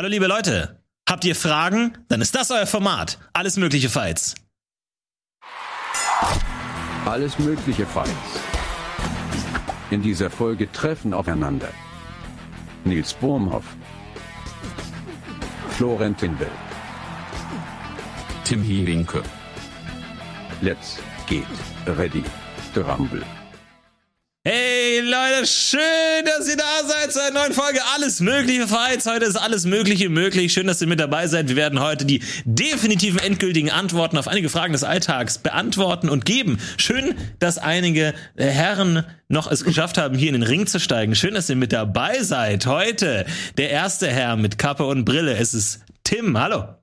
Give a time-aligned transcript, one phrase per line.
[0.00, 1.92] Hallo liebe Leute, habt ihr Fragen?
[2.08, 3.18] Dann ist das euer Format.
[3.34, 4.34] Alles mögliche Fights.
[7.04, 8.10] Alles mögliche Fights.
[9.90, 11.68] In dieser Folge treffen aufeinander
[12.84, 13.76] Nils Bohmhoff,
[15.76, 16.56] Florentin Will,
[18.44, 19.22] Tim Hirinke.
[20.62, 20.98] Let's
[21.28, 21.44] get
[21.98, 22.24] ready
[22.72, 23.22] to rumble.
[24.44, 24.79] Hey
[25.10, 25.80] Leute, schön,
[26.24, 29.06] dass ihr da seid zu einer neuen Folge Alles Mögliche Fights.
[29.06, 30.52] Heute ist alles Mögliche möglich.
[30.52, 31.48] Schön, dass ihr mit dabei seid.
[31.48, 36.58] Wir werden heute die definitiven endgültigen Antworten auf einige Fragen des Alltags beantworten und geben.
[36.76, 41.16] Schön, dass einige Herren noch es geschafft haben, hier in den Ring zu steigen.
[41.16, 42.66] Schön, dass ihr mit dabei seid.
[42.66, 43.26] Heute
[43.58, 45.36] der erste Herr mit Kappe und Brille.
[45.36, 46.38] Es ist Tim.
[46.38, 46.76] Hallo.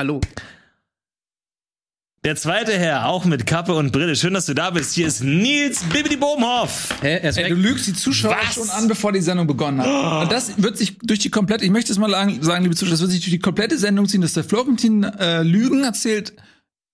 [0.00, 0.22] Hallo.
[2.24, 4.14] Der zweite Herr, auch mit Kappe und Brille.
[4.14, 4.94] Schön, dass du da bist.
[4.94, 6.94] Hier ist Nils Bibidi Bohmhoff.
[7.00, 7.50] Hä, er ist Ey, weg.
[7.50, 8.54] du lügst die Zuschauer Was?
[8.54, 10.22] schon an, bevor die Sendung begonnen hat.
[10.22, 12.08] Und das wird sich durch die komplette, ich möchte es mal
[12.40, 15.42] sagen, liebe Zuschauer, das wird sich durch die komplette Sendung ziehen, dass der Florentin äh,
[15.42, 16.34] Lügen erzählt,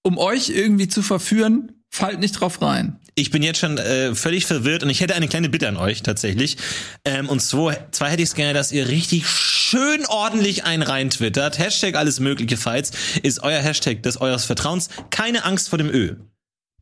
[0.03, 1.73] um euch irgendwie zu verführen.
[1.91, 2.99] Fallt nicht drauf rein.
[3.19, 6.05] Ich bin jetzt schon äh, völlig verwirrt und ich hätte eine kleine Bitte an euch
[6.05, 6.57] tatsächlich.
[7.05, 11.11] Ähm, und so, zwar hätte ich es gerne, dass ihr richtig schön ordentlich einen rein
[11.11, 11.59] twittert.
[11.59, 12.93] Hashtag alles mögliche Fights
[13.25, 14.89] ist euer Hashtag des eures Vertrauens.
[15.11, 16.15] Keine Angst vor dem Ö.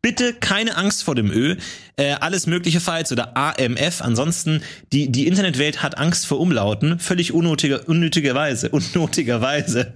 [0.07, 1.57] Bitte keine Angst vor dem Ö.
[1.97, 4.03] Äh, alles mögliche Fights oder AMF.
[4.03, 7.01] Ansonsten, die, die Internetwelt hat Angst vor Umlauten.
[7.01, 8.69] Völlig unnötiger, unnötigerweise.
[8.95, 9.95] Unnötigerweise.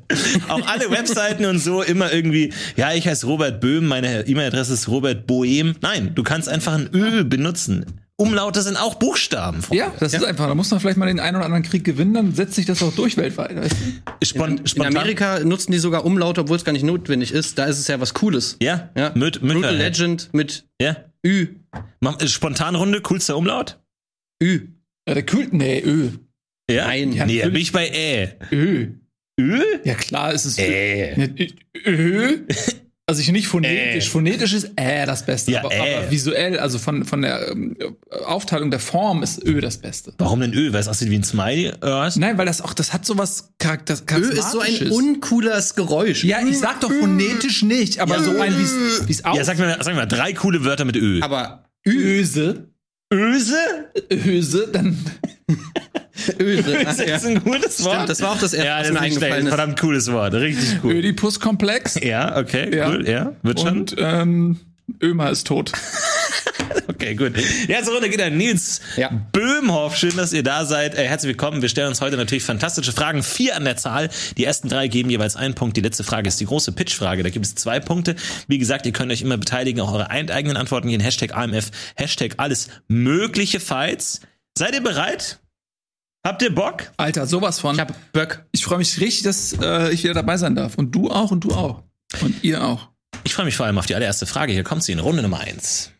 [0.49, 4.89] Auch alle Webseiten und so immer irgendwie, ja, ich heiße Robert Böhm, meine E-Mail-Adresse ist
[4.89, 5.77] Robert Boehm.
[5.81, 7.87] Nein, du kannst einfach ein Ö benutzen.
[8.21, 9.63] Umlaute sind auch Buchstaben.
[9.63, 9.85] Freunde.
[9.85, 10.47] Ja, das ist einfach.
[10.47, 12.83] Da muss man vielleicht mal den einen oder anderen Krieg gewinnen, dann setzt sich das
[12.83, 13.57] auch durch weltweit.
[13.57, 13.73] Weißt
[14.21, 14.27] du?
[14.27, 14.97] Spon In spontan.
[14.97, 17.59] Amerika nutzen die sogar Umlaute, obwohl es gar nicht notwendig ist.
[17.59, 18.57] Da ist es ja was Cooles.
[18.63, 19.13] Ja, Ja.
[19.15, 19.73] Müt, Brutal Mütter.
[19.73, 20.97] Legend mit Ja.
[21.27, 21.49] Ü.
[22.03, 23.79] Äh, Spontanrunde, coolster Umlaut?
[24.43, 24.69] Ü.
[25.09, 26.09] Ja, der Kult, nee, Ö.
[26.71, 26.87] Ja.
[26.87, 27.11] Nein.
[27.27, 28.37] nee, da bin ich bei Ä.
[28.53, 28.87] Ö.
[29.41, 29.61] Ö?
[29.85, 30.59] Ja, klar ist es.
[30.59, 31.19] Äh.
[31.19, 31.27] Ja,
[31.87, 31.91] Ö.
[31.91, 32.39] Ö.
[33.11, 34.09] Also ich nicht phonetisch.
[34.09, 35.51] Phonetisch ist Ä das Beste.
[35.51, 35.97] Ja, aber, äh.
[35.97, 37.77] aber visuell, also von, von der ähm,
[38.25, 40.15] Aufteilung der Form ist Ö das Beste.
[40.19, 40.73] Warum denn Ö?
[40.73, 41.73] Weil es aussieht wie ein Smiley?
[41.79, 42.15] Oder was?
[42.15, 46.23] Nein, weil das auch, das hat sowas Charakter Ö ist so ein uncooles Geräusch.
[46.23, 48.23] Ja, ich sag doch phonetisch nicht, aber Ja.
[48.23, 51.21] so ein, wie's wie's Ja, sag mir, sag mir mal drei coole Wörter mit Ö.
[51.21, 52.69] Aber Öse,
[53.13, 53.57] Öse?
[54.13, 54.97] Öse, dann
[56.41, 56.83] Öse.
[56.83, 57.17] Öse ja.
[57.17, 57.95] ist ein gutes Wort.
[57.95, 59.25] Stimmt, das war auch das erste, ja, was das mir ist nicht schlecht.
[59.25, 59.55] eingefallen ist.
[59.55, 60.35] Verdammt cooles Wort.
[60.35, 60.93] Richtig cool.
[60.95, 62.89] Ödipus-Komplex Ja, okay, Ja.
[62.91, 63.09] cool.
[63.09, 63.69] Ja, wird schon.
[63.81, 64.61] und ähm,
[65.03, 65.73] Ömer ist tot.
[66.87, 67.33] Okay, gut.
[67.37, 69.11] Die erste Runde geht an Nils Ja.
[69.33, 69.97] Böhmhoff.
[69.97, 70.95] Schön, dass ihr da seid.
[70.95, 71.63] Äh, herzlich willkommen.
[71.63, 73.23] Wir stellen uns heute natürlich fantastische Fragen.
[73.23, 74.11] Vier an der Zahl.
[74.37, 75.77] Die ersten drei geben jeweils einen Punkt.
[75.77, 77.23] Die letzte Frage ist die große Pitch-Frage.
[77.23, 78.17] Da gibt es zwei Punkte.
[78.49, 81.01] Wie gesagt, ihr könnt euch immer beteiligen, auch eure eigenen Antworten gehen.
[81.01, 84.21] Hashtag AMF, Hashtag alles mögliche Fights.
[84.57, 85.39] Seid ihr bereit?
[86.27, 86.93] Habt ihr Bock?
[86.99, 87.75] Alter, sowas von.
[87.75, 88.45] Ich hab Böck.
[88.53, 90.77] Ich freue mich richtig, dass äh, ich wieder dabei sein darf.
[90.77, 91.83] Und du auch und du auch.
[92.21, 92.89] Und ihr auch.
[93.25, 94.53] Ich freue mich vor allem auf die allererste Frage.
[94.53, 95.93] Hier kommt sie in Runde Nummer eins.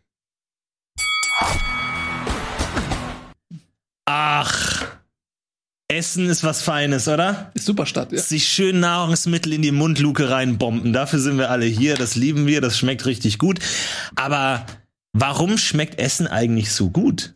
[4.05, 4.87] Ach,
[5.89, 7.51] Essen ist was Feines, oder?
[7.55, 8.21] Ist super Stadt, ja.
[8.21, 10.93] Sich schön Nahrungsmittel in die Mundluke reinbomben.
[10.93, 11.95] Dafür sind wir alle hier.
[11.97, 12.61] Das lieben wir.
[12.61, 13.59] Das schmeckt richtig gut.
[14.17, 14.67] Aber
[15.13, 17.35] warum schmeckt Essen eigentlich so gut?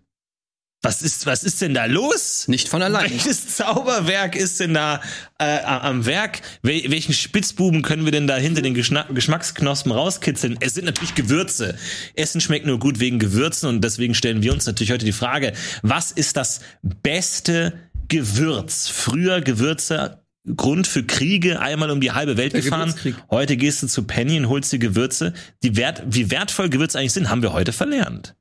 [0.84, 2.47] Was ist, was ist denn da los?
[2.47, 3.11] Nicht von allein.
[3.11, 5.00] Welches Zauberwerk ist denn da
[5.39, 6.43] äh, am Werk?
[6.62, 10.59] Wel welchen Spitzbuben können wir denn da hinter den Geschna Geschmacksknospen rauskitzeln?
[10.61, 11.77] Es sind natürlich Gewürze.
[12.15, 15.55] Essen schmeckt nur gut wegen Gewürzen und deswegen stellen wir uns natürlich heute die Frage,
[15.83, 17.72] was ist das beste
[18.09, 18.89] Gewürz?
[18.89, 20.21] Früher Gewürze
[20.55, 22.95] Grund für Kriege, einmal um die halbe Welt Der gefahren.
[23.31, 25.33] Heute gehst du zu Penny und holst dir Gewürze.
[25.62, 28.34] Die wert wie wertvoll Gewürze eigentlich sind, haben wir heute verlernt.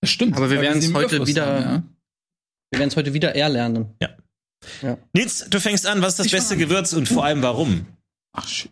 [0.00, 0.36] Das stimmt.
[0.36, 1.96] Aber wir sie im heute wieder- haben,
[2.70, 3.94] Wir werden es heute wieder eher lernen.
[5.12, 6.02] Nils, du fängst an.
[6.02, 6.56] Was ist das Ich beste.
[6.56, 7.86] Gewürz und vor allem warum?
[8.32, 8.70] Ach, shit.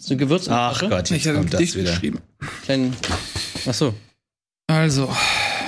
[0.00, 0.80] So Gewürz Ach?
[0.80, 1.90] Gott, Ich kommt das wieder.
[1.90, 2.20] geschrieben.
[2.62, 2.96] Kleinen.
[3.66, 3.94] Ach so.
[4.66, 5.14] Also,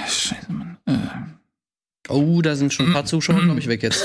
[0.09, 0.79] scheiße, Mann.
[0.87, 0.97] Äh,
[2.11, 4.05] Oh, da sind schon ein paar Zuschauer, glaube ich, weg jetzt.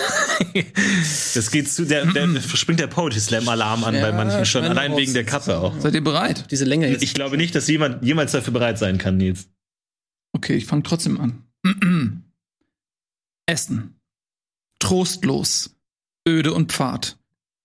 [1.33, 4.63] Das geht zu, der, der springt der Poetry Slam Alarm an Ja, bei manchen schon,
[4.63, 5.79] allein wegen der Kappe auch.
[5.79, 6.45] seid ihr bereit?
[6.51, 7.03] Diese Länge jetzt.
[7.03, 9.49] Ich glaube nicht, dass jemand jemals dafür bereit sein kann, Nils.
[10.33, 11.43] Okay, ich fange trotzdem an.
[13.45, 13.99] Essen.
[14.79, 15.75] Trostlos.
[16.27, 17.17] Öde und Pfad.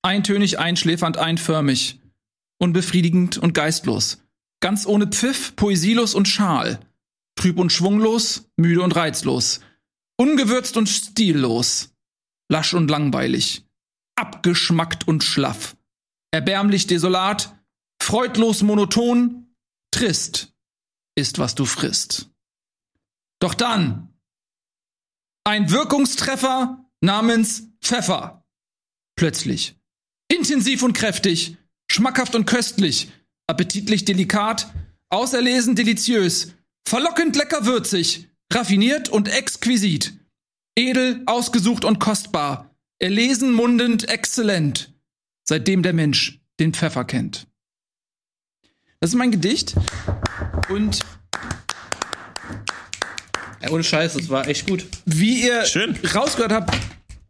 [0.03, 2.01] Eintönig, einschläfernd, einförmig.
[2.59, 4.23] Unbefriedigend und geistlos.
[4.61, 6.81] Ganz ohne Pfiff, poesielos und schal.
[7.37, 9.61] Trüb und schwunglos, müde und reizlos.
[10.17, 11.94] Ungewürzt und stillos.
[12.51, 13.65] Lasch und langweilig.
[14.17, 15.77] Abgeschmackt und schlaff.
[16.31, 17.57] Erbärmlich desolat.
[18.01, 19.55] Freudlos monoton.
[19.91, 20.53] Trist
[21.17, 22.31] ist, was du frisst.
[23.41, 24.15] Doch dann
[25.45, 28.45] ein Wirkungstreffer namens Pfeffer.
[29.17, 29.77] Plötzlich.
[30.29, 31.57] Intensiv und kräftig,
[31.91, 33.13] schmackhaft und köstlich,
[33.47, 34.73] appetitlich delikat,
[35.11, 36.55] auserlesen deliziös,
[36.89, 40.15] verlockend lecker würzig, raffiniert und exquisit,
[40.77, 44.93] edel, ausgesucht und kostbar, erlesen mundend exzellent,
[45.45, 47.47] seitdem der Mensch den Pfeffer kennt.
[49.01, 49.75] Das ist mein Gedicht
[50.71, 51.01] und
[53.63, 54.87] Ja, ohne Scheiß, das war echt gut.
[55.05, 55.97] wie ihr Schön.
[56.15, 56.75] rausgehört habt,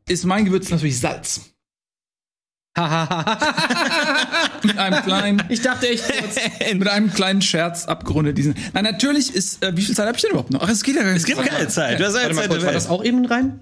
[0.09, 1.54] ist mein Gewürz natürlich Salz.
[4.65, 6.37] Mit einem kleinen Ich dachte echt kurz.
[6.75, 8.57] mit einem kleinen Scherz abgerundet diesen.
[8.73, 9.65] Nein, natürlich ist.
[9.65, 10.63] Äh, wie viel Zeit habe ich denn überhaupt noch?
[10.63, 11.21] Ach, es geht ja gar nicht.
[11.21, 12.01] Es gibt keine Zeit.
[12.01, 13.61] Du hast Warte mal Zeit kurz, war das auch eben ein Reim?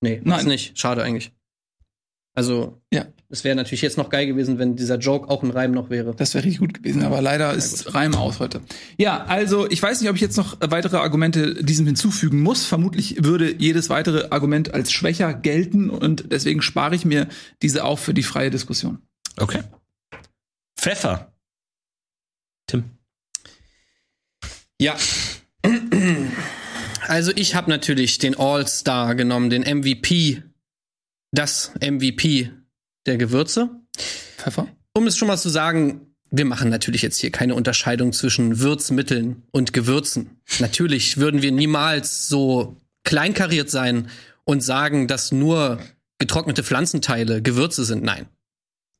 [0.00, 0.20] Nee.
[0.24, 0.46] Nein.
[0.46, 0.78] nicht.
[0.78, 1.32] Schade eigentlich.
[2.34, 5.72] Also, Ja, es wäre natürlich jetzt noch geil gewesen, wenn dieser Joke auch ein Reim
[5.72, 6.14] noch wäre.
[6.14, 8.62] das wäre richtig gut gewesen, aber leider ist Reim aus heute.
[8.96, 12.64] Ja, also ich weiß nicht, ob ich jetzt noch weitere Argumente diesem hinzufügen muss.
[12.64, 17.28] Vermutlich würde jedes weitere Argument als schwächer gelten und deswegen spare ich mir
[17.60, 19.02] diese auch für die freie Diskussion.
[19.36, 19.62] Okay.
[20.78, 21.32] Pfeffer.
[22.66, 22.84] Tim.
[24.80, 24.96] Ja.
[27.06, 30.42] Also ich habe natürlich den All-Star genommen, den MVP,
[31.30, 32.52] das MVP
[33.08, 33.70] der Gewürze.
[34.36, 34.68] Pfeffer?
[34.94, 39.42] Um es schon mal zu sagen, wir machen natürlich jetzt hier keine Unterscheidung zwischen Würzmitteln
[39.50, 40.40] und Gewürzen.
[40.58, 44.08] Natürlich würden wir niemals so kleinkariert sein
[44.44, 45.80] und sagen, dass nur
[46.18, 48.02] getrocknete Pflanzenteile Gewürze sind.
[48.02, 48.26] Nein.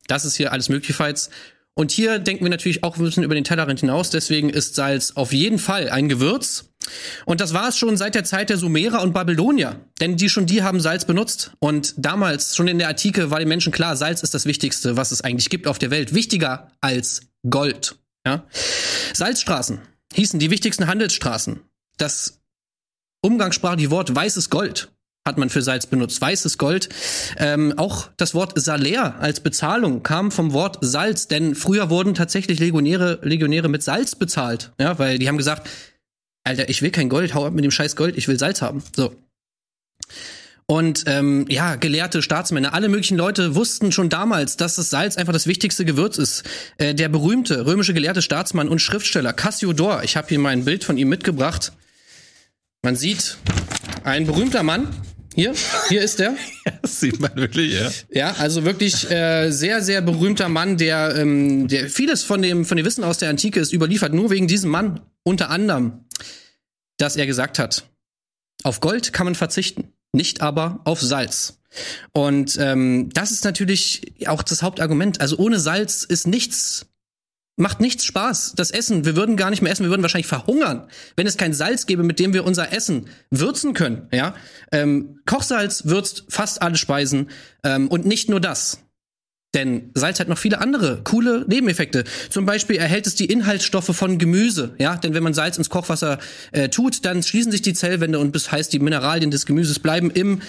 [0.07, 1.31] Das ist hier alles möglichkeits.
[1.75, 4.11] Und hier denken wir natürlich auch ein bisschen über den Tellerrand hinaus.
[4.11, 6.68] Deswegen ist Salz auf jeden Fall ein Gewürz.
[7.25, 9.81] Und das war es schon seit der Zeit der Sumerer und Babylonier.
[10.01, 11.53] Denn die schon die haben Salz benutzt.
[11.59, 15.13] Und damals, schon in der Antike, war den Menschen klar, Salz ist das Wichtigste, was
[15.13, 16.15] es eigentlich gibt auf der Welt.
[16.15, 17.97] Wichtiger als Gold.
[18.27, 18.45] Ja?
[19.15, 19.81] Salzstraßen
[20.15, 21.61] hießen die wichtigsten Handelsstraßen.
[21.97, 22.41] Das
[23.23, 24.89] umgangssprachliche Wort weißes Gold
[25.29, 26.21] hat man für Salz benutzt.
[26.21, 26.89] Weißes Gold.
[27.37, 32.59] Ähm, auch das Wort Salär als Bezahlung kam vom Wort Salz, denn früher wurden tatsächlich
[32.59, 34.73] Legionäre, Legionäre mit Salz bezahlt.
[34.81, 35.69] Ja, weil die haben gesagt,
[36.49, 38.83] Alter, ich will kein Gold, hau ab mit dem scheiß Gold, ich will Salz haben.
[38.97, 39.15] So.
[40.65, 45.33] Und ähm, ja, gelehrte Staatsmänner, alle möglichen Leute wussten schon damals, dass das Salz einfach
[45.33, 46.45] das wichtigste Gewürz ist.
[46.79, 50.85] Äh, der berühmte römische gelehrte Staatsmann und Schriftsteller Cassiodor, ich habe hier mal ein Bild
[50.85, 51.73] von ihm mitgebracht.
[52.83, 53.37] Man sieht
[54.05, 54.89] ein berühmter Mann.
[55.35, 55.55] Hier,
[55.89, 56.35] hier ist er.
[56.83, 57.91] Das sieht man wirklich, ja.
[58.11, 62.77] Ja, also wirklich äh, sehr, sehr berühmter Mann, der, ähm, der vieles von dem, von
[62.77, 66.05] dem Wissen aus der Antike ist überliefert, nur wegen diesem Mann, unter anderem,
[66.99, 67.89] dass er gesagt hat,
[68.65, 71.59] auf Gold kann man verzichten, nicht aber auf Salz.
[72.13, 75.21] Und ähm, das ist natürlich auch das Hauptargument.
[75.21, 76.87] Also ohne Salz ist nichts,
[77.57, 78.55] macht nichts Spaß.
[78.57, 81.53] Das Essen, wir würden gar nicht mehr essen, wir würden wahrscheinlich verhungern, wenn es kein
[81.53, 84.09] Salz gäbe, mit dem wir unser Essen würzen können.
[84.13, 84.35] Ja,
[84.73, 87.31] ähm, Kochsalz würzt fast alle Speisen
[87.65, 88.83] ähm, und nicht nur das.
[89.55, 92.05] Denn Salz hat noch viele andere coole Nebeneffekte.
[92.29, 94.75] Zum Beispiel erhält es die Inhaltsstoffe von Gemüse.
[94.79, 96.19] Ja, denn wenn man Salz ins Kochwasser
[96.53, 100.11] äh, tut, dann schließen sich die Zellwände und das heißt, die Mineralien des Gemüses bleiben
[100.11, 100.43] im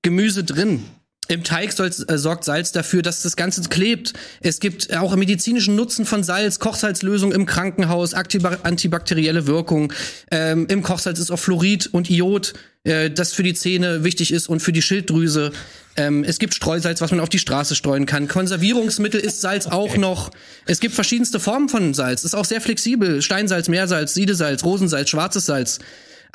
[0.00, 0.84] Gemüse drin.
[1.28, 4.12] Im Teig soll, äh, sorgt Salz dafür, dass das Ganze klebt.
[4.40, 9.92] Es gibt auch medizinischen Nutzen von Salz, Kochsalzlösung im Krankenhaus, antibakterielle Wirkung.
[10.30, 14.48] Ähm, Im Kochsalz ist auch Fluorid und Iod, äh, das für die Zähne wichtig ist
[14.48, 15.52] und für die Schilddrüse.
[15.96, 18.28] Ähm, es gibt Streusalz, was man auf die Straße streuen kann.
[18.28, 20.30] Konservierungsmittel ist Salz auch noch.
[20.66, 22.24] Es gibt verschiedenste Formen von Salz.
[22.24, 23.22] Ist auch sehr flexibel.
[23.22, 25.78] Steinsalz, Meersalz, Siedesalz, Rosensalz, schwarzes Salz.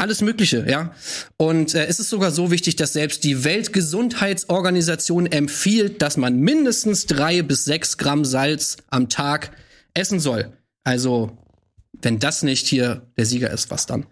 [0.01, 0.95] Alles Mögliche, ja.
[1.37, 7.05] Und äh, es ist sogar so wichtig, dass selbst die Weltgesundheitsorganisation empfiehlt, dass man mindestens
[7.05, 9.55] drei bis sechs Gramm Salz am Tag
[9.93, 10.57] essen soll.
[10.83, 11.37] Also,
[12.01, 14.07] wenn das nicht hier der Sieger ist, was dann?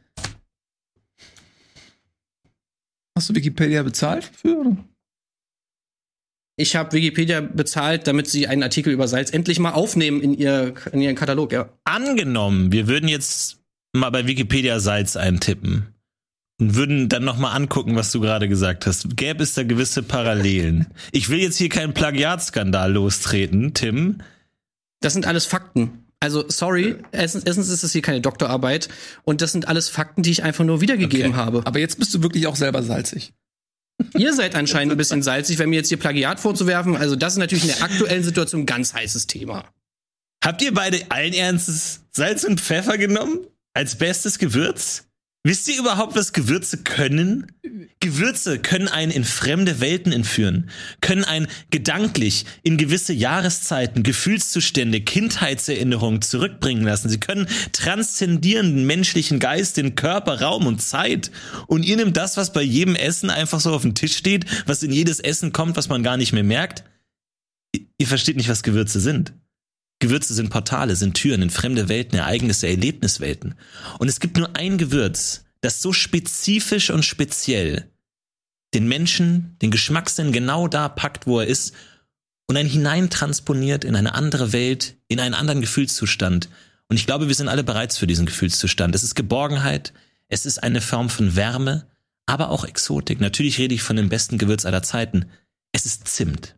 [3.15, 4.59] Hast du Wikipedia bezahlt für?
[4.59, 4.77] Oder?
[6.55, 10.75] Ich habe Wikipedia bezahlt, damit sie einen Artikel über Salz endlich mal aufnehmen in, ihr,
[10.91, 11.73] in ihren Katalog, ja.
[11.83, 13.58] Angenommen, wir würden jetzt
[13.93, 15.93] mal bei Wikipedia Salz eintippen
[16.59, 19.15] und würden dann noch mal angucken, was du gerade gesagt hast.
[19.15, 20.87] Gäbe es da gewisse Parallelen?
[21.11, 24.17] Ich will jetzt hier keinen Plagiatskandal lostreten, Tim.
[25.01, 26.05] Das sind alles Fakten.
[26.21, 28.89] Also, sorry, erstens, erstens ist es hier keine Doktorarbeit
[29.23, 31.39] und das sind alles Fakten, die ich einfach nur wiedergegeben Okay.
[31.39, 31.61] habe.
[31.65, 33.31] Aber jetzt bist du wirklich auch selber salzig.
[34.17, 36.97] Ihr seid anscheinend ein bisschen salzig, wenn mir jetzt hier Plagiat vorzuwerfen.
[36.97, 39.63] Also, das ist natürlich in der aktuellen Situation ein ganz heißes Thema.
[40.43, 43.39] Habt ihr beide allen Ernstes Salz und Pfeffer genommen?
[43.73, 45.09] Als bestes Gewürz?
[45.45, 47.47] Wisst ihr überhaupt, was Gewürze können?
[48.01, 56.21] Gewürze können einen in fremde Welten entführen, können einen gedanklich in gewisse Jahreszeiten, Gefühlszustände, Kindheitserinnerungen
[56.21, 57.07] zurückbringen lassen.
[57.07, 61.31] Sie können transzendieren den menschlichen Geist, den Körper, Raum und Zeit.
[61.67, 64.83] Und ihr nehmt das, was bei jedem Essen einfach so auf dem Tisch steht, was
[64.83, 66.83] in jedes Essen kommt, was man gar nicht mehr merkt.
[67.97, 69.31] Ihr versteht nicht, was Gewürze sind.
[69.99, 73.55] Gewürze sind Portale, sind Türen in fremde Welten, Ereignisse, Erlebniswelten.
[73.99, 77.89] Und es gibt nur ein Gewürz, das so spezifisch und speziell
[78.73, 81.73] den Menschen, den Geschmackssinn genau da packt, wo er ist
[82.47, 86.49] und einen hineintransponiert in eine andere Welt, in einen anderen Gefühlszustand.
[86.87, 88.95] Und ich glaube, wir sind alle bereits für diesen Gefühlszustand.
[88.95, 89.93] Es ist Geborgenheit,
[90.29, 91.87] es ist eine Form von Wärme,
[92.25, 93.19] aber auch Exotik.
[93.19, 95.25] Natürlich rede ich von dem besten Gewürz aller Zeiten.
[95.71, 96.55] Es ist Zimt.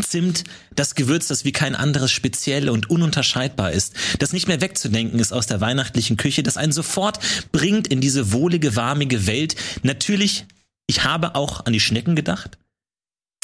[0.00, 0.44] Zimt,
[0.74, 5.32] das Gewürz, das wie kein anderes speziell und ununterscheidbar ist, das nicht mehr wegzudenken ist
[5.32, 7.18] aus der weihnachtlichen Küche, das einen sofort
[7.50, 9.56] bringt in diese wohlige, warmige Welt.
[9.82, 10.46] Natürlich,
[10.86, 12.58] ich habe auch an die Schnecken gedacht.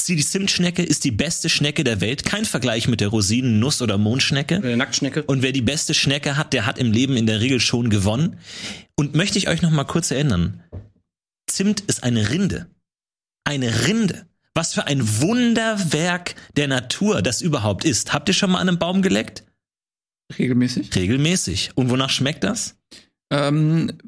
[0.01, 3.81] Sie, die Zimtschnecke ist die beste Schnecke der Welt, kein Vergleich mit der Rosinen, Nuss
[3.81, 4.55] oder Mondschnecke.
[4.55, 5.23] Äh, Nacktschnecke.
[5.23, 8.37] Und wer die beste Schnecke hat, der hat im Leben in der Regel schon gewonnen.
[8.95, 10.63] Und möchte ich euch noch mal kurz erinnern.
[11.49, 12.67] Zimt ist eine Rinde.
[13.43, 14.26] Eine Rinde.
[14.57, 18.11] Was für ein Wunderwerk der Natur das überhaupt ist.
[18.11, 19.43] Habt ihr schon mal an einem Baum geleckt?
[20.35, 20.95] Regelmäßig.
[20.95, 21.73] Regelmäßig.
[21.75, 22.75] Und wonach schmeckt das?
[23.29, 23.99] Ähm,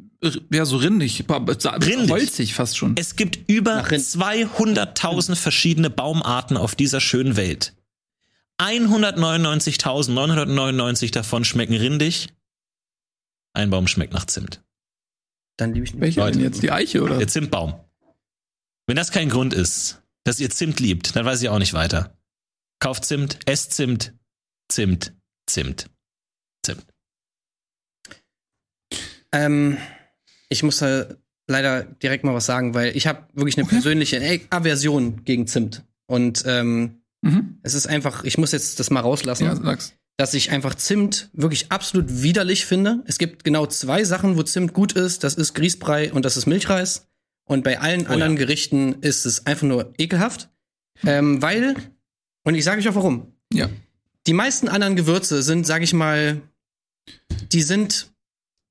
[0.51, 1.25] ja, so rindig.
[1.29, 2.09] Rindig.
[2.09, 2.95] Holzig fast schon.
[2.97, 4.01] Es gibt über Nach Rind.
[4.01, 7.75] 200.000 verschiedene Baumarten auf dieser schönen Welt.
[8.57, 12.29] 199.999 davon schmecken rindig.
[13.53, 14.63] Ein Baum schmeckt nach Zimt.
[15.57, 16.01] Dann liebe ich nicht.
[16.01, 16.39] Welche Leute.
[16.39, 16.63] denn jetzt?
[16.63, 17.19] Die Eiche oder?
[17.19, 17.75] Der Zimtbaum.
[18.87, 22.15] Wenn das kein Grund ist, dass ihr Zimt liebt, dann weiß ich auch nicht weiter.
[22.79, 24.13] Kauft Zimt, esst Zimt,
[24.71, 25.13] Zimt,
[25.47, 25.89] Zimt,
[26.65, 26.85] Zimt.
[29.31, 29.77] Ähm,
[30.49, 31.07] ich muss da
[31.47, 35.83] leider direkt mal was sagen, weil ich habe wirklich eine persönliche äh, Aversion gegen Zimt.
[36.07, 37.59] Und ähm, Mhm.
[37.63, 39.93] es ist einfach, ich muss jetzt das mal rauslassen, Ja, sag's.
[40.15, 43.03] dass ich einfach Zimt wirklich absolut widerlich finde.
[43.07, 45.25] Es gibt genau zwei Sachen, wo Zimt gut ist.
[45.25, 47.07] Das ist Grießbrei und das ist Milchreis.
[47.49, 48.37] Und bei allen Oh anderen ja.
[48.37, 50.49] Gerichten ist es einfach nur ekelhaft.
[51.03, 51.75] Ähm, weil,
[52.43, 53.33] und ich sage euch auch warum.
[53.51, 53.69] Ja.
[54.27, 56.41] Die meisten anderen Gewürze sind, sage ich mal,
[57.51, 58.11] die sind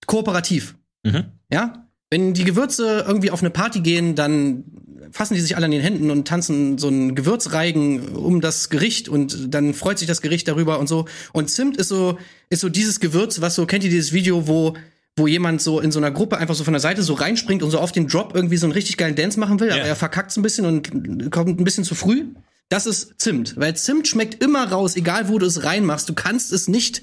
[0.07, 0.77] kooperativ.
[1.03, 1.25] Mhm.
[1.51, 1.89] Ja?
[2.09, 4.63] Wenn die Gewürze irgendwie auf eine Party gehen, dann
[5.11, 9.09] fassen die sich alle an den Händen und tanzen so einen Gewürzreigen um das Gericht
[9.09, 11.07] und dann freut sich das Gericht darüber und so.
[11.33, 12.17] Und Zimt ist so,
[12.49, 14.77] ist so dieses Gewürz, was so, kennt ihr dieses Video, wo,
[15.19, 17.71] wo jemand so in so einer Gruppe einfach so von der Seite so reinspringt und
[17.71, 19.75] so auf den Drop irgendwie so einen richtig geilen Dance machen will, Ja.
[19.77, 22.25] aber er verkackt's ein bisschen und kommt ein bisschen zu früh?
[22.71, 23.55] Das ist Zimt.
[23.57, 26.09] Weil Zimt schmeckt immer raus, egal wo du es reinmachst.
[26.09, 27.03] Du kannst es nicht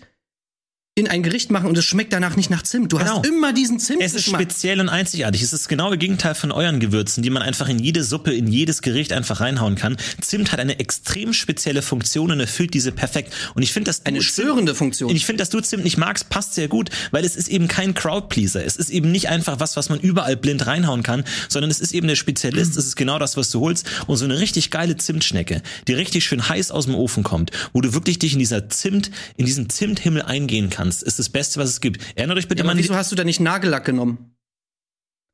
[0.98, 2.94] in ein Gericht machen und es schmeckt danach nicht nach Zimt.
[2.94, 3.18] Du Genau.
[3.18, 4.02] hast immer diesen Zimt.
[4.02, 5.42] Es ist speziell und einzigartig.
[5.42, 8.48] Es ist das genaue Gegenteil von euren Gewürzen, die man einfach in jede Suppe, in
[8.48, 9.98] jedes Gericht einfach reinhauen kann.
[10.22, 13.34] Zimt hat eine extrem spezielle Funktion und erfüllt diese perfekt.
[13.56, 15.14] Und ich finde, dass Eine Zimt- störende Funktion.
[15.14, 17.94] Ich finde, dass du Zimt nicht magst, passt sehr gut, weil es ist eben kein
[17.94, 18.64] Crowdpleaser.
[18.64, 21.92] Es ist eben nicht einfach was, was man überall blind reinhauen kann, sondern es ist
[21.94, 22.78] eben der Spezialist.
[22.78, 23.86] Es ist genau das, was du holst.
[24.08, 27.82] Und so eine richtig geile Zimtschnecke, die richtig schön heiß aus dem Ofen kommt, wo
[27.82, 31.70] du wirklich dich in dieser Zimt, in diesen Zimthimmel eingehen kannst, ist das Beste, was
[31.70, 32.01] es gibt.
[32.15, 34.35] Erinnert euch bitte Ja, mal wieso hast du da nicht Nagellack genommen?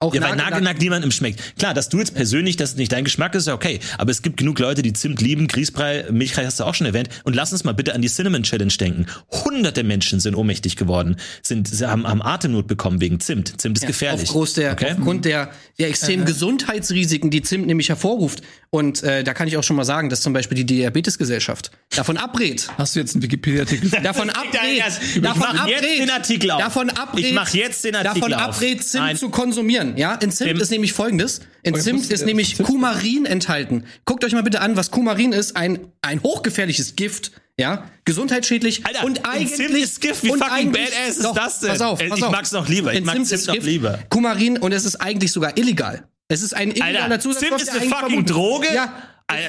[0.02, 1.58] Auch ja, weil Nagellack niemandem schmeckt.
[1.58, 3.80] Klar, dass du jetzt persönlich, dass es nicht dein Geschmack ist, ist ja okay.
[3.98, 7.08] Aber es gibt genug Leute, die Zimt lieben, Grießbrei, Milchreis hast du auch schon erwähnt.
[7.24, 9.06] Und lass uns mal bitte an die Cinnamon Challenge denken.
[9.32, 13.62] Hunderte Menschen sind ohnmächtig geworden, sind, sie haben, haben Atemnot bekommen wegen Zimt.
[13.62, 14.30] Zimt ist gefährlich.
[14.30, 14.92] Aufgrund der, Okay?
[14.98, 18.42] aufgrund der, der extremen Gesundheitsrisiken, die Zimt nämlich hervorruft.
[18.70, 22.18] Und äh, da kann ich auch schon mal sagen, dass zum Beispiel die Diabetesgesellschaft davon
[22.18, 22.70] abrät.
[22.78, 23.90] Hast du jetzt einen Wikipedia-Artikel?
[24.04, 24.78] Davon Ja, abrät.
[24.78, 26.00] ja, ich davon mach jetzt abrät.
[26.00, 26.62] den Artikel auf.
[26.62, 27.26] Davon abrät.
[27.26, 29.18] Ich mach jetzt den Artikel Davon abrät, Zimt Nein.
[29.18, 29.91] zu konsumieren.
[29.98, 31.42] Ja, in Zimt ist nämlich folgendes.
[31.64, 33.86] In ich Zimt ist nämlich Zimt- Kumarin enthalten.
[34.06, 35.56] Guckt euch mal bitte an, was Kumarin ist.
[35.56, 37.32] Ein, ein hochgefährliches Gift.
[37.60, 38.86] Ja, gesundheitsschädlich.
[38.86, 39.56] Alter, und eigentlich.
[39.56, 40.24] Zimt ist Gift.
[40.24, 41.70] Wie und fucking badass ist Doch, das denn?
[41.70, 42.32] Pass auf, Ich pass auf.
[42.32, 42.94] mag's noch lieber.
[42.94, 43.66] Ich mag Zimt noch Gift.
[43.68, 44.00] lieber.
[44.10, 46.08] Kumarin und es ist eigentlich sogar illegal.
[46.28, 47.60] Es ist ein illegaler Alter, Zusatzstoff.
[47.60, 48.68] Zimt ist eine fucking verboten- Droge?
[48.74, 48.94] Ja,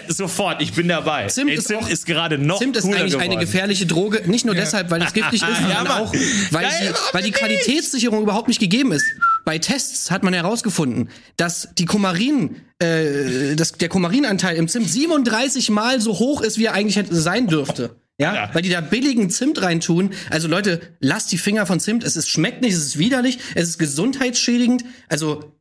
[0.09, 1.27] sofort, ich bin dabei.
[1.27, 3.31] Zimt Ey, ist Zimt auch- ist gerade noch Zimt ist eigentlich geworden.
[3.33, 6.03] eine gefährliche Droge, nicht nur deshalb, weil es giftig ist, Ja, sondern Mann.
[6.03, 6.13] auch,
[6.51, 7.39] weil, Geil, die, weil die nicht.
[7.39, 9.05] Qualitätssicherung überhaupt nicht gegeben ist.
[9.45, 15.71] Bei Tests hat man herausgefunden, dass die Kumarin, äh, dass der Kumarinanteil im Zimt 37
[15.71, 17.97] Mal so hoch ist, wie er eigentlich hätte sein dürfte.
[18.19, 18.51] Ja, Ja.
[18.53, 20.11] weil die da billigen Zimt reintun.
[20.31, 22.05] Also Leute, lasst die Finger von Zimt.
[22.05, 24.85] Es ist, schmeckt nicht, es ist widerlich, es ist gesundheitsschädigend.
[25.09, 25.57] Also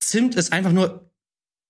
[0.00, 1.05] Zimt ist einfach nur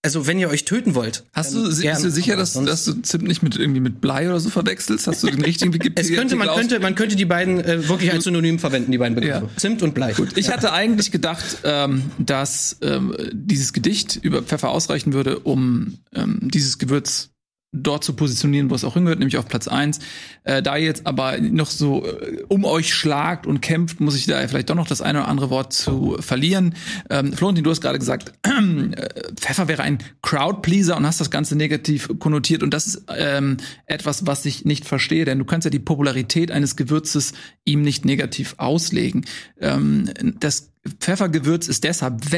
[0.07, 1.25] Also, wenn ihr euch töten wollt.
[1.33, 4.39] Hast du, bist du sicher, dass, dass du Zimt nicht mit irgendwie mit Blei oder
[4.39, 5.09] so verwechselst?
[5.09, 6.17] Hast du den richtigen Es Wikipedia?
[6.17, 9.49] könnte, man könnte, man könnte die beiden äh, wirklich als Synonym verwenden, die beiden Begriffe.
[9.51, 9.57] Ja.
[9.57, 10.15] Zimt und Blei.
[10.37, 16.39] Ich hatte eigentlich gedacht, ähm, dass ähm, dieses Gedicht über Pfeffer ausreichen würde, um ähm,
[16.43, 17.31] dieses Gewürz
[17.73, 19.99] dort zu positionieren, wo es auch hingehört, nämlich auf Platz eins.
[20.45, 24.47] Äh, da jetzt aber noch so äh, um euch schlagt und kämpft, muss ich da
[24.49, 26.75] vielleicht doch noch das eine oder andere Wort zu verlieren.
[27.11, 31.57] Ähm, Florentin, du hast gerade gesagt, äh, Pfeffer wäre ein Crowdpleaser und hast das Ganze
[31.57, 32.63] negativ konnotiert.
[32.63, 36.51] Und das ist ähm, etwas, was ich nicht verstehe, denn du kannst ja die Popularität
[36.51, 39.25] eines Gewürzes ihm nicht negativ auslegen.
[39.61, 42.33] Ähm, das Pfeffergewürz ist deshalb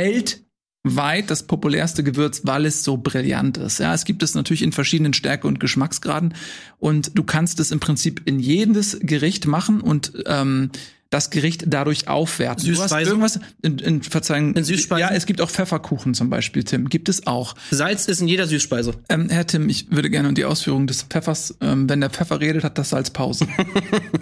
[0.85, 3.79] weltweit das populärste Gewürz, weil es so brillant ist.
[3.79, 6.35] Ja, es gibt es natürlich in verschiedenen Stärke- und Geschmacksgraden
[6.79, 10.71] und du kannst es im Prinzip in jedes Gericht machen und ähm,
[11.11, 12.65] das Gericht dadurch aufwerten.
[12.65, 13.09] Du hast Süßspeisen?
[13.09, 14.55] irgendwas in, in Verzeihung.
[14.55, 15.01] In Süßspeisen?
[15.01, 16.89] Ja, es gibt auch Pfefferkuchen zum Beispiel, Tim.
[16.89, 17.55] Gibt es auch.
[17.71, 18.95] Salz ist in jeder Süßspeise.
[19.09, 22.63] Ähm, Herr Tim, ich würde gerne die Ausführung des Pfeffers, ähm, wenn der Pfeffer redet,
[22.63, 23.47] hat das Salz Pause.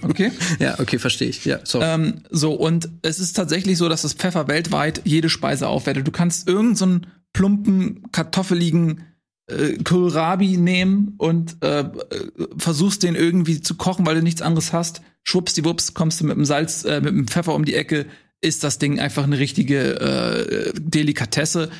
[0.02, 0.30] Okay?
[0.60, 1.44] Ja, okay, verstehe ich.
[1.44, 1.84] Ja, sorry.
[1.86, 6.06] ähm, so, und es ist tatsächlich so, dass das Pfeffer weltweit jede Speise aufwertet.
[6.06, 9.02] Du kannst irgendeinen so einen plumpen, kartoffeligen
[9.46, 11.84] äh, Kohlrabi nehmen und äh,
[12.56, 15.02] versuchst den irgendwie zu kochen, weil du nichts anderes hast.
[15.22, 18.06] Schwuppsdiwupps, kommst du mit dem Salz, äh, mit dem Pfeffer um die Ecke,
[18.40, 21.70] ist das Ding einfach eine richtige äh, Delikatesse.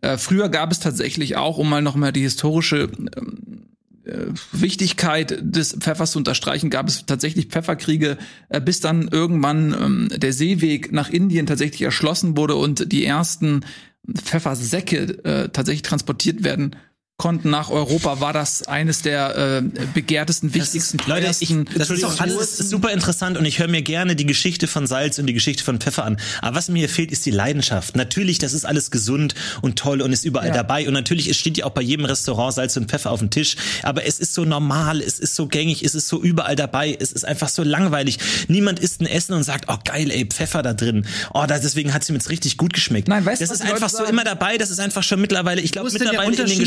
[0.00, 3.66] Äh, früher gab es tatsächlich auch, um mal noch mal die historische ähm,
[4.04, 10.08] äh, Wichtigkeit des Pfeffers zu unterstreichen, gab es tatsächlich Pfefferkriege, äh, bis dann irgendwann ähm,
[10.14, 13.64] der Seeweg nach Indien tatsächlich erschlossen wurde und die ersten
[14.12, 16.76] Pfeffersäcke äh, tatsächlich transportiert werden
[17.22, 19.62] konnten nach Europa, war das eines der äh,
[19.94, 24.16] begehrtesten, wichtigsten, Leute, ich, das ist auch alles super interessant und ich höre mir gerne
[24.16, 26.16] die Geschichte von Salz und die Geschichte von Pfeffer an.
[26.40, 27.94] Aber was mir hier fehlt, ist die Leidenschaft.
[27.94, 30.88] Natürlich, das ist alles gesund und toll und ist überall dabei.
[30.88, 33.54] Und natürlich, es steht ja auch bei jedem Restaurant Salz und Pfeffer auf dem Tisch.
[33.84, 36.96] Aber es ist so normal, es ist so gängig, es ist so überall dabei.
[36.98, 38.18] Es ist einfach so langweilig.
[38.48, 41.06] Niemand isst ein Essen und sagt, oh geil, ey, Pfeffer da drin.
[41.34, 43.06] Oh, da, deswegen hat es ihm jetzt richtig gut geschmeckt.
[43.06, 44.58] Nein, weißt du, das ist einfach so immer dabei.
[44.58, 46.58] Das ist einfach schon mittlerweile, ich glaube ist mittlerweile in den Unterschied?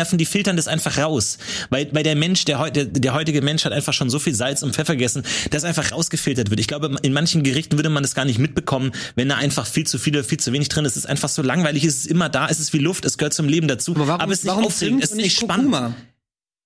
[0.00, 1.38] Geschmacksnerven, die filtern das einfach raus.
[1.70, 4.62] Weil, weil der Mensch, der, der, der heutige Mensch hat einfach schon so viel Salz
[4.62, 6.60] und Pfeffer gegessen, dass einfach rausgefiltert wird.
[6.60, 9.86] Ich glaube, in manchen Gerichten würde man das gar nicht mitbekommen, wenn da einfach viel
[9.86, 10.92] zu viel oder viel zu wenig drin ist.
[10.92, 13.34] Es ist einfach so langweilig, es ist immer da, es ist wie Luft, es gehört
[13.34, 13.92] zum Leben dazu.
[13.92, 15.70] aber warum, es ist nicht aufregend, Zimt es ist nicht spannend.
[15.70, 15.94] Kurkuma?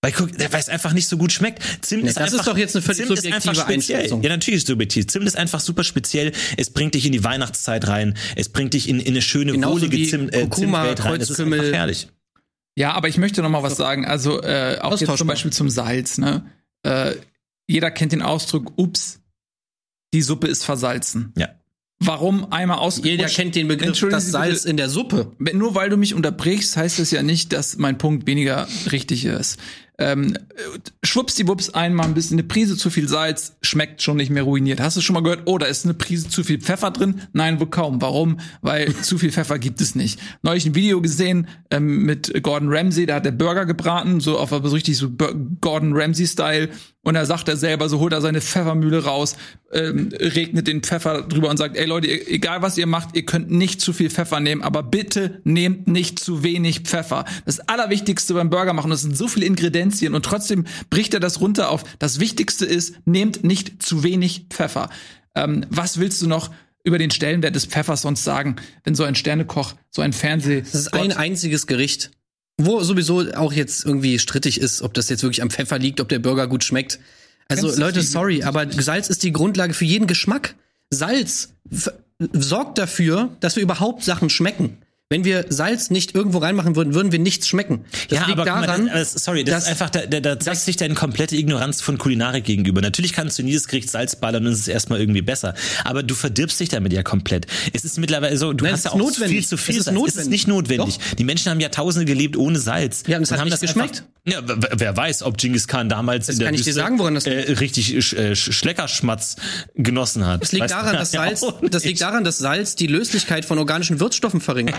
[0.02, 0.12] Weil,
[0.52, 1.62] weil es einfach nicht so gut schmeckt.
[1.80, 3.64] Zimt Nee, ist das ist einfach, doch jetzt eine völlig Zimt ist subjektive.
[3.66, 4.22] Einschätzung.
[4.22, 5.06] Ja, natürlich ist es subjektiv.
[5.06, 6.32] Zimt ist einfach super speziell.
[6.58, 8.14] Es bringt dich in die Weihnachtszeit rein.
[8.36, 11.20] Es bringt dich in, in eine schöne, Genauso wohlige Zimt, äh, Kurkuma, Zimtwelt rein.
[11.20, 12.08] Das ist einfach herrlich.
[12.76, 14.04] Ja, aber ich möchte noch mal was sagen.
[14.04, 15.26] Also äh, auch jetzt zum.
[15.26, 16.18] Beispiel zum Salz.
[16.18, 16.50] Ne?
[16.82, 17.14] Äh,
[17.66, 19.20] jeder kennt den Ausdruck: Ups,
[20.12, 21.32] die Suppe ist versalzen.
[21.36, 21.48] Ja.
[22.00, 23.10] Warum einmal ausgerutscht?
[23.10, 25.32] Jeder kennt den Begriff, das Salz in der Suppe.
[25.38, 29.58] Nur weil du mich unterbrichst, heißt das ja nicht, dass mein Punkt weniger richtig ist.
[29.96, 34.42] Ähm, äh, schwuppsdiwupps einmal ein bisschen eine Prise zu viel Salz, schmeckt schon nicht mehr
[34.42, 34.80] ruiniert.
[34.80, 37.22] Hast du schon mal gehört, oh, da ist eine Prise zu viel Pfeffer drin?
[37.32, 38.02] Nein, wohl kaum.
[38.02, 38.40] Warum?
[38.60, 40.18] Weil zu viel Pfeffer gibt es nicht.
[40.42, 44.50] Neulich ein Video gesehen ähm, mit Gordon Ramsay, da hat der Burger gebraten, so auf
[44.50, 45.10] so richtig so
[45.60, 46.70] Gordon Ramsay-Style.
[47.04, 49.36] Und da sagt er selber, so holt er seine Pfeffermühle raus,
[49.72, 53.50] ähm, regnet den Pfeffer drüber und sagt, ey Leute, egal was ihr macht, ihr könnt
[53.50, 57.26] nicht zu viel Pfeffer nehmen, aber bitte nehmt nicht zu wenig Pfeffer.
[57.44, 61.40] Das Allerwichtigste beim Burger machen, das sind so viele Ingredienzien und trotzdem bricht er das
[61.40, 61.84] runter auf.
[61.98, 64.88] Das Wichtigste ist, nehmt nicht zu wenig Pfeffer.
[65.34, 66.50] Ähm, was willst du noch
[66.84, 70.60] über den Stellenwert des Pfeffers sonst sagen, wenn so ein Sternekoch, so ein Fernseh...
[70.60, 72.10] Das ist ein einziges Gericht,
[72.56, 76.08] wo sowieso auch jetzt irgendwie strittig ist, ob das jetzt wirklich am Pfeffer liegt, ob
[76.08, 77.00] der Burger gut schmeckt.
[77.48, 80.54] Also Leute, sorry, aber Salz ist die Grundlage für jeden Geschmack.
[80.90, 81.52] Salz
[82.32, 84.78] sorgt dafür, dass wir überhaupt Sachen schmecken.
[85.10, 87.84] Wenn wir Salz nicht irgendwo reinmachen würden, würden wir nichts schmecken.
[88.08, 90.18] Das ja, liegt aber guck mal, daran, das, sorry, das dass- ist einfach, da, da,
[90.20, 92.80] da zeigt sich deine komplette Ignoranz von Kulinarik gegenüber.
[92.80, 95.54] Natürlich kannst du in jedes Gericht Salz ballern und es ist erstmal irgendwie besser.
[95.84, 97.46] Aber du verdirbst dich damit ja komplett.
[97.74, 99.40] Es ist mittlerweile so, du Nein, hast ja auch notwendig.
[99.40, 99.96] viel zu viel Es ist Salz.
[99.98, 100.30] Es ist notwendig.
[100.30, 100.98] nicht notwendig.
[101.18, 103.02] Die Menschen haben Jahrtausende gelebt ohne Salz.
[103.06, 104.04] Ja, und es hat haben nicht das geschmeckt.
[104.26, 107.14] Einfach, ja, wer weiß, ob Genghis Khan damals in der kann ich dir sagen, woran
[107.14, 109.36] das äh, richtig Sch äh, Sch- Schleckerschmatz
[109.74, 110.42] genossen hat.
[110.42, 113.58] Es liegt daran, dass ja Salz, auch das liegt daran, dass Salz die Löslichkeit von
[113.58, 114.78] organischen Wirkstoffen verringert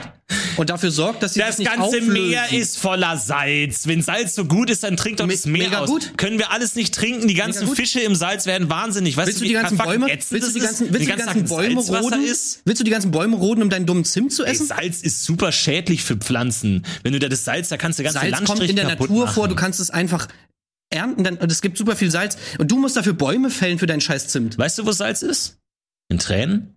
[0.58, 2.14] und dafür sorgt, dass sie Das nicht ganze auflösen.
[2.14, 3.88] Meer ist voller Salz.
[3.88, 5.90] Wenn Salz so gut ist, dann trinkt doch Me- das Meer mega aus.
[5.90, 6.18] gut.
[6.18, 7.28] Können wir alles nicht trinken?
[7.28, 7.68] Die ganzen.
[7.76, 9.18] Fische im Salz werden wahnsinnig.
[9.18, 11.26] Weißt Willst du die ganzen Bäume, ätzend willst du die das ganzen, willst die ganzen
[11.28, 12.24] Tag Bäume roden?
[12.24, 12.62] Ist?
[12.66, 14.68] Willst du die ganzen Bäume roden, um deinen dummen Zimt zu Ey, essen?
[14.68, 16.86] Salz ist super schädlich für Pflanzen.
[17.04, 19.26] Wenn du da das Salz, da kannst du ganze Salz kommt Landstriche in der Natur
[19.26, 19.34] machen.
[19.34, 20.28] vor, du kannst es einfach
[20.90, 23.88] ernten, dann, und es gibt super viel Salz und du musst dafür Bäume fällen für
[23.88, 24.58] deinen scheiß Zimt.
[24.58, 25.58] Weißt du, wo Salz ist?
[26.10, 26.75] In Tränen?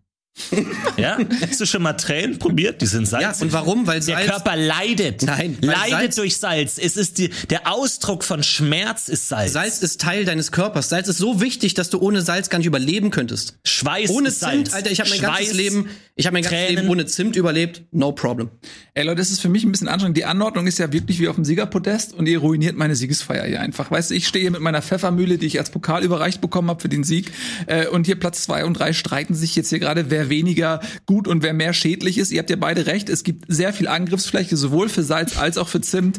[0.97, 1.19] Ja?
[1.49, 2.81] Hast du schon mal Tränen probiert?
[2.83, 3.43] Die sind Ja, salzig.
[3.43, 3.87] und warum?
[3.87, 4.27] Weil der Salz.
[4.31, 5.23] Körper leidet.
[5.23, 6.79] Nein, leidet Salz- durch Salz.
[6.79, 9.53] Es ist die, der Ausdruck von Schmerz ist Salz.
[9.53, 10.89] Salz ist Teil deines Körpers.
[10.89, 13.59] Salz ist so wichtig, dass du ohne Salz gar nicht überleben könntest.
[13.65, 14.75] Schweiß Ohne ist Zimt, Salz.
[14.75, 16.77] Alter, ich habe mein Schweiß, ganzes Leben, ich habe mein ganzes Tränen.
[16.77, 17.83] Leben ohne Zimt überlebt.
[17.93, 18.51] No problem.
[18.95, 20.17] Ey Leute, das ist für mich ein bisschen anstrengend.
[20.17, 23.61] Die Anordnung ist ja wirklich wie auf dem Siegerpodest und ihr ruiniert meine Siegesfeier hier
[23.61, 23.91] einfach.
[23.91, 26.81] Weißt du, ich stehe hier mit meiner Pfeffermühle, die ich als Pokal überreicht bekommen habe
[26.81, 27.31] für den Sieg.
[27.67, 31.29] Äh, und hier Platz zwei und drei streiten sich jetzt hier gerade, wer weniger gut
[31.29, 32.33] und wer mehr schädlich ist.
[32.33, 33.09] Ihr habt ja beide recht.
[33.09, 36.19] Es gibt sehr viel Angriffsfläche, sowohl für Salz als auch für Zimt.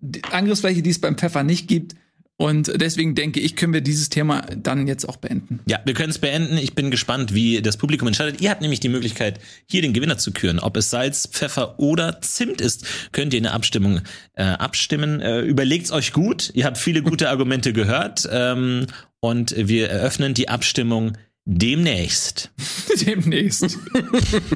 [0.00, 1.94] Die Angriffsfläche, die es beim Pfeffer nicht gibt.
[2.40, 5.60] Und deswegen denke ich, können wir dieses Thema dann jetzt auch beenden.
[5.66, 6.56] Ja, wir können es beenden.
[6.56, 8.40] Ich bin gespannt, wie das Publikum entscheidet.
[8.40, 10.58] Ihr habt nämlich die Möglichkeit, hier den Gewinner zu küren.
[10.58, 14.00] Ob es Salz, Pfeffer oder Zimt ist, könnt ihr in der Abstimmung
[14.36, 15.20] äh, abstimmen.
[15.20, 16.50] Äh, Überlegt's euch gut.
[16.54, 18.26] Ihr habt viele gute Argumente gehört.
[18.32, 18.86] Ähm,
[19.20, 21.18] und wir eröffnen die Abstimmung
[21.50, 22.50] demnächst.
[23.06, 23.78] Demnächst.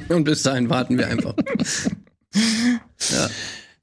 [0.09, 1.35] Und bis dahin warten wir einfach.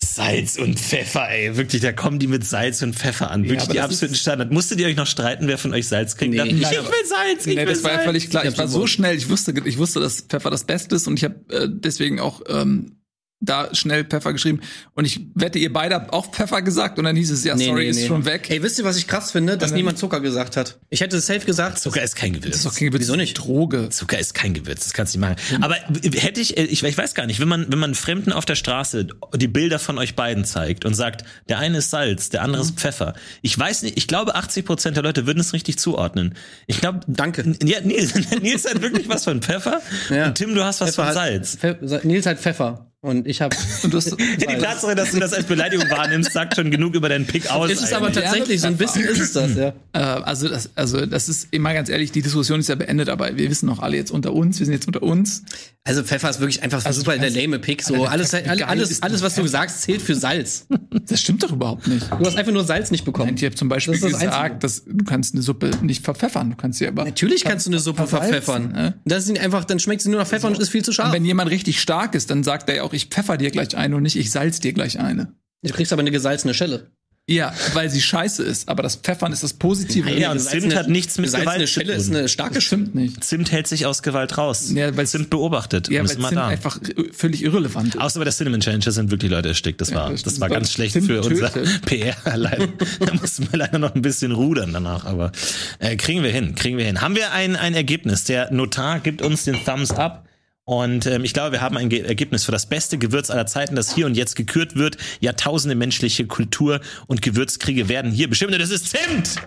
[0.02, 1.56] Salz und Pfeffer, ey.
[1.56, 3.44] Wirklich, da kommen die mit Salz und Pfeffer an.
[3.44, 4.50] Wirklich aber die absoluten Standard.
[4.50, 6.32] Musstet ihr euch noch streiten, wer von euch Salz kriegt?
[6.32, 6.38] Nee.
[6.38, 8.44] Dann, ich will Salz, ich Nee, will das war ja völlig klar.
[8.44, 11.24] Ich war so schnell, ich wusste, ich wusste, dass Pfeffer das Beste ist und ich
[11.24, 12.96] habe äh, deswegen auch ähm,
[13.44, 14.60] da schnell Pfeffer geschrieben.
[14.94, 17.88] Und ich wette, ihr beide habt auch Pfeffer gesagt und dann hieß es, ja, sorry,
[17.88, 18.48] ist schon weg.
[18.50, 19.58] Ey, wisst ihr, was ich krass finde?
[19.58, 20.78] Dass niemand Zucker gesagt hat.
[20.90, 21.78] Ich hätte safe gesagt.
[21.80, 22.46] Zucker ist kein Gewürz.
[22.52, 23.34] das ist doch kein Gewürz, Wieso nicht?
[23.34, 23.88] Droge.
[23.90, 25.62] Zucker ist kein Gewürz, das kannst du nicht machen.
[25.62, 28.44] Aber hätte ich, äh, ich, ich weiß gar nicht, wenn man, wenn man Fremden auf
[28.44, 32.42] der Straße die Bilder von euch beiden zeigt und sagt, der eine ist Salz, der
[32.42, 33.14] andere ist Pfeffer.
[33.42, 36.34] Ich weiß nicht, ich glaube 80 Prozent der Leute würden es richtig zuordnen.
[36.66, 37.42] Ich glaube, Danke.
[37.64, 40.26] Ja, Nils, Nils hat wirklich was von Pfeffer Ja.
[40.26, 41.58] und Tim, du hast was Pfeffer von hat- Salz.
[41.60, 42.91] Pfe- Nils hat Pfeffer.
[43.04, 43.54] Und ich habe.
[43.82, 47.08] Und du hast, Die Tatsache, dass du das als Beleidigung wahrnimmst, sagt schon genug über
[47.08, 47.68] deinen Pick aus.
[47.70, 49.68] Ist es aber tatsächlich, so ein bisschen ist es das, ja.
[49.92, 53.36] äh, also das, also das ist immer ganz ehrlich, die Diskussion ist ja beendet, aber
[53.36, 55.42] wir wissen noch alle jetzt unter uns, wir sind jetzt unter uns.
[55.84, 57.82] Also Pfeffer ist wirklich einfach Also super der kannst- lame Pick.
[57.82, 60.66] So Alter, alles, alles, alles, alles, was du sagst, zählt für Salz.
[61.08, 62.06] Das stimmt doch überhaupt nicht.
[62.08, 63.34] Du hast einfach nur Salz nicht bekommen.
[63.36, 66.50] Ich habe zum Beispiel Das das gesagt, dass du kannst eine Suppe nicht verpfeffern.
[66.50, 68.70] Du kannst sie aber Natürlich kannst du eine Suppe verpfeffern.
[68.70, 68.94] ne?
[69.04, 71.08] Das ist einfach, dann schmeckt sie nur nach Pfeffer und ist viel zu scharf.
[71.08, 73.76] Und wenn jemand richtig stark ist, dann sagt er ja auch, ich pfeffer dir gleich
[73.76, 75.34] eine und nicht, ich salz dir gleich eine.
[75.64, 76.90] Du kriegst aber eine gesalzene Schelle.
[77.30, 78.68] Ja, weil sie scheiße ist.
[78.68, 80.10] Aber das Pfeffern ist das Positive.
[80.10, 82.16] Ja, und Zimt hat nichts mit gesalzene Gewalt zu Schelle ist tun.
[82.16, 83.22] eine starke das stimmt nicht.
[83.22, 84.72] Zimt hält sich aus Gewalt raus.
[84.74, 86.48] Ja, weil- Zimt beobachtet Ja, weil Zimt da.
[86.48, 86.80] einfach
[87.12, 88.00] völlig irrelevant ist.
[88.00, 89.80] Außer bei der Cinnamon Challenger sind wirklich Leute erstickt.
[89.80, 91.82] Das war, das das ist war ganz schlecht Zimt für unser tötet.
[91.86, 92.16] PR.
[92.36, 92.66] Leider.
[92.98, 95.04] Da mussten wir leider noch ein bisschen rudern danach.
[95.04, 95.30] Aber
[95.78, 97.02] äh, kriegen wir hin, kriegen wir hin.
[97.02, 98.24] Haben wir ein, ein Ergebnis?
[98.24, 100.26] Der Notar gibt uns den Thumbs up.
[100.64, 103.74] Und ähm, ich glaube, wir haben ein Ge Ergebnis für das beste Gewürz aller Zeiten,
[103.74, 104.96] das hier und jetzt gekürt wird.
[105.20, 108.52] Jahrtausende menschliche Kultur und Gewürzkriege werden hier bestimmt.
[108.52, 109.40] Und das ist Zimt!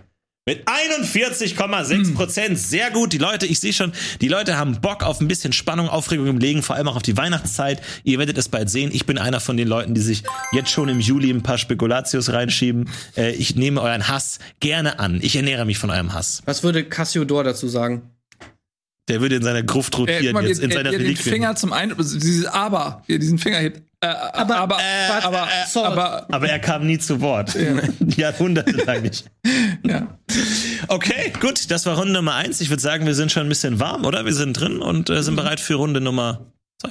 [0.47, 2.60] Mit 41,6 Prozent.
[2.60, 3.13] Sehr gut.
[3.13, 6.38] Die Leute, ich sehe schon, die Leute haben Bock auf ein bisschen Spannung, Aufregung im
[6.38, 7.82] Legen, vor allem auch auf die Weihnachtszeit.
[8.04, 8.91] Ihr werdet es bald sehen.
[8.93, 12.32] Ich bin einer von den Leuten, die sich jetzt schon im Juli ein paar Spekulatius
[12.32, 12.91] reinschieben.
[13.17, 15.19] Äh, ich nehme euren Hass gerne an.
[15.23, 16.43] Ich ernähre mich von eurem Hass.
[16.45, 18.14] Was würde Cassiodor dazu sagen?
[19.08, 21.08] Der würde in seiner Gruft Äh, rotieren, mal, jetzt in äh, seiner wie er den
[21.08, 21.34] Reliquien.
[21.34, 23.82] Finger zum einen, dieses Aber, er diesen Finger hebt.
[24.02, 25.88] Äh, aber, aber, äh, aber, äh, sorry.
[25.88, 27.56] aber, Aber er kam nie zu Wort.
[28.18, 29.26] Jahrhundertelang nicht.
[29.84, 30.08] ja.
[30.88, 32.62] Okay, gut, das war Runde Nummer eins.
[32.62, 34.26] Ich würde sagen, wir sind schon ein bisschen warm, oder?
[34.26, 36.89] Wir sind drin und äh, sind bereit für Runde Nummer zwei.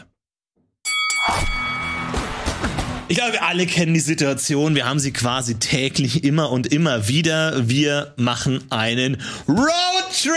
[3.08, 4.74] Ich glaube, wir alle kennen die Situation.
[4.74, 7.68] Wir haben sie quasi täglich immer und immer wieder.
[7.68, 10.32] Wir machen einen Roadtrip!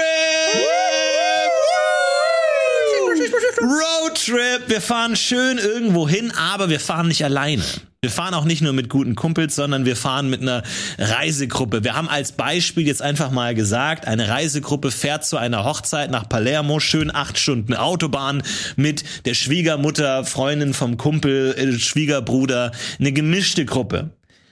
[3.59, 4.69] Roadtrip.
[4.69, 7.63] Wir fahren schön irgendwo hin, aber wir fahren nicht alleine.
[8.01, 10.61] Wir fahren auch nicht nur mit guten Kumpels, sondern wir fahren mit einer
[10.99, 11.83] Reisegruppe.
[11.83, 16.29] Wir haben als Beispiel jetzt einfach mal gesagt, eine Reisegruppe fährt zu einer Hochzeit nach
[16.29, 18.43] Palermo, schön acht Stunden Autobahn
[18.75, 24.11] mit der Schwiegermutter, Freundin vom Kumpel, äh, Schwiegerbruder, eine gemischte Gruppe.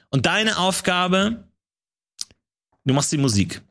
[0.09, 1.43] Und deine Aufgabe,
[2.85, 3.61] du machst die Musik.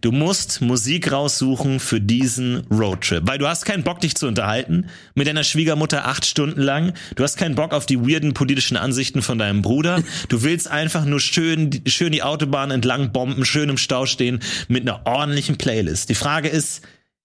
[0.00, 4.86] Du musst Musik raussuchen für diesen Roadtrip, weil du hast keinen Bock, dich zu unterhalten
[5.14, 6.94] mit deiner Schwiegermutter acht Stunden lang.
[7.16, 10.02] Du hast keinen Bock auf die weirden politischen Ansichten von deinem Bruder.
[10.28, 14.82] Du willst einfach nur schön, schön die Autobahn entlang bomben, schön im Stau stehen mit
[14.82, 16.08] einer ordentlichen Playlist.
[16.08, 16.82] Die Frage ist,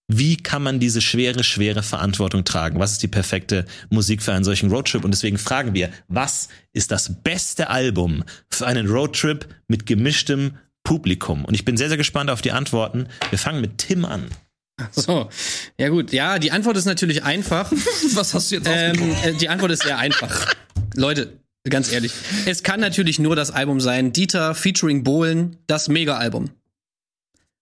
[0.08, 2.80] wie kann man diese schwere, schwere Verantwortung tragen?
[2.80, 5.04] Was ist die perfekte Musik für einen solchen Roadtrip?
[5.04, 11.46] Und deswegen fragen wir, was ist das beste Album für einen Roadtrip mit gemischtem Publikum?
[11.46, 13.08] Und ich bin sehr, sehr gespannt auf die Antworten.
[13.30, 14.28] Wir fangen mit Tim an.
[14.92, 15.30] So,
[15.78, 16.12] ja gut.
[16.12, 17.72] Ja, die Antwort ist natürlich einfach.
[18.14, 20.54] Was hast du jetzt ähm, äh, die Antwort ist sehr einfach.
[20.96, 21.38] Leute,
[21.70, 22.12] ganz ehrlich.
[22.46, 24.12] Es kann natürlich nur das Album sein.
[24.14, 26.50] Dieter featuring Bohlen, das Mega-Album.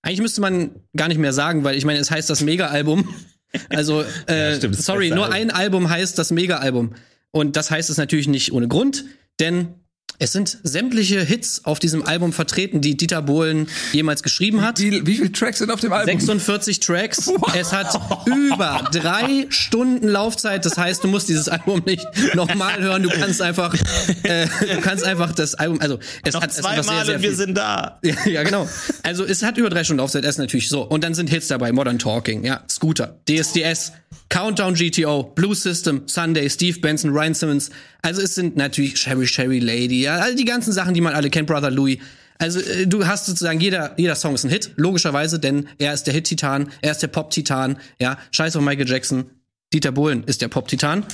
[0.02, 3.14] Eigentlich müsste man gar nicht mehr sagen, weil ich meine, es heißt das Mega-Album.
[3.68, 5.34] Also, äh, Ja, stimmt, sorry, nur Album.
[5.36, 6.94] ein Album heißt das Mega-Album.
[7.32, 9.04] Und das heißt es natürlich nicht ohne Grund,
[9.42, 9.74] denn
[10.22, 14.80] es sind sämtliche Hits auf diesem Album vertreten, die Dieter Bohlen jemals geschrieben hat.
[14.80, 16.06] Wie, wie viele Tracks sind auf dem Album?
[16.06, 17.32] 46 Tracks.
[17.56, 20.64] Es hat über drei Stunden Laufzeit.
[20.64, 22.06] Das heißt, du musst dieses Album nicht
[22.36, 23.02] nochmal hören.
[23.02, 23.74] Du kannst einfach,
[24.22, 27.22] äh, du kannst einfach das Album, also es Noch hat es zweimal sehr, sehr und
[27.24, 27.38] wir viel.
[27.38, 28.00] sind da.
[28.04, 28.70] Ja, ja, genau.
[29.02, 30.84] Also es hat über drei Stunden Laufzeit, das ist natürlich so.
[30.84, 33.94] Und dann sind Hits dabei, Modern Talking, ja, Scooter, DSDS,
[34.30, 37.70] Countdown GTO, Blue System, Sunday, Steve Benson, Ryan Simmons.
[38.02, 41.30] Also es sind natürlich Sherry Sherry Lady, ja, all die ganzen Sachen, die man alle
[41.30, 42.00] kennt, Brother Louis.
[42.38, 46.04] Also äh, du hast sozusagen jeder jeder Song ist ein Hit, logischerweise, denn er ist
[46.04, 48.18] der Hit Titan, er ist der Pop Titan, ja.
[48.32, 49.30] Scheiß auf Michael Jackson,
[49.74, 51.06] Dieter Bohlen ist der Pop Titan.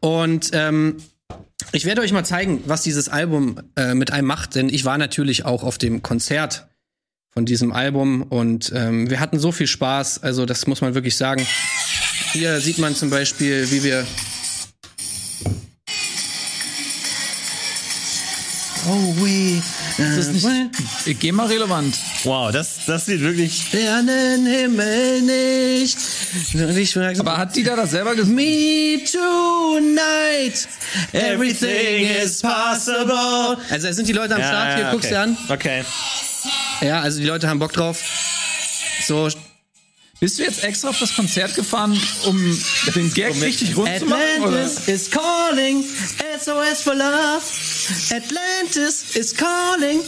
[0.00, 0.96] Und ähm,
[1.72, 4.98] ich werde euch mal zeigen, was dieses Album äh, mit einem macht, denn ich war
[4.98, 6.68] natürlich auch auf dem Konzert
[7.32, 11.16] von diesem Album und ähm, wir hatten so viel Spaß, also das muss man wirklich
[11.16, 11.44] sagen.
[12.32, 14.06] Hier sieht man zum Beispiel, wie wir.
[18.86, 19.60] Oh weh,
[19.96, 20.46] Das ist nicht
[21.06, 21.96] äh, GEMA relevant.
[22.24, 23.64] Wow, das, das sieht wirklich.
[23.64, 25.96] fernen Himmel nicht.
[26.76, 28.36] Ich Aber hat die da das selber gesungen?
[28.36, 30.68] Me tonight,
[31.12, 33.56] everything is possible.
[33.70, 35.14] Also es sind die Leute am Start, hier, guck's okay.
[35.14, 35.38] dir an.
[35.48, 35.84] Okay.
[36.82, 38.02] Ja, also die Leute haben Bock drauf.
[39.06, 39.28] So,
[40.20, 42.58] Bist du jetzt extra auf das Konzert gefahren, um
[42.94, 44.22] den Gag richtig rund zu machen?
[44.42, 45.84] Atlantis is calling,
[46.40, 47.42] SOS for love.
[48.10, 50.00] Atlantis is calling,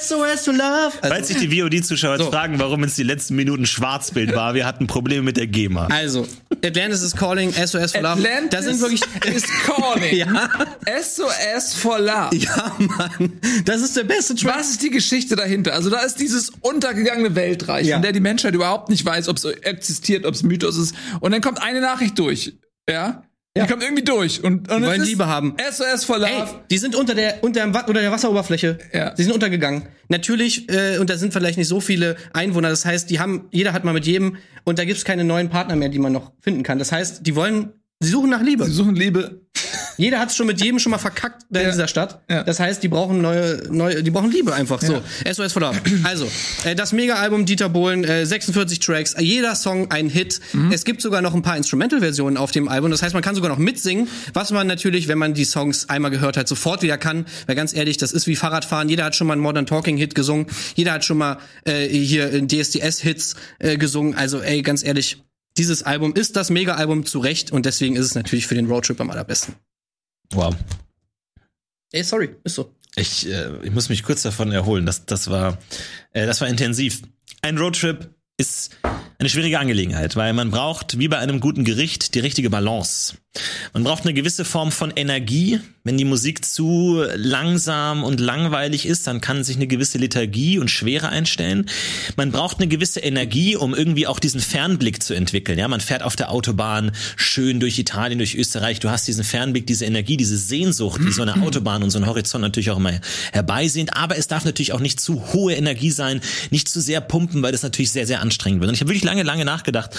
[0.00, 0.92] SOS for love.
[1.00, 2.30] Falls Also, sich die VOD-Zuschauer jetzt So.
[2.30, 5.86] fragen, warum es die letzten Minuten Schwarzbild war, wir hatten Probleme mit der GEMA.
[5.88, 6.26] also
[6.64, 8.12] Atlantis is calling, SOS for love.
[8.20, 9.02] Atlantis Das sind wirklich.
[9.34, 10.16] is calling.
[10.16, 10.48] Ja.
[11.02, 12.34] SOS for love.
[12.36, 13.32] Ja, Mann.
[13.64, 14.58] Das ist der beste Track.
[14.58, 15.74] Was ist die Geschichte dahinter?
[15.74, 17.96] Also da ist dieses untergegangene Weltreich, Ja.
[17.96, 20.94] von der die Menschheit überhaupt nicht weiß, ob es existiert, ob es Mythos ist.
[21.20, 22.54] Und dann kommt eine Nachricht durch.
[22.88, 23.24] Ja?
[23.56, 23.64] Ja.
[23.64, 24.42] Die kommt irgendwie durch.
[24.42, 25.54] Und, und Die es wollen Liebe haben.
[25.70, 26.30] SOS for love.
[26.30, 28.78] Ey, die sind unter der unter, dem unter der Wasseroberfläche.
[28.94, 29.14] Ja.
[29.14, 29.88] Sie sind untergegangen.
[30.08, 32.70] Natürlich, äh, und da sind vielleicht nicht so viele Einwohner.
[32.70, 35.76] Das heißt, die haben, jeder hat mal mit jedem, und da gibt's keine neuen Partner
[35.76, 36.78] mehr, die man noch finden kann.
[36.78, 38.64] Das heißt, die wollen, sie suchen nach Liebe.
[38.64, 39.42] Sie suchen Liebe.
[39.96, 41.70] Jeder hat's schon mit jedem schon mal verkackt in Ja.
[41.70, 42.20] dieser Stadt.
[42.30, 42.42] Ja.
[42.44, 44.80] Das heißt, die brauchen neue, neue, die brauchen Liebe einfach.
[44.82, 45.80] So, SOS for Love.
[46.04, 46.28] Also,
[46.64, 50.40] äh, das Mega-Album Dieter Bohlen, äh, 46 Tracks, jeder Song ein Hit.
[50.52, 50.72] Mhm.
[50.72, 52.90] Es gibt sogar noch ein paar Instrumental-Versionen auf dem Album.
[52.90, 56.10] Das heißt, man kann sogar noch mitsingen, was man natürlich, wenn man die Songs einmal
[56.10, 57.26] gehört hat, sofort wieder kann.
[57.46, 58.88] Weil ganz ehrlich, das ist wie Fahrradfahren.
[58.88, 60.46] Jeder hat schon mal einen Modern Talking-Hit gesungen.
[60.74, 64.14] Jeder hat schon mal äh, hier DSDS-Hits äh, gesungen.
[64.14, 65.18] Also, ey, ganz ehrlich,
[65.58, 69.00] dieses Album ist das Mega-Album zu Recht und deswegen ist es natürlich für den Roadtrip
[69.00, 69.54] am allerbesten.
[70.34, 70.54] Wow.
[71.92, 72.74] Ey, sorry, ist so.
[72.96, 74.86] Ich, äh, ich muss mich kurz davon erholen.
[74.86, 75.58] Das, das, war,
[76.12, 77.02] äh, das war intensiv.
[77.42, 78.76] Ein Roadtrip ist
[79.22, 83.14] eine schwierige Angelegenheit, weil man braucht, wie bei einem guten Gericht, die richtige Balance.
[83.72, 85.60] Man braucht eine gewisse Form von Energie.
[85.84, 90.70] Wenn die Musik zu langsam und langweilig ist, dann kann sich eine gewisse Lethargie und
[90.70, 91.66] Schwere einstellen.
[92.16, 95.58] Man braucht eine gewisse Energie, um irgendwie auch diesen Fernblick zu entwickeln.
[95.58, 98.78] Ja, man fährt auf der Autobahn schön durch Italien, durch Österreich.
[98.78, 102.06] Du hast diesen Fernblick, diese Energie, diese Sehnsucht, die so eine Autobahn und so ein
[102.06, 103.00] Horizont natürlich auch immer
[103.32, 103.96] herbeisehnt.
[103.96, 107.52] Aber es darf natürlich auch nicht zu hohe Energie sein, nicht zu sehr pumpen, weil
[107.52, 108.68] das natürlich sehr, sehr anstrengend wird.
[108.68, 109.90] Und ich habe wirklich lange, lange nachgedacht,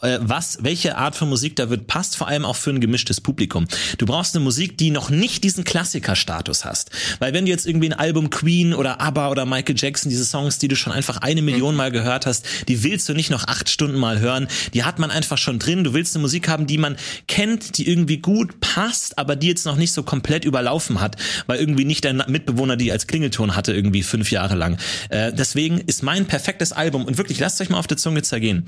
[0.00, 3.20] äh, was, welche Art von Musik da wird, passt vor allem auch für ein gemischtes
[3.20, 3.66] Publikum.
[3.98, 6.90] Du brauchst eine Musik, die noch nicht diesen Klassikerstatus hast.
[7.18, 10.58] Weil wenn du jetzt irgendwie ein Album Queen oder ABBA oder Michael Jackson, diese Songs,
[10.58, 13.68] die du schon einfach eine Million Mal gehört hast, die willst du nicht noch acht
[13.68, 14.48] Stunden mal hören.
[14.72, 15.84] Die hat man einfach schon drin.
[15.84, 16.96] Du willst eine Musik haben, die man
[17.28, 21.58] kennt, die irgendwie gut passt, aber die jetzt noch nicht so komplett überlaufen hat, weil
[21.58, 24.78] irgendwie nicht dein Mitbewohner die als Klingelton hatte irgendwie fünf Jahre lang.
[25.10, 28.61] Äh, deswegen ist mein perfektes Album und wirklich lasst euch mal auf der Zunge zergehen.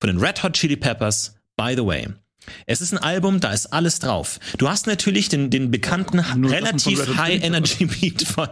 [0.00, 2.08] Von den Red Hot Chili Peppers, By the Way.
[2.66, 4.38] Es ist ein Album, da ist alles drauf.
[4.58, 8.48] Du hast natürlich den, den bekannten Nur relativ High Energy Beat von,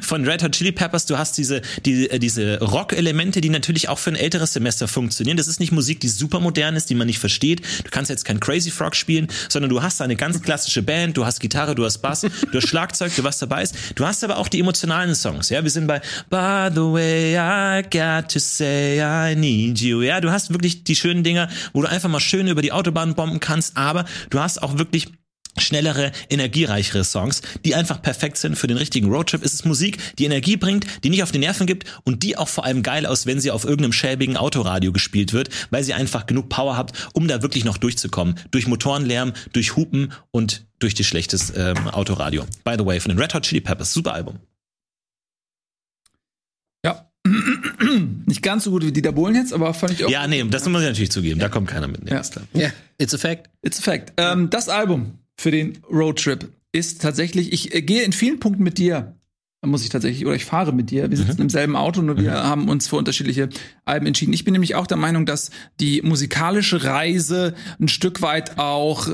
[0.00, 1.06] von Red Hot Chili Peppers.
[1.06, 5.36] Du hast diese, die, äh, diese Rock-Elemente, die natürlich auch für ein älteres Semester funktionieren.
[5.36, 7.62] Das ist nicht Musik, die super modern ist, die man nicht versteht.
[7.84, 11.24] Du kannst jetzt kein Crazy Frog spielen, sondern du hast eine ganz klassische Band, du
[11.24, 13.74] hast Gitarre, du hast Bass, du hast Schlagzeug, du was dabei ist.
[13.94, 15.48] Du hast aber auch die emotionalen Songs.
[15.48, 16.00] Ja, wir sind bei
[16.30, 20.02] By the way, I got to say I need you.
[20.02, 23.14] Ja, du hast wirklich die schönen Dinger, wo du einfach mal schön über die Autobahn
[23.32, 25.08] bomben kannst, aber du hast auch wirklich
[25.58, 29.44] schnellere, energiereichere Songs, die einfach perfekt sind für den richtigen Roadtrip.
[29.44, 32.48] Es ist Musik, die Energie bringt, die nicht auf die Nerven gibt und die auch
[32.48, 36.24] vor allem geil aus, wenn sie auf irgendeinem schäbigen Autoradio gespielt wird, weil sie einfach
[36.24, 38.36] genug Power hat, um da wirklich noch durchzukommen.
[38.50, 42.44] Durch Motorenlärm, durch Hupen und durch die schlechtes ähm, Autoradio.
[42.64, 44.38] By the way, von den Red Hot Chili Peppers, super Album.
[48.26, 50.10] Nicht ganz so gut wie Dieter Bohlen jetzt, aber fand ich auch.
[50.10, 51.40] Ja, nee, das muss ich natürlich zugeben.
[51.40, 52.04] Da kommt keiner mit.
[52.04, 52.20] Nee, Ja.
[52.20, 52.46] ist klar.
[52.54, 53.48] Ja, it's a fact.
[53.62, 54.12] It's a fact.
[54.16, 58.78] Ähm, das Album für den Roadtrip ist tatsächlich, ich äh, gehe in vielen Punkten mit
[58.78, 59.14] dir,
[59.64, 61.08] muss ich tatsächlich, oder ich fahre mit dir.
[61.08, 63.48] Wir sitzen im selben Auto, nur wir haben uns für unterschiedliche
[63.84, 64.32] Alben entschieden.
[64.32, 69.08] Ich bin nämlich auch der Meinung, dass die musikalische Reise ein Stück weit auch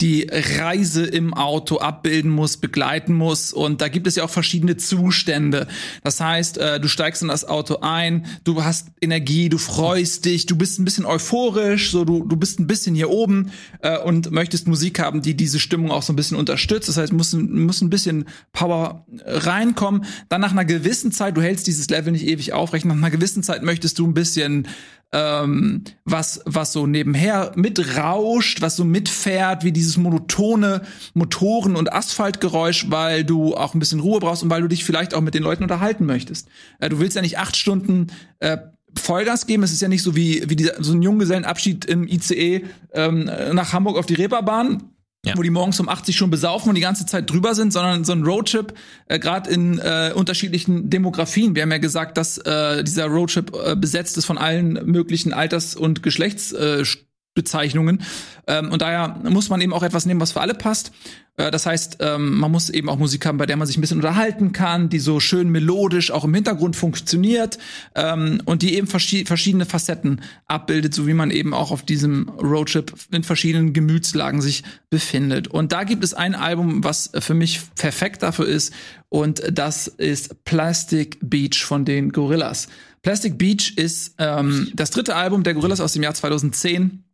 [0.00, 3.52] die Reise im Auto abbilden muss, begleiten muss.
[3.52, 5.66] Und da gibt es ja auch verschiedene Zustände.
[6.04, 10.46] Das heißt, äh, du steigst in das Auto ein, du hast Energie, du freust dich,
[10.46, 13.50] du bist ein bisschen euphorisch, so du, du bist ein bisschen hier oben
[13.82, 16.88] äh, und möchtest Musik haben, die diese Stimmung auch so ein bisschen unterstützt.
[16.88, 20.04] Das heißt, muss, muss ein bisschen Power äh, reinkommen.
[20.28, 23.42] Dann nach einer gewissen Zeit, du hältst dieses Level nicht ewig aufrecht, nach einer gewissen
[23.42, 24.68] Zeit möchtest du ein bisschen
[25.12, 30.82] ähm, was, was so nebenher mitrauscht, was so mitfährt, wie dieses monotone
[31.14, 35.14] Motoren- und Asphaltgeräusch, weil du auch ein bisschen Ruhe brauchst und weil du dich vielleicht
[35.14, 36.48] auch mit den Leuten unterhalten möchtest.
[36.78, 38.08] Äh, du willst ja nicht acht Stunden
[38.40, 38.58] äh,
[38.94, 39.62] Vollgas geben.
[39.62, 43.72] Es ist ja nicht so wie, wie dieser, so ein Junggesellenabschied im ICE ähm, nach
[43.72, 44.82] Hamburg auf die Reeperbahn.
[45.26, 45.36] Ja.
[45.36, 48.12] wo die morgens um 80 schon besaufen und die ganze Zeit drüber sind, sondern so
[48.12, 48.74] ein Roadtrip,
[49.06, 51.56] äh, gerade in äh, unterschiedlichen Demografien.
[51.56, 55.74] Wir haben ja gesagt, dass äh, dieser Roadtrip äh, besetzt ist von allen möglichen Alters-
[55.74, 56.82] und Geschlechtsbezeichnungen.
[56.82, 57.07] Äh,
[57.38, 58.02] Bezeichnungen.
[58.48, 60.90] ähm, und daher muss man eben auch etwas nehmen, was für alle passt.
[61.38, 63.80] Äh, das heißt, ähm, man muss eben auch Musik haben, bei der man sich ein
[63.80, 67.58] bisschen unterhalten kann, die so schön melodisch auch im Hintergrund funktioniert
[67.94, 72.28] ähm, und die eben verschi verschiedene Facetten abbildet, so wie man eben auch auf diesem
[72.28, 75.48] Roadtrip in verschiedenen Gemütslagen sich befindet.
[75.48, 78.74] Und da gibt es ein Album, was für mich perfekt dafür ist,
[79.10, 82.68] und das ist Plastic Beach von den Gorillas.
[83.00, 87.04] Plastic Beach ist ähm, das dritte Album der Gorillas aus dem Jahr 2010.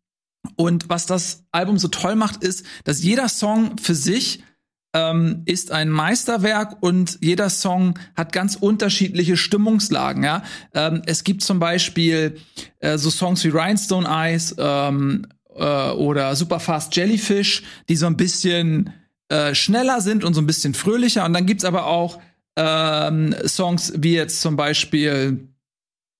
[0.56, 4.42] Und was das Album so toll macht, ist, dass jeder Song für sich
[4.94, 10.22] ähm, ist ein Meisterwerk und jeder Song hat ganz unterschiedliche Stimmungslagen.
[10.22, 12.36] Ja, ähm, es gibt zum Beispiel
[12.78, 15.26] äh, so Songs wie Rhinestone Eyes ähm,
[15.56, 18.92] äh, oder Superfast Jellyfish, die so ein bisschen
[19.28, 21.24] äh, schneller sind und so ein bisschen fröhlicher.
[21.24, 22.20] Und dann gibt's aber auch
[22.56, 25.48] ähm, Songs wie jetzt zum Beispiel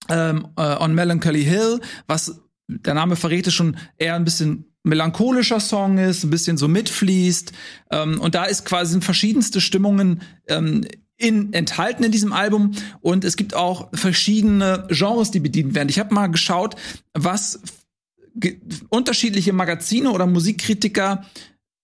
[0.09, 5.61] ähm, äh, On Melancholy Hill, was der Name verrät es schon eher ein bisschen melancholischer
[5.61, 7.53] Song ist, ein bisschen so mitfließt.
[7.91, 12.73] Ähm, und da ist quasi sind verschiedenste Stimmungen ähm, in, enthalten in diesem Album.
[13.01, 15.89] Und es gibt auch verschiedene Genres, die bedient werden.
[15.89, 16.77] Ich habe mal geschaut,
[17.15, 17.61] was
[18.89, 21.25] unterschiedliche Magazine oder Musikkritiker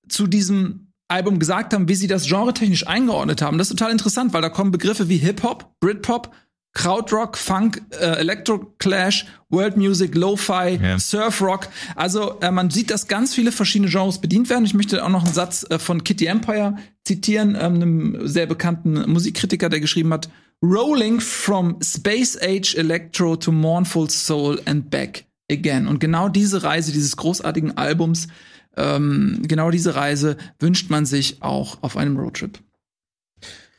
[0.09, 3.59] zu diesem Album gesagt haben, wie sie das genretechnisch eingeordnet haben.
[3.59, 6.33] Das ist total interessant, weil da kommen Begriffe wie Hip-Hop, Britpop,
[6.73, 10.99] Krautrock, Funk, äh, Electroclash, World Music, Lo-Fi, Ja.
[10.99, 11.69] Surfrock.
[11.97, 14.65] Also äh, man sieht, dass ganz viele verschiedene Genres bedient werden.
[14.65, 19.11] Ich möchte auch noch einen Satz äh, von Kitty Empire zitieren, ähm, einem sehr bekannten
[19.11, 20.29] Musikkritiker, der geschrieben hat:
[20.63, 25.89] Rolling from Space Age Electro to Mournful Soul and back again.
[25.89, 28.29] Und genau diese Reise dieses großartigen Albums,
[28.77, 32.61] ähm, genau diese Reise wünscht man sich auch auf einem Roadtrip.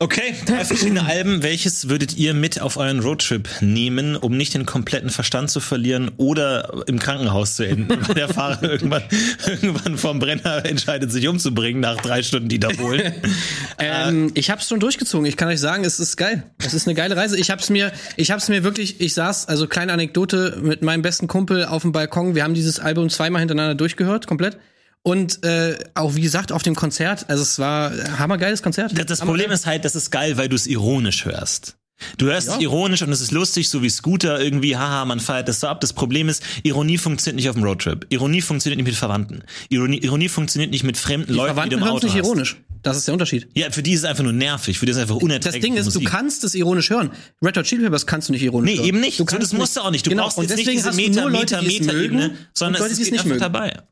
[0.02, 1.44] Okay, drei verschiedene Alben.
[1.44, 6.10] Welches würdet ihr mit auf euren Roadtrip nehmen, um nicht den kompletten Verstand zu verlieren
[6.16, 9.04] oder im Krankenhaus zu enden, weil der Fahrer irgendwann,
[9.46, 13.12] irgendwann vom Brenner entscheidet, sich umzubringen nach drei Stunden Dieter Bohlen?
[13.78, 15.26] Ähm, ich hab's schon durchgezogen.
[15.26, 16.44] Ich kann euch sagen, es ist geil.
[16.58, 17.38] Es ist eine geile Reise.
[17.38, 21.26] Ich hab's mir, ich hab's mir wirklich, ich saß, also kleine Anekdote, mit meinem besten
[21.26, 22.34] Kumpel auf dem Balkon.
[22.34, 24.56] Wir haben dieses Album zweimal hintereinander durchgehört, komplett.
[25.04, 28.96] Und äh, auch wie gesagt auf dem Konzert, also es war ein hammergeiles Konzert.
[28.96, 31.76] Das, das Problem ist halt, das ist geil, weil du es ironisch hörst.
[32.18, 35.46] Du hörst es ironisch und es ist lustig, so wie Scooter irgendwie, haha, man feiert
[35.48, 35.80] das so ab.
[35.80, 38.06] Das Problem ist, Ironie funktioniert nicht auf dem Roadtrip.
[38.08, 39.42] Ironie funktioniert nicht mit Verwandten.
[39.68, 42.24] Ironie, Ironie funktioniert nicht mit fremden Leuten, die du Verwandten im Auto nicht hast.
[42.26, 42.56] ironisch.
[42.82, 43.48] Das ist der Unterschied.
[43.54, 45.62] Ja, für die ist es einfach nur nervig, für die ist es einfach Das unerträglich.
[45.62, 47.12] Ding ist, du kannst es ironisch hören.
[47.40, 48.86] Red Hot Chili Peppers kannst du nicht ironisch Nee, hören.
[48.88, 49.20] eben nicht.
[49.20, 50.04] Du So, kannst das musst du auch nicht.
[50.04, 50.24] Du genau.
[50.24, 53.04] brauchst und jetzt nicht diese Meta, Leute, Meta, die Meta-Ebene, mögen, sondern Leute, es die
[53.04, 53.40] geht nicht einfach mögen.
[53.40, 53.82] dabei.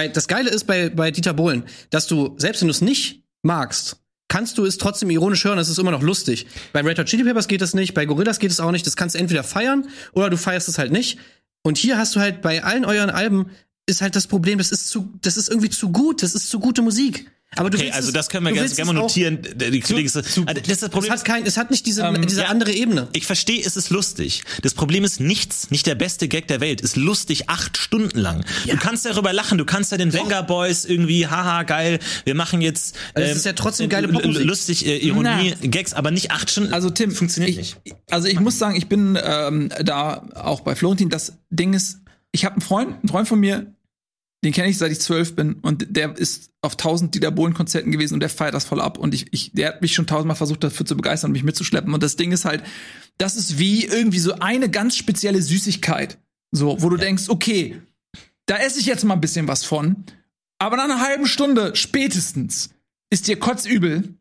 [0.00, 3.22] Weil das Geile ist bei, bei Dieter Bohlen, dass du, selbst wenn du es nicht
[3.42, 6.46] magst, kannst du es trotzdem ironisch hören, es ist immer noch lustig.
[6.72, 8.96] Bei Red Hot Chili Peppers geht das nicht, bei Gorillas geht es auch nicht, das
[8.96, 11.18] kannst du entweder feiern oder du feierst es halt nicht.
[11.62, 13.50] Und hier hast du halt bei allen euren Alben
[13.90, 16.58] ist halt das Problem, das ist zu, das ist irgendwie zu gut, das ist zu
[16.60, 17.30] gute Musik.
[17.56, 19.40] Aber du Okay, willst also es- das können wir ganz gerne es mal notieren.
[19.56, 21.10] Die Kritik ist, also das ist das Es Problem.
[21.12, 22.46] hat kein, es hat nicht diese, diese ja.
[22.46, 23.08] andere Ebene.
[23.12, 24.44] Ich verstehe, es ist lustig.
[24.62, 28.44] Das Problem ist nichts, nicht der beste Gag der Welt, ist lustig acht Stunden lang.
[28.68, 32.60] Du kannst darüber lachen, du kannst ja den Venga Boys irgendwie, haha, geil, wir machen
[32.60, 34.44] jetzt Also es ist ja trotzdem geile l- l- Popmusik.
[34.46, 36.72] lustig, äh, Ironie, Gags, aber nicht acht Stunden.
[36.72, 37.76] Also Tim, funktioniert ich, nicht.
[38.10, 41.08] Also ich muss sagen, ich bin ähm, da auch bei Florentin.
[41.08, 41.98] Das Ding ist,
[42.30, 43.74] ich habe einen Freund, einen Freund von mir,
[44.44, 45.54] den kenne ich seit ich zwölf bin.
[45.54, 48.98] Und der ist auf tausend Dieter Bohlen Konzerten gewesen und der feiert das voll ab.
[48.98, 51.92] Und ich, ich der hat mich schon tausendmal versucht dafür zu begeistern, mich mitzuschleppen.
[51.92, 52.62] Und das Ding ist halt,
[53.18, 56.18] das ist wie irgendwie so eine ganz spezielle Süßigkeit,
[56.52, 57.80] so wo du denkst, okay,
[58.46, 60.04] da esse ich jetzt mal ein bisschen was von,
[60.58, 62.70] aber nach einer halben Stunde spätestens
[63.10, 64.14] ist dir kotzübel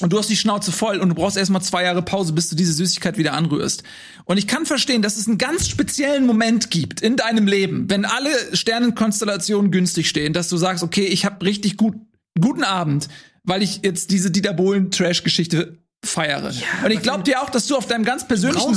[0.00, 2.56] und du hast die Schnauze voll und du brauchst erstmal zwei Jahre Pause, bis du
[2.56, 3.82] diese Süßigkeit wieder anrührst.
[4.24, 8.04] Und ich kann verstehen, dass es einen ganz speziellen Moment gibt in deinem Leben, wenn
[8.04, 11.96] alle Sternenkonstellationen günstig stehen, dass du sagst, okay, ich habe richtig gut,
[12.40, 13.08] guten Abend,
[13.44, 16.52] weil ich jetzt diese Dieter Bohlen Trash-Geschichte feiere.
[16.84, 18.74] und ich glaube dir auch, dass du auf deinem ganz persönlichen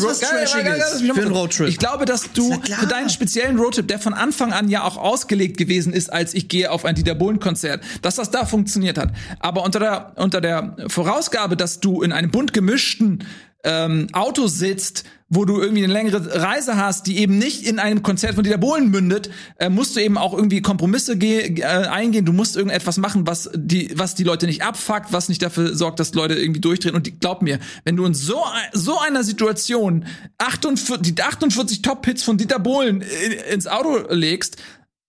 [1.31, 1.67] Roadtrip.
[1.69, 2.79] Ich glaube, dass du klar.
[2.79, 6.49] für deinen speziellen Roadtrip, der von Anfang an ja auch ausgelegt gewesen ist, als ich
[6.49, 9.11] gehe auf ein Dieter Bohlen Konzert, dass das da funktioniert hat.
[9.39, 13.25] Aber unter der unter der Vorausgabe, dass du in einem bunt gemischten
[13.63, 18.03] ähm, Auto sitzt, wo du irgendwie eine längere Reise hast, die eben nicht in einem
[18.03, 22.25] Konzert von Dieter Bohlen mündet, äh, musst du eben auch irgendwie Kompromisse äh, eingehen.
[22.25, 25.99] Du musst irgendetwas machen, was die, was die Leute nicht abfuckt, was nicht dafür sorgt,
[25.99, 26.95] dass Leute irgendwie durchdrehen.
[26.95, 28.43] Und die, glaub mir, wenn du in so,
[28.73, 30.05] so einer Situation
[30.37, 34.57] 48, die 48 Top-Hits von Dieter Bohlen in, ins Auto legst,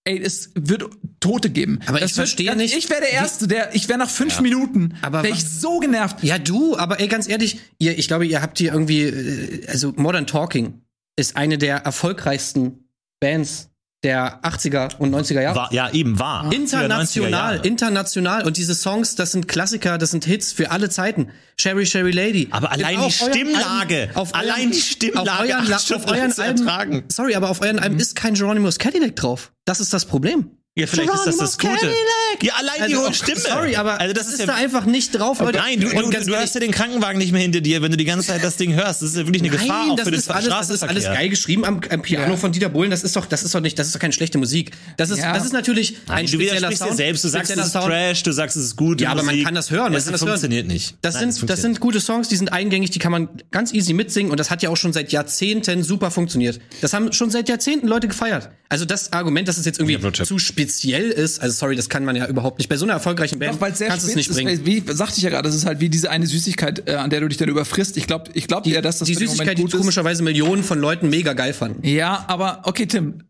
[0.05, 0.85] ey, es wird
[1.21, 1.81] Tote geben.
[1.87, 4.11] Aber Das ich wird- verstehe ganz- nicht, Ich wäre der Erste, der, ich wäre nach
[4.11, 6.23] fünf Minuten, Aber wäre ich so genervt.
[6.23, 9.93] Ja, du, aber ey, ganz ehrlich, ihr, ich glaube, ihr habt hier irgendwie, äh, also
[9.97, 10.83] Modern Talking
[11.17, 12.89] ist eine der erfolgreichsten
[13.21, 13.71] Bands
[14.05, 15.57] der 80er und 90er Jahre.
[15.57, 16.53] War, ja, eben war.
[16.53, 17.67] International, 90er Jahre.
[17.67, 18.47] international.
[18.47, 21.29] Und diese Songs, das sind Klassiker, das sind Hits für alle Zeiten.
[21.57, 22.49] Sherry, Sherry Lady.
[22.51, 26.59] Aber allein die Stimmlage, Alben- auf allein euren- die Stimmlage auf euren, auf euren Alben,
[26.59, 27.05] ertragen.
[27.11, 29.53] sorry, aber auf euren Alben ist kein Geronimo's Cadillac drauf.
[29.65, 30.51] Das ist das Problem.
[30.77, 31.93] Ja, vielleicht ist das das Geronimo's Gute.
[31.93, 31.97] Cadillac.
[32.43, 33.41] Ja, allein die Also, hohe oh, Stimme.
[33.41, 35.59] Sorry, aber also das ist, ja da einfach nicht drauf, Leute.
[35.59, 38.05] Nein, du, du, du hast ja den Krankenwagen nicht mehr hinter dir, wenn du die
[38.05, 39.03] ganze Zeit das Ding hörst.
[39.03, 41.05] Das ist ja wirklich eine Gefahr Nein, auch das für ist, alles, das ist alles
[41.05, 42.91] geil geschrieben am, am Piano von Dieter Bohlen.
[42.91, 44.73] Das ist doch, das ist doch nicht, das ist doch keine schlechte Musik.
[44.97, 45.33] Das ist, Ja.
[45.33, 46.97] das ist natürlich ein Nein, du spezieller widersprichst dir Sound.
[46.97, 47.25] selbst.
[47.25, 47.87] Du sagst, es ist Sound.
[47.87, 49.01] Trash, du sagst, es ist gut.
[49.01, 49.45] Ja, aber man Musik.
[49.47, 49.85] kann das hören.
[49.85, 50.73] Man Das das funktioniert hören.
[50.73, 50.97] nicht.
[51.03, 53.73] Das Nein, sind, das das sind gute Songs, die sind eingängig, die kann man ganz
[53.73, 56.61] easy mitsingen und das hat ja auch schon seit Jahrzehnten super funktioniert.
[56.81, 58.51] Das haben schon seit Jahrzehnten Leute gefeiert.
[58.75, 62.17] Also das Argument, dass es jetzt irgendwie zu speziell ist, also sorry, das kann man
[62.17, 62.69] ja überhaupt nicht.
[62.69, 64.53] Bei so einer erfolgreichen Band Doch, sehr kannst du es nicht bringen.
[64.53, 64.67] ist.
[64.67, 67.21] Wie sagte ich ja gerade, das ist halt wie diese eine Süßigkeit, äh, an der
[67.21, 67.97] du dich dann überfrisst.
[67.97, 71.35] Ich glaube, ich glaube ja, dass das die Süßigkeit, die komischerweise Millionen von Leuten mega
[71.35, 71.87] geil fanden.
[71.87, 73.23] Ja, aber okay, Tim.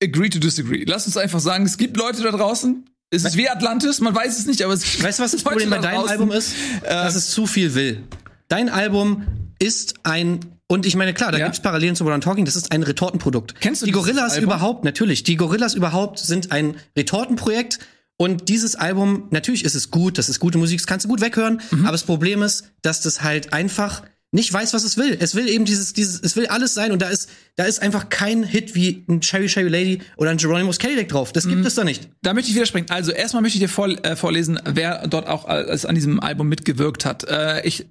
[0.00, 0.84] Agree to disagree.
[0.86, 2.84] Lass uns einfach sagen, es gibt Leute da draußen.
[3.10, 5.42] Es ist wie Atlantis, man weiß es nicht, aber es gibt Weißt du, was das
[5.42, 6.54] Leute Problem bei deinem Album ist?
[6.84, 8.04] Dass es zu viel will.
[8.46, 9.26] Dein Album
[9.58, 10.38] ist ein
[10.68, 11.46] und ich meine, klar, da Ja.
[11.46, 13.54] gibt's Parallelen zu Modern Talking, das ist ein Retortenprodukt.
[13.60, 14.44] Kennst du die Gorillas Album?
[14.44, 15.22] überhaupt, natürlich.
[15.24, 17.78] Die Gorillas überhaupt sind ein Retortenprojekt
[18.16, 21.20] und dieses Album, natürlich ist es gut, das ist gute Musik, das kannst du gut
[21.20, 21.82] weghören, Mhm.
[21.84, 25.16] aber das Problem ist, dass das halt einfach nicht weiß, was es will.
[25.18, 28.10] Es will eben dieses, dieses, es will alles sein und da ist, da ist einfach
[28.10, 31.32] kein Hit wie ein Cherry Cherry Lady oder ein Geronimo's Cadillac drauf.
[31.32, 32.10] Das gibt es da nicht.
[32.20, 32.90] Da möchte ich widersprechen.
[32.90, 36.46] Also erstmal möchte ich dir vor, äh, vorlesen, wer dort auch als an diesem Album
[36.50, 37.24] mitgewirkt hat.
[37.24, 37.86] Äh, ich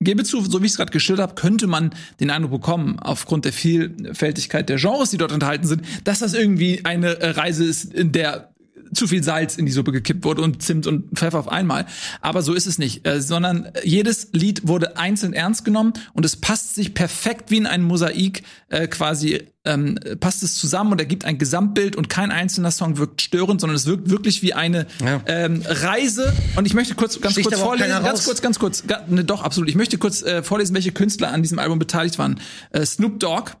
[0.00, 1.90] gebe zu, so wie ich es gerade geschildert habe, könnte man
[2.20, 6.84] den Eindruck bekommen, aufgrund der Vielfältigkeit der Genres, die dort enthalten sind, dass das irgendwie
[6.84, 8.52] eine äh, Reise ist, in der
[8.96, 11.86] zu viel Salz in die Suppe gekippt wurde und Zimt und Pfeffer auf einmal.
[12.20, 16.36] Aber so ist es nicht, äh, sondern jedes Lied wurde einzeln ernst genommen und es
[16.36, 21.24] passt sich perfekt wie in ein Mosaik äh, quasi ähm, passt es zusammen und ergibt
[21.24, 25.20] ein Gesamtbild und kein einzelner Song wirkt störend, sondern es wirkt wirklich wie eine Ja.
[25.26, 26.32] ähm, Reise.
[26.54, 29.68] Und ich möchte kurz ganz Sticht kurz vorlesen, ganz kurz, ganz kurz, ne, doch absolut.
[29.68, 32.40] Ich möchte kurz äh, vorlesen, welche Künstler an diesem Album beteiligt waren.
[32.70, 33.52] Äh, Snoop Dogg,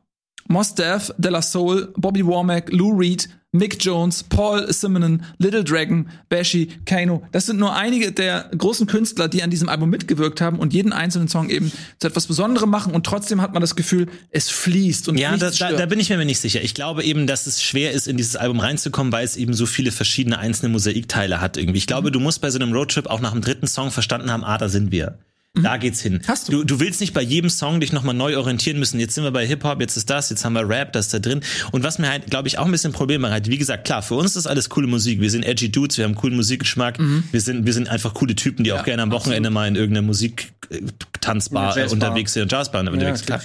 [0.48, 6.08] Mos Def, De La Soul, Bobby Womack, Lou Reed, Mick Jones, Paul Simonon, Little Dragon,
[6.28, 7.22] Bashi, Kano.
[7.32, 10.92] Das sind nur einige der großen Künstler, die an diesem Album mitgewirkt haben und jeden
[10.92, 15.08] einzelnen Song eben zu etwas Besonderem machen und trotzdem hat man das Gefühl, es fließt
[15.08, 16.62] und Ja, da, da, da bin ich mir nicht sicher.
[16.62, 19.66] Ich glaube eben, dass es schwer ist, in dieses Album reinzukommen, weil es eben so
[19.66, 21.78] viele verschiedene einzelne Mosaikteile hat irgendwie.
[21.78, 24.44] Ich glaube, du musst bei so einem Roadtrip auch nach dem dritten Song verstanden haben,
[24.44, 25.18] ah, da sind wir.
[25.62, 26.20] Da geht's hin.
[26.28, 26.52] Hast du.
[26.52, 26.64] du?
[26.64, 29.00] Du willst nicht bei jedem Song dich nochmal neu orientieren müssen.
[29.00, 31.18] Jetzt sind wir bei Hip-Hop, jetzt ist das, jetzt haben wir Rap, das ist da
[31.18, 31.40] drin.
[31.72, 34.14] Und was mir halt, glaube ich, auch ein bisschen Probleme hat, wie gesagt, klar, für
[34.14, 35.20] uns ist alles coole Musik.
[35.20, 36.98] Wir sind edgy Dudes, wir haben coolen Musikgeschmack.
[36.98, 37.24] Mhm.
[37.32, 40.06] Wir sind, wir sind einfach coole Typen, die auch gerne am Wochenende mal in irgendeiner
[40.06, 40.80] Musik äh,
[41.20, 43.40] Tanzbar In unterwegs sind, Jazzbar unterwegs, klar.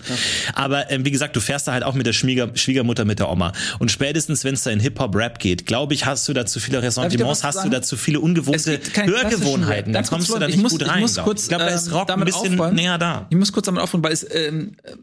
[0.54, 3.30] Aber ähm, wie gesagt, du fährst da halt auch mit der Schwieger Schwiegermutter, mit der
[3.30, 3.54] Oma.
[3.80, 6.78] Und spätestens, wenn es da in Hip-Hop-Rap geht, glaube ich, hast du da zu viele
[6.78, 9.94] ich Ressentiments, hast du da zu viele ungewohnte Hörgewohnheiten.
[9.94, 11.02] Dann kommst du da ich nicht muss- gut ich rein.
[11.02, 12.76] muss glaub kurz, ich da ist ähm, Rock ein bisschen aufräumen.
[12.76, 13.28] näher da.
[13.30, 14.96] Ich muss kurz damit aufhören, weil es, ähm, äh,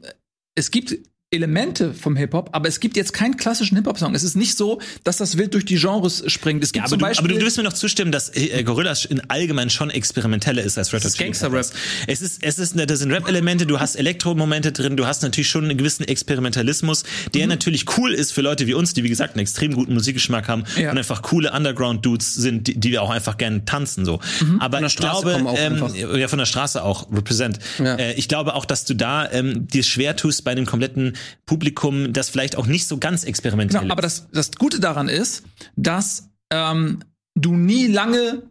[0.54, 0.96] es gibt
[1.30, 4.14] Elemente vom Hip-Hop, aber es gibt jetzt keinen klassischen Hip-Hop-Song.
[4.14, 6.64] Es ist nicht so, dass das wild durch die Genres springt.
[6.64, 8.62] Es gibt Ja, aber, zum du, Beispiel aber du wirst mir noch zustimmen, dass äh,
[8.62, 11.52] Gorillaz in allgemein schon experimenteller ist als Red Hot Chili Gangster-Rap.
[11.52, 11.72] Peppers.
[12.06, 15.64] Es ist, es ist, da sind Rap-Elemente, du hast Elektro-Momente drin, du hast natürlich schon
[15.66, 17.02] einen gewissen Experimentalismus,
[17.34, 17.48] der Mhm.
[17.50, 20.64] natürlich cool ist für Leute wie uns, die wie gesagt einen extrem guten Musikgeschmack haben
[20.78, 20.92] Ja.
[20.92, 24.18] und einfach coole Underground-Dudes sind, die, die wir auch einfach gerne tanzen so.
[24.40, 24.60] Mhm.
[24.62, 27.58] Aber der ich Straße glaube, ähm, ja von der Straße auch represent.
[27.78, 27.96] Ja.
[27.96, 31.16] Äh, ich glaube auch, dass du da ähm, dir schwer tust bei einem kompletten
[31.46, 34.26] Publikum, das vielleicht auch nicht so ganz experimentell Genau, aber ist.
[34.32, 35.44] das, das Gute daran ist,
[35.76, 37.00] dass ähm,
[37.34, 38.42] du nie lange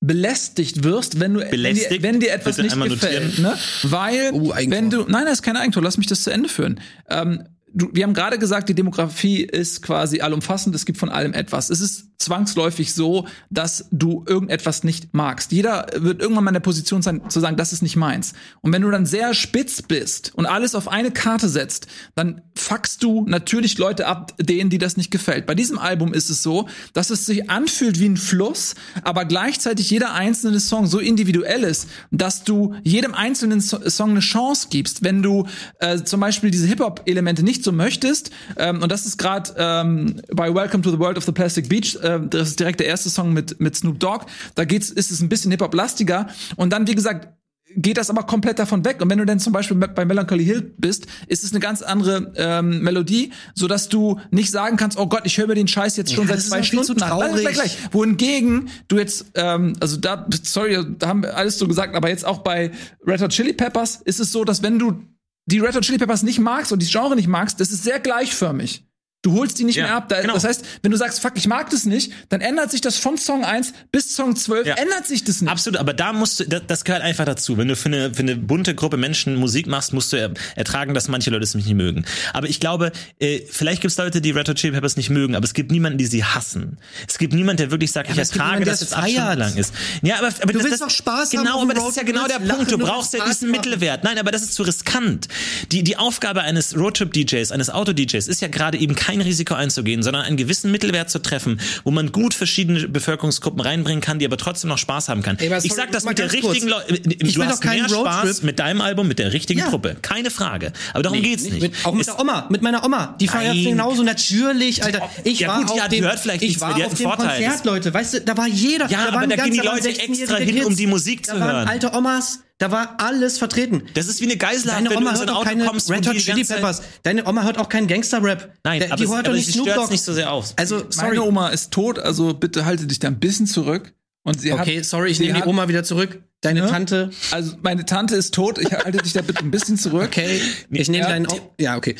[0.00, 3.56] belästigt wirst, wenn du wenn dir, wenn dir etwas Bitte nicht gefällt, ne?
[3.84, 6.80] Weil Oh, wenn du nein, das ist kein Eigentor, lass mich das zu Ende führen.
[7.08, 11.32] Ähm, du, wir haben gerade gesagt, die Demografie ist quasi allumfassend, es gibt von allem
[11.32, 11.70] etwas.
[11.70, 15.52] Es ist zwangsläufig so, dass du irgendetwas nicht magst.
[15.52, 18.34] Jeder wird irgendwann mal in der Position sein, zu sagen, das ist nicht meins.
[18.60, 23.02] Und wenn du dann sehr spitz bist und alles auf eine Karte setzt, dann fuckst
[23.02, 25.46] du natürlich Leute ab, denen, die das nicht gefällt.
[25.46, 29.90] Bei diesem Album ist es so, dass es sich anfühlt wie ein Fluss, aber gleichzeitig
[29.90, 35.02] jeder einzelne Song so individuell ist, dass du jedem einzelnen so Song eine Chance gibst.
[35.02, 35.46] Wenn du
[35.78, 40.54] äh, zum Beispiel diese Hip-Hop-Elemente nicht so möchtest, ähm, und das ist gerade ähm, bei
[40.54, 43.32] Welcome to the World of the Plastic Beach, äh, das ist direkt der erste Song
[43.32, 47.28] mit, mit Snoop Dogg, da geht's, ist es ein bisschen Hip-Hop-lastiger und dann, wie gesagt,
[47.76, 49.00] geht das aber komplett davon weg.
[49.00, 52.32] Und wenn du dann zum Beispiel bei Melancholy Hill bist, ist es eine ganz andere
[52.36, 55.96] ähm, Melodie, so dass du nicht sagen kannst, oh Gott, ich höre mir den Scheiß
[55.96, 57.08] jetzt schon Ja, seit zwei Stunden an.
[57.08, 57.42] Traurig.
[57.42, 57.78] gleich, gleich.
[57.92, 62.24] Wohingegen du jetzt, ähm, also da, sorry, da haben wir alles so gesagt, aber jetzt
[62.24, 62.70] auch bei
[63.06, 65.00] Red Hot Chili Peppers ist es so, dass wenn du
[65.46, 67.98] die Red Hot Chili Peppers nicht magst und die Genre nicht magst, das ist sehr
[67.98, 68.84] gleichförmig.
[69.24, 70.08] Du holst die nicht Ja, mehr ab.
[70.10, 70.34] Da, genau.
[70.34, 73.16] Das heißt, wenn du sagst, fuck, ich mag das nicht, dann ändert sich das von
[73.18, 74.74] Song 1 bis Song 12, Ja.
[74.74, 75.50] ändert sich das nicht.
[75.50, 77.56] Absolut, aber da musst du, das, das gehört einfach dazu.
[77.56, 80.92] Wenn du für eine, für eine bunte Gruppe Menschen Musik machst, musst du er, ertragen,
[80.92, 82.04] dass manche Leute es nicht mögen.
[82.34, 85.34] Aber ich glaube, äh, vielleicht gibt es Leute, die Red Hot Chili Peppers nicht mögen,
[85.36, 86.76] aber es gibt niemanden, die sie hassen.
[87.08, 89.22] Es gibt niemanden, der wirklich sagt, ich es gibt ertrage, niemanden, dass es acht Stunden
[89.26, 89.38] feiert.
[89.38, 89.72] lang ist.
[90.02, 91.96] Ja, aber, aber Du das, willst das, doch Spaß genau, haben auf aber das ist
[91.96, 92.70] ja genau der Punkt.
[92.70, 93.50] Du brauchst ja diesen.
[93.50, 94.04] Mittelwert.
[94.04, 95.28] Nein, aber das ist zu riskant.
[95.72, 100.22] Die, die Aufgabe eines Roadtrip-DJs, eines Auto-DJs ist ja gerade eben kein Risiko einzugehen, sondern
[100.22, 104.70] einen gewissen Mittelwert zu treffen, wo man gut verschiedene Bevölkerungsgruppen reinbringen kann, die aber trotzdem
[104.70, 105.38] noch Spaß haben kann.
[105.38, 106.94] Ey, aber ich sorry, sag das mit der richtigen Leute.
[106.94, 107.94] Ich Du will hast mehr Spaß
[108.24, 108.42] Roadtrip.
[108.44, 109.68] mit deinem Album, mit der richtigen Ja.
[109.70, 109.96] Truppe.
[110.02, 110.72] Keine Frage.
[110.92, 111.60] Aber darum geht's nicht.
[111.60, 113.16] Mit, auch mit Es- der Oma, mit meiner Oma.
[113.20, 115.08] Die feiert genauso natürlich, Alter.
[115.24, 117.42] Ich Ja war gut, auf hat- dem, hört vielleicht ich nichts war auf dem Vorteil.
[117.42, 117.94] Konzert, Leute.
[117.94, 118.88] Weißt du, da war jeder.
[118.88, 121.66] Ja, da aber da gehen die Leute 16-jährige extra hin, um die Musik zu hören.
[121.68, 123.82] alte Omas, da war alles vertreten.
[123.94, 125.48] Das ist wie eine Geiselhaft, Deine wenn du Oma in so hört ein auch Auto
[125.48, 126.82] keine Red die Hot Chili Peppers.
[127.02, 128.52] Deine Oma hört auch keinen Gangster-Rap.
[128.64, 129.90] Nein, Der- aber, die hört doch nicht Snoop Dogg.
[129.90, 130.52] nicht so sehr auf.
[130.56, 131.08] Also, sorry.
[131.16, 133.92] Meine Oma ist tot, also bitte halte dich da ein bisschen zurück.
[134.26, 136.22] Und sie Okay, hat, sorry, ich nehme die Oma wieder zurück.
[136.44, 136.68] Deine Ne?
[136.68, 137.10] Tante.
[137.30, 140.04] Also meine Tante ist tot, ich halte dich da bitte ein bisschen zurück.
[140.04, 140.40] Okay,
[140.70, 141.26] ich nehme Ja, deinen.
[141.26, 141.96] die- Ja, okay.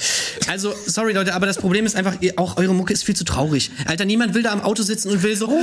[0.49, 3.25] Also, sorry Leute, aber das Problem ist einfach, ihr- auch eure Mucke ist viel zu
[3.25, 3.71] traurig.
[3.87, 5.61] Alter, niemand will da am Auto sitzen und will so, oh,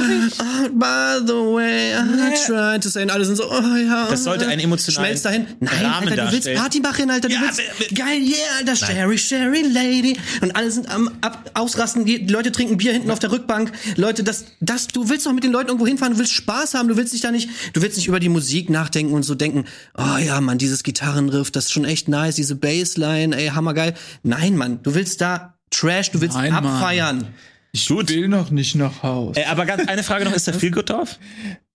[0.73, 4.07] by the way, I tried to say, und alle sind so, oh ja.
[4.09, 5.45] Das sollte einen emotionalen Schmelzt dahin.
[5.59, 6.53] Nein, Rahmen Alter, du willst.
[6.55, 10.17] Party machen, Alter, du Ja, willst, geil, yeah, Alter, Sherry, Sherry Lady.
[10.41, 13.71] Und alle sind am ab, ausrasten, die Leute trinken Bier hinten auf der Rückbank.
[13.95, 16.87] Leute, das, das, du willst doch mit den Leuten irgendwo hinfahren, du willst Spaß haben,
[16.87, 19.65] du willst dich da nicht, du willst nicht über die Musik nachdenken und so denken,
[19.97, 23.93] oh ja, Mann, dieses Gitarrenriff, das ist schon echt nice, diese Bassline, ey, hammergeil.
[24.23, 26.65] Nein, Mann, du willst da Trash, du willst Nein, Mann.
[26.65, 27.27] abfeiern.
[27.73, 29.37] Ich will noch nicht nach Haus.
[29.37, 31.17] Äh, aber ganz, eine Frage noch, ist da viel gut drauf?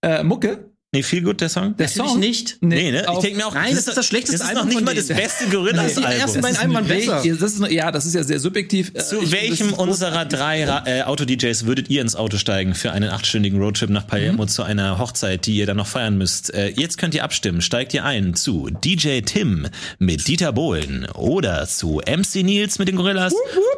[0.01, 0.71] Äh, Mucke?
[0.93, 1.75] Nee, viel gut, der Song?
[1.75, 2.19] Der Natürlich Song?
[2.21, 2.57] nicht.
[2.61, 3.05] Nee, ne?
[3.11, 4.95] Ich denke mir auch, Nein, das ist das schlechteste Das ist noch Album nicht mal
[4.95, 7.25] das beste Die ersten beiden Alben waren besser.
[7.25, 8.91] Ja, das ist, ja, das ist ja sehr subjektiv.
[8.93, 12.93] Äh, Zu ich- welchem das unserer drei äh, Auto-DJs würdet ihr ins Auto steigen für
[12.93, 14.47] einen achtstündigen Roadtrip nach Palermo Mhm.
[14.47, 16.53] zu einer Hochzeit, die ihr dann noch feiern müsst?
[16.53, 17.59] Äh, jetzt könnt ihr abstimmen.
[17.61, 19.67] Steigt ihr ein zu DJ Tim
[19.99, 23.33] mit Dieter Bohlen oder zu MC Nils mit den Gorillas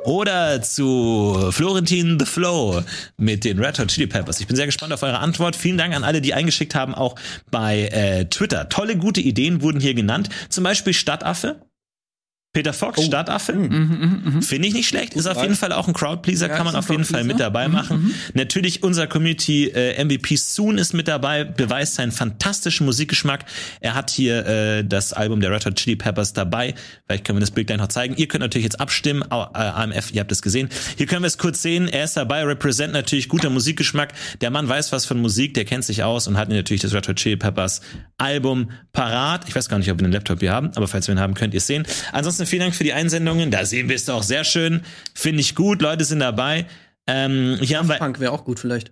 [0.06, 2.84] oder zu Florentin The Flow
[3.18, 4.40] mit den Red Hot Chili Peppers?
[4.40, 5.56] Ich bin sehr gespannt auf eure Antwort.
[5.56, 7.16] Vielen Dank an alle, die eingeschickt haben, auch
[7.52, 8.70] bei äh, Twitter.
[8.70, 10.30] Tolle, gute Ideen wurden hier genannt.
[10.50, 11.69] Zum Beispiel Stadtaffe.
[12.52, 13.04] Peter Fox, Oh.
[13.04, 13.54] Stadtaffe.
[13.54, 15.14] Mhm, Finde ich nicht schlecht.
[15.14, 17.68] Ist auf jeden Fall auch ein Crowdpleaser, Ja, kann man auf jeden Fall mit dabei
[17.68, 18.16] machen.
[18.34, 23.46] Natürlich unser Community äh, MVP Soon ist mit dabei, beweist seinen fantastischen Musikgeschmack.
[23.82, 26.74] Er hat hier äh, das Album der Red Hot Chili Peppers dabei.
[27.06, 28.16] Vielleicht können wir das Bild gleich noch zeigen.
[28.18, 29.22] Ihr könnt natürlich jetzt abstimmen.
[29.30, 30.70] Äh, AMF, ihr habt es gesehen.
[30.98, 31.88] Hier können wir es kurz sehen.
[31.88, 34.12] Er ist dabei, represent natürlich guter Musikgeschmack.
[34.42, 37.08] Der Mann weiß was von Musik, der kennt sich aus und hat natürlich das Red
[37.10, 37.82] Hot Chili Peppers
[38.18, 39.48] Album parat.
[39.48, 41.36] Ich weiß gar nicht, ob wir einen Laptop hier haben, aber falls wir ihn haben,
[41.36, 41.86] könnt ihr es sehen.
[42.12, 43.52] Ansonsten vielen Dank für die Einsendungen.
[43.52, 44.82] Da sehen wir es doch sehr schön.
[45.14, 45.82] Finde ich gut.
[45.82, 46.66] Leute sind dabei.
[47.08, 48.92] Ähm, hier haben wir Punk wäre auch gut vielleicht.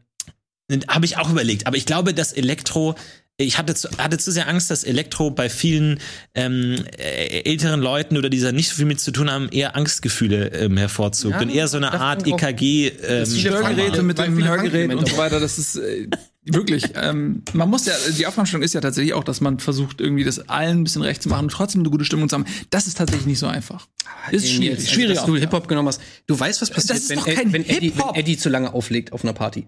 [0.88, 2.96] habe ich auch überlegt, aber ich glaube, dass Elektro
[3.40, 6.00] ich hatte zu, hatte zu sehr Angst, dass Elektro bei vielen
[6.34, 10.48] ähm, äh, älteren Leuten oder dieser nicht so viel mit zu tun haben, eher Angstgefühle
[10.54, 12.88] ähm, hervorzugt Ja, und eher so eine Art EKG.
[12.88, 16.08] Ähm, viele Hörgeräte mit dem Hörgerät und so weiter, das ist äh,
[16.54, 20.24] wirklich, ähm, man muss ja, die Aufnahmestellung ist ja tatsächlich auch, dass man versucht, irgendwie
[20.24, 22.46] das allen ein bisschen recht zu machen und trotzdem eine gute Stimmung zu haben.
[22.70, 23.88] Das ist tatsächlich nicht so einfach.
[24.32, 24.90] Ist Ey, schwierig.
[24.90, 26.02] Schwierig Also, dass du Hip-Hop genommen hast.
[26.26, 28.16] Du weißt, was passiert, ist wenn, wenn, Eddie, wenn.
[28.16, 29.68] Eddie zu lange auflegt auf einer Party.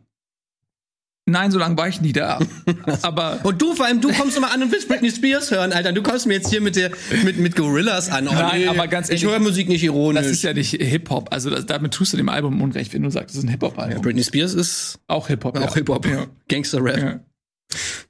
[1.30, 2.40] Nein, so lange war ich nie da.
[3.02, 5.92] Aber Und du vor allem, du kommst immer an und willst Britney Spears hören, Alter.
[5.92, 6.92] Du kommst mir jetzt hier mit der
[7.24, 8.28] mit mit Gorillas an.
[8.28, 10.24] Oh, Nein, aber ganz ich ehrlich, höre Musik nicht ironisch.
[10.24, 11.32] das ist ja nicht Hip-Hop.
[11.32, 14.02] Also das, damit tust du dem Album Unrecht, wenn du sagst, das ist ein Hip-Hop-Album.
[14.02, 15.58] Britney Spears ist auch Hip-Hop.
[15.58, 15.74] auch ja.
[15.74, 16.26] Hip-Hop, Ja.
[16.48, 16.98] Gangster-Rap.
[16.98, 17.20] Ja.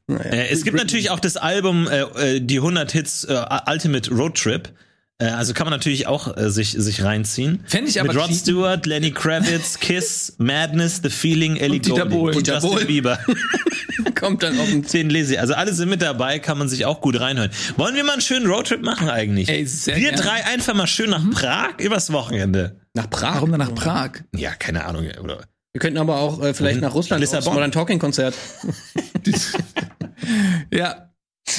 [0.08, 0.24] Naja.
[0.32, 2.02] Äh, es gibt natürlich auch das Album äh,
[2.36, 4.70] äh, die 100 Hits äh, Ultimate Road Trip.
[5.22, 7.62] Äh, also kann man natürlich auch äh, sich sich reinziehen.
[7.68, 8.40] Fänd ich aber mit Rod cheaten.
[8.42, 12.36] Stewart, Lenny Kravitz, Kiss, Madness, The Feeling, Ellie Und Dieter Goulding Bohlen.
[12.38, 12.88] und Dieter Justin Bohlen.
[12.88, 13.20] Bieber.
[14.16, 15.40] Kommt dann auf den Den lese ich.
[15.40, 17.52] Also alle sind mit dabei, kann man sich auch gut reinhören.
[17.78, 19.50] Wollen wir mal einen schönen Roadtrip machen eigentlich?
[19.50, 20.18] Ey, sehr wir gerne.
[20.22, 22.80] drei einfach mal schön nach Prag übers Wochenende.
[22.94, 23.36] nach Prag.
[23.36, 24.12] Warum dann nach Prag?
[24.36, 25.06] Ja, keine Ahnung.
[25.22, 25.42] Oder
[25.74, 26.82] Wir könnten aber auch äh, vielleicht Wohin?
[26.82, 27.48] nach Russland Lissabon.
[27.48, 28.36] aufs Modern Talking Konzert.
[30.72, 31.10] Ja.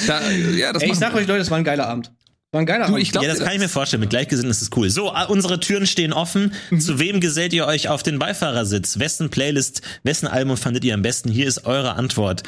[0.07, 1.19] Da, ja, das Ey, ich sag wir.
[1.19, 2.11] euch Leute, das war ein geiler Abend.
[2.51, 4.01] War ein geiler Du, ich glaube, ja, das kann ich mir vorstellen.
[4.01, 4.89] Mit Gleichgesinnten ist es cool.
[4.89, 6.53] So, äh, unsere Türen stehen offen.
[6.77, 8.99] Zu wem gesellt ihr euch auf den Beifahrersitz?
[8.99, 11.29] Wessen Playlist, wessen Album fandet ihr am besten?
[11.29, 12.43] Hier ist eure Antwort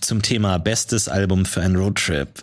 [0.00, 2.42] zum Thema bestes Album für einen Roadtrip.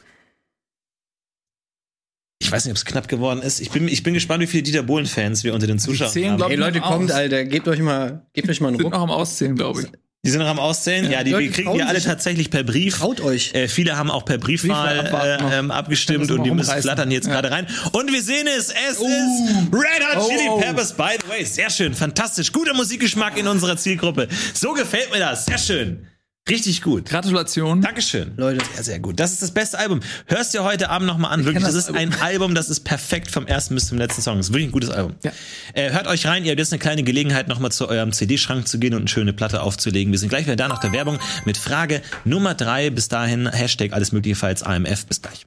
[2.41, 3.59] Ich weiß nicht, ob es knapp geworden ist.
[3.59, 6.37] Ich bin, ich bin gespannt, wie viele Dieter Bohlen-Fans wir unter den Zuschauern zehn, haben.
[6.37, 7.17] glaub Ey Leute, kommt, aus.
[7.17, 8.93] Alter, gebt euch mal, gebt euch mal einen sind Ruck.
[8.93, 9.87] noch am Auszählen, glaube ich.
[10.25, 11.09] Die sind noch am Auszählen?
[11.09, 12.97] Ja, die Leute, kriegen wir alle tatsächlich per Brief.
[12.97, 13.53] Traut euch.
[13.53, 17.33] Äh, viele haben auch per Briefwahl äh, ähm, abgestimmt und die müssen flattern jetzt Ja.
[17.33, 17.67] gerade rein.
[17.93, 20.57] Und wir sehen es, es ist Red Hot Oh, Chili oh.
[20.59, 21.45] Peppers, by the way.
[21.45, 22.51] Sehr schön, fantastisch.
[22.51, 24.27] Guter Musikgeschmack in unserer Zielgruppe.
[24.53, 26.05] So gefällt mir das, sehr schön.
[26.47, 27.05] Richtig gut.
[27.05, 27.81] Gratulation.
[27.81, 28.33] Dankeschön.
[28.37, 28.63] Leute.
[28.73, 29.19] Sehr, sehr gut.
[29.19, 29.99] Das ist das beste Album.
[30.25, 31.45] Hörst dir heute Abend nochmal an.
[31.45, 34.21] Wirklich, kenn das, das ist ein Album, das ist perfekt vom ersten bis zum letzten
[34.21, 34.37] Song.
[34.37, 35.15] Das ist wirklich ein gutes Album.
[35.23, 35.31] Ja.
[35.73, 36.45] Äh, hört euch rein.
[36.45, 39.33] Ihr habt jetzt eine kleine Gelegenheit, nochmal zu eurem CD-Schrank zu gehen und eine schöne
[39.33, 40.11] Platte aufzulegen.
[40.11, 42.89] Wir sind gleich wieder da nach der Werbung mit Frage Nummer drei.
[42.89, 45.05] Bis dahin, Hashtag alles mögliche Fights AMF.
[45.05, 45.45] Bis gleich.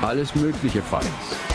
[0.00, 1.49] Alles mögliche Fights.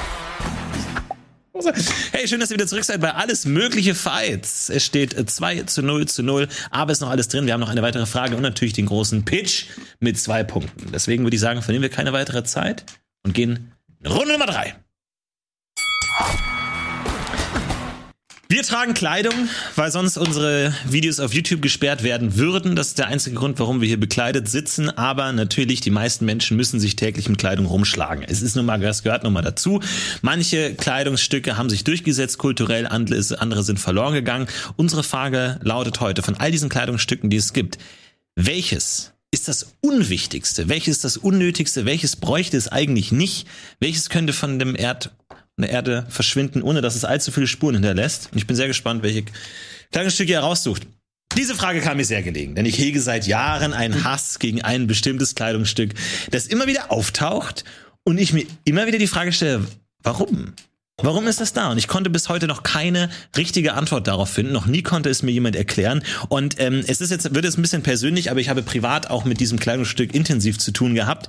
[2.12, 4.70] Hey, schön, dass ihr wieder zurück seid bei Alles Mögliche Fights.
[4.70, 7.46] Es steht äh, 2 zu 0 zu 0, aber ist noch alles drin.
[7.46, 9.68] Wir haben noch eine weitere Frage und natürlich den großen Pitch
[10.00, 10.92] mit zwei Punkten.
[10.92, 12.84] Deswegen würde ich sagen, verlieren wir keine weitere Zeit
[13.24, 13.72] und gehen
[14.06, 14.76] Runde Nummer drei.
[18.48, 22.76] Wir tragen Kleidung, weil sonst unsere Videos auf YouTube gesperrt werden würden.
[22.76, 24.92] Das ist der einzige Grund, warum wir hier bekleidet sitzen.
[24.92, 28.24] Aber natürlich, die meisten Menschen müssen sich täglich mit Kleidung rumschlagen.
[28.24, 29.82] Es ist nun mal, das gehört nun mal dazu.
[30.22, 34.48] Manche Kleidungsstücke haben sich durchgesetzt kulturell, andere sind verloren gegangen.
[34.76, 37.80] Unsere Frage lautet heute, von all diesen Kleidungsstücken, die es gibt,
[38.36, 40.70] welches ist das Unwichtigste?
[40.70, 41.86] Welches ist das Unnötigste?
[41.86, 43.48] Welches bräuchte es eigentlich nicht?
[43.80, 45.12] Welches könnte von dem Erd,
[45.64, 48.30] der Erde verschwinden, ohne dass es allzu viele Spuren hinterlässt?
[48.32, 49.24] Und ich bin sehr gespannt, welche
[49.92, 50.88] Kleidungsstücke ihr raussucht.
[51.38, 54.88] Diese Frage kam mir sehr gelegen, denn ich hege seit Jahren einen Hass gegen ein
[54.88, 55.94] bestimmtes Kleidungsstück,
[56.32, 57.66] das immer wieder auftaucht
[58.04, 59.66] und ich mir immer wieder die Frage stelle,
[60.02, 60.54] warum?
[61.02, 61.72] Warum ist das da?
[61.72, 64.54] Und ich konnte bis heute noch keine richtige Antwort darauf finden.
[64.54, 66.04] Noch nie konnte es mir jemand erklären.
[66.30, 69.26] Und ähm, es ist jetzt wird jetzt ein bisschen persönlich, aber ich habe privat auch
[69.26, 71.28] mit diesem Kleidungsstück intensiv zu tun gehabt.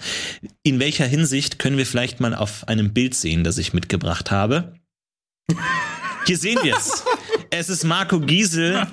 [0.62, 4.74] In welcher Hinsicht können wir vielleicht mal auf einem Bild sehen, das ich mitgebracht habe?
[6.26, 7.02] Hier sehen wir es.
[7.50, 8.86] Es ist Marco Giesel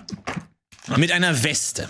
[0.97, 1.87] mit einer Weste.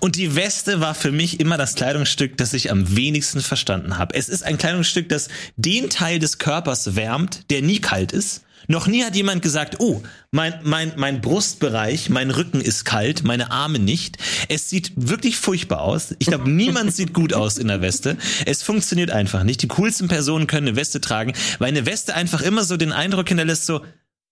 [0.00, 4.14] Und die Weste war für mich immer das Kleidungsstück, das ich am wenigsten verstanden habe.
[4.14, 8.42] Es ist ein Kleidungsstück, das den Teil des Körpers wärmt, der nie kalt ist.
[8.70, 13.50] Noch nie hat jemand gesagt, oh, mein, mein, mein Brustbereich, mein Rücken ist kalt, meine
[13.50, 14.18] Arme nicht.
[14.48, 16.14] Es sieht wirklich furchtbar aus.
[16.18, 18.18] Ich glaube, niemand sieht gut aus in der Weste.
[18.44, 19.62] Es funktioniert einfach nicht.
[19.62, 23.28] Die coolsten Personen können eine Weste tragen, weil eine Weste einfach immer so den Eindruck
[23.28, 23.80] hinterlässt, so,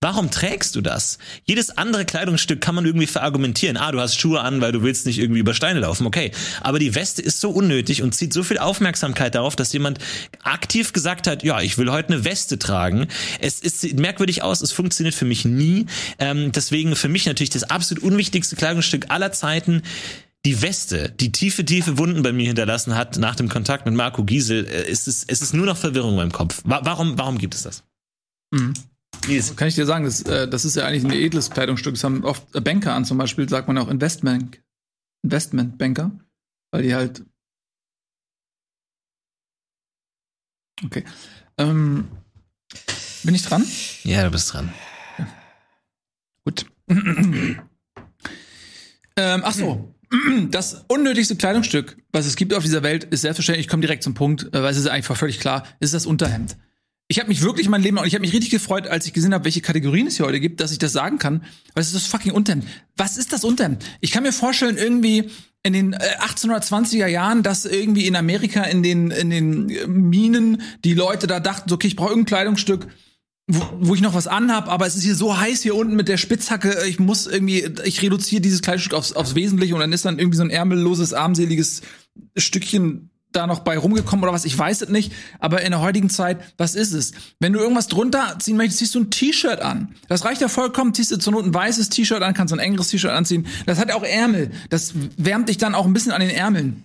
[0.03, 1.17] Warum trägst du das?
[1.47, 3.79] Jedes andere Kleidungsstück kann man irgendwie verargumentieren.
[3.79, 6.07] Ah, du hast Schuhe an, weil du willst nicht irgendwie über Steine laufen.
[6.07, 6.33] Okay.
[6.61, 9.99] Aber die Weste ist so unnötig und zieht so viel Aufmerksamkeit darauf, dass jemand
[10.43, 13.09] aktiv gesagt hat, ja, ich will heute eine Weste tragen.
[13.41, 15.87] Es, es sieht merkwürdig aus, es funktioniert für mich nie.
[16.19, 19.83] Ähm, deswegen für mich natürlich das absolut unwichtigste Kleidungsstück aller Zeiten.
[20.45, 24.25] Die Weste, die tiefe, tiefe Wunden bei mir hinterlassen hat nach dem Kontakt mit Marco
[24.25, 26.61] Giesel, äh, ist es, es ist nur noch Verwirrung in meinem Kopf.
[26.65, 27.83] Wa warum, warum gibt es das?
[28.51, 28.75] Mhm.
[29.29, 29.55] Nils.
[29.57, 31.95] Kann ich dir sagen, das, äh, das ist ja eigentlich ein edles Kleidungsstück.
[31.95, 34.61] Das haben oft Banker an, zum Beispiel sagt man auch Investment,
[35.23, 36.13] Investmentbanker,
[36.71, 37.25] weil die halt.
[40.85, 41.05] Okay.
[41.59, 42.09] Ähm,
[43.23, 43.65] bin ich dran?
[44.05, 44.73] Ja, du bist dran.
[46.45, 46.67] Gut.
[49.19, 49.93] Ähm, ach so.
[50.51, 54.15] Das unnötigste Kleidungsstück, was es gibt auf dieser Welt, ist selbstverständlich, ich komme direkt zum
[54.15, 56.57] Punkt, äh, weil es ist einfach völlig klar, ist das Unterhemd.
[57.09, 59.33] Ich habe mich wirklich mein Leben und ich habe mich richtig gefreut, als ich gesehen
[59.33, 61.45] habe, welche Kategorien es hier heute gibt, dass ich das sagen kann.
[61.75, 62.65] Es ist das fucking Unterhemd.
[62.97, 63.85] Was ist das Unterhemd?
[64.01, 65.31] Ich kann mir vorstellen, irgendwie
[65.63, 70.63] in den äh, 1820er Jahren, dass irgendwie in Amerika in den in den äh, Minen
[70.85, 72.89] die Leute da dachten, so, okay, ich brauche irgendein Kleidungsstück,
[73.47, 76.09] wo, wo ich noch was anhab, aber es ist hier so heiß hier unten mit
[76.09, 80.05] der Spitzhacke, ich muss irgendwie, ich reduziere dieses Kleidungsstück aufs, aufs Wesentliche und dann ist
[80.05, 81.83] dann irgendwie so ein ärmelloses, armseliges
[82.37, 86.09] Stückchen da noch bei rumgekommen oder was, ich weiß es nicht, aber in der heutigen
[86.09, 87.13] Zeit, was ist es?
[87.39, 89.95] Wenn du irgendwas drunter ziehen möchtest, ziehst du ein T-Shirt an.
[90.09, 92.89] Das reicht ja vollkommen, ziehst du zur Not ein weißes T-Shirt an, kannst ein engeres
[92.89, 93.47] T-Shirt anziehen.
[93.67, 94.51] Das hat ja auch Ärmel.
[94.71, 96.85] Das wärmt dich dann auch ein bisschen an den Ärmeln.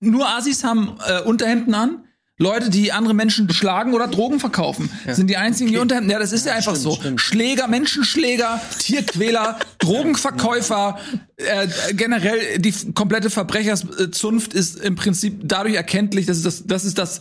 [0.00, 2.04] Nur Asis haben äh, Unterhemden an.
[2.40, 6.10] Leute, die andere Menschen schlagen oder Drogen verkaufen, sind die einzigen, die Unterhemden.
[6.10, 6.94] Ja, das ist ja, einfach stimmt, so.
[6.94, 7.20] stimmt.
[7.20, 10.98] Schläger, Menschenschläger, Tierquäler, Drogenverkäufer,
[11.36, 16.96] äh, generell die komplette Verbrecherszunft ist im Prinzip dadurch erkenntlich, dass es das, das ist
[16.96, 17.20] das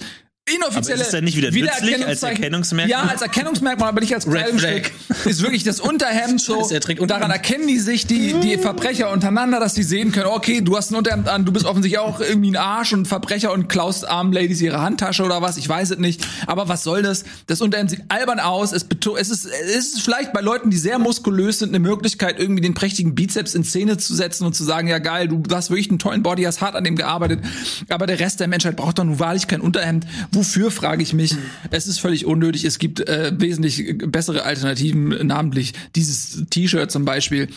[0.55, 2.23] inoffizielle Aber ist denn nicht wieder nützlich als?
[2.23, 2.89] Erkennungsmerkmal?
[2.89, 4.91] Ja, als Erkennungsmerkmal, aber nicht als Kleidungsstück.
[5.25, 6.59] Ist wirklich das Unterhemd so.
[6.59, 10.11] Scheiße, er trägt und daran erkennen die sich, die, die Verbrecher untereinander, dass die sehen
[10.11, 13.07] können, okay, du hast ein Unterhemd an, du bist offensichtlich auch irgendwie ein Arsch und
[13.07, 16.25] Verbrecher und klaust armen Ladies ihre Handtasche oder was, ich weiß es nicht.
[16.47, 17.23] Aber was soll das?
[17.47, 18.71] Das Unterhemd sieht albern aus.
[18.71, 18.85] Es,
[19.17, 22.73] es, ist, es ist vielleicht bei Leuten, die sehr muskulös sind, eine Möglichkeit, irgendwie den
[22.73, 25.99] prächtigen Bizeps in Szene zu setzen und zu sagen, ja geil, du hast wirklich einen
[25.99, 27.41] tollen Body, hast hart an dem gearbeitet.
[27.89, 30.05] Aber der Rest der Menschheit braucht doch nun wahrlich kein Unterhemd.
[30.39, 31.35] Wofür, frage ich mich.
[31.69, 32.63] Es ist völlig unnötig.
[32.63, 37.49] Es gibt äh, wesentlich bessere Alternativen, namentlich dieses T-Shirt zum Beispiel.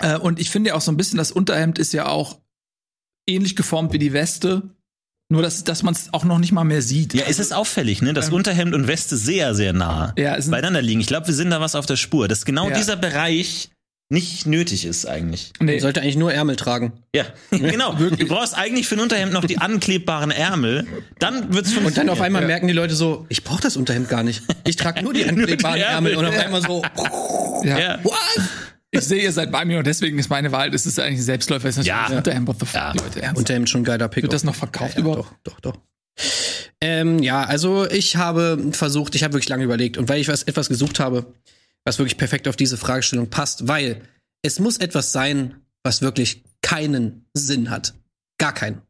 [0.00, 2.38] Äh, und ich finde ja auch so ein bisschen, das Unterhemd ist ja auch
[3.28, 4.62] ähnlich geformt wie die Weste.
[5.30, 7.12] Nur, dass, dass man es auch noch nicht mal mehr sieht.
[7.14, 11.00] Ja, es ist auffällig, ne, dass Unterhemd und Weste sehr, sehr nah Ja, beieinander liegen.
[11.00, 12.76] Ich glaube, wir sind da was auf der Spur, dass genau Ja.
[12.76, 13.70] dieser Bereich
[14.10, 15.52] nicht nötig ist eigentlich.
[15.58, 15.78] Man Nee.
[15.80, 16.92] sollte eigentlich nur Ärmel tragen.
[17.14, 17.92] Ja, genau.
[17.94, 20.86] Du brauchst eigentlich für ein Unterhemd noch die anklebbaren Ärmel.
[21.18, 22.48] Dann wird's Und dann auf einmal Ja.
[22.48, 24.42] merken die Leute so, ich brauche das Unterhemd gar nicht.
[24.66, 26.16] Ich trage nur die Nur die anklebbaren Ärmel.
[26.16, 26.82] Und auf Ärmel, einmal so,
[27.64, 27.78] Ja.
[27.78, 28.04] Ja.
[28.04, 28.14] what?
[28.90, 31.24] Ich sehe, ihr seid bei mir und deswegen ist meine Wahl, es ist eigentlich ein
[31.24, 32.06] Selbstläufer, es ist Ja.
[32.06, 32.88] Unterhemd, what the fuck, Ja.
[32.92, 33.04] Leute.
[33.20, 33.36] ernsthaft.
[33.36, 34.22] Unterhemd schon ein geiler Pick.
[34.22, 35.28] Wird das noch verkauft ja, überhaupt?
[35.44, 35.78] Doch, doch, doch.
[36.80, 40.44] Ähm, ja, also ich habe versucht, ich habe wirklich lange überlegt und weil ich was
[40.44, 41.26] etwas gesucht habe,
[41.88, 44.02] was wirklich perfekt auf diese Fragestellung passt, weil
[44.42, 47.94] es muss etwas sein, was wirklich keinen Sinn hat.
[48.36, 48.82] Gar keinen.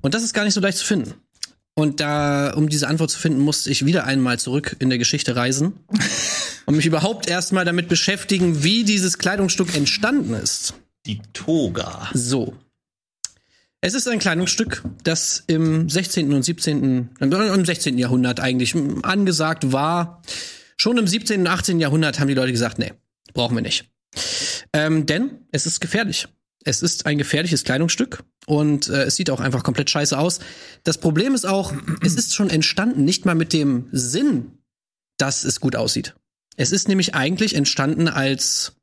[0.00, 1.14] Und das ist gar nicht so leicht zu finden.
[1.74, 5.36] Und da, um diese Antwort zu finden, musste ich wieder einmal zurück in der Geschichte
[5.36, 5.74] reisen
[6.66, 10.74] und mich überhaupt erstmal damit beschäftigen, wie dieses Kleidungsstück entstanden ist.
[11.06, 12.10] die Toga.
[12.12, 12.56] So.
[13.80, 16.32] Es ist ein Kleidungsstück, das im 16.
[16.32, 17.10] und 17.
[17.20, 17.98] äh, im 16.
[17.98, 18.74] Jahrhundert eigentlich
[19.04, 20.22] angesagt war.
[20.76, 21.40] Schon im 17.
[21.40, 21.80] und 18.
[21.80, 22.92] Jahrhundert haben die Leute gesagt, nee,
[23.32, 23.90] brauchen wir nicht.
[24.72, 26.28] Ähm, denn es ist gefährlich.
[26.64, 30.40] Es ist ein gefährliches Kleidungsstück und äh, es sieht auch einfach komplett scheiße aus.
[30.82, 34.58] Das Problem ist auch, es ist schon entstanden, nicht mal mit dem Sinn,
[35.18, 36.14] dass es gut aussieht.
[36.56, 38.76] Es ist nämlich eigentlich entstanden als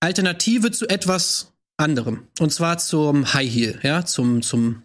[0.00, 2.26] Alternative zu etwas anderem.
[2.40, 4.82] Und zwar zum High Heel, ja, zum, zum,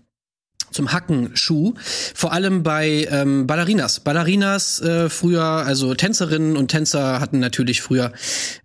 [0.74, 1.74] zum Hackenschuh.
[2.14, 4.00] Vor allem bei ähm, Ballerinas.
[4.02, 8.12] Ballerinas äh, früher, also Tänzerinnen und Tänzer hatten natürlich früher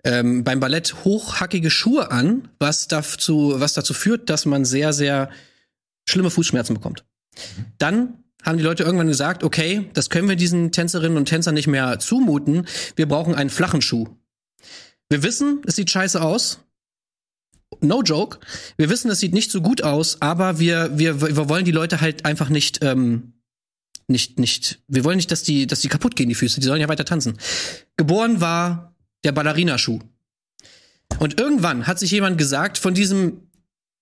[0.05, 5.31] ähm, beim Ballett hochhackige Schuhe an, was dazu, was dazu führt, dass man sehr, sehr
[6.09, 7.05] schlimme Fußschmerzen bekommt.
[7.79, 11.67] Dann haben die Leute irgendwann gesagt, okay, das können wir diesen Tänzerinnen und Tänzern nicht
[11.67, 12.67] mehr zumuten.
[12.97, 14.09] Wir brauchen einen flachen Schuh.
[15.09, 16.61] Wir wissen, es sieht scheiße aus.
[17.81, 18.39] No joke.
[18.77, 22.01] Wir wissen, es sieht nicht so gut aus, aber wir, wir, wir wollen die Leute
[22.01, 23.35] halt einfach nicht, ähm,
[24.09, 26.61] nicht, nicht, wir wollen nicht, dass die, dass die kaputt gehen, die Füße.
[26.61, 27.37] Die sollen ja weiter tanzen.
[27.97, 30.01] Geboren war der Ballerinaschuh.
[31.19, 33.49] Und irgendwann hat sich jemand gesagt, von diesem,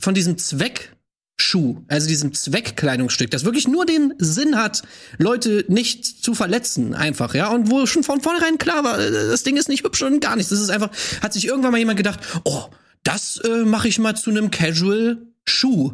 [0.00, 4.82] von diesem Zweckschuh, also diesem Zweckkleidungsstück, das wirklich nur den Sinn hat,
[5.18, 9.42] Leute nicht zu verletzen, einfach, ja, und wo schon von vornherein klar war, äh, das
[9.42, 10.50] Ding ist nicht hübsch und gar nichts.
[10.50, 10.90] Das ist einfach,
[11.22, 12.66] hat sich irgendwann mal jemand gedacht, oh,
[13.06, 15.92] das äh, mache ich mal zu einem Casual-Schuh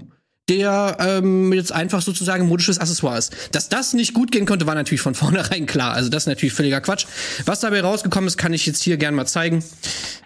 [0.49, 3.33] der ähm, jetzt einfach sozusagen modisches Accessoire ist.
[3.53, 5.93] Dass das nicht gut gehen konnte, war natürlich von vornherein klar.
[5.93, 7.07] Also das ist natürlich völliger Quatsch.
[7.45, 9.65] Was dabei rausgekommen ist, kann ich jetzt hier gern mal zeigen.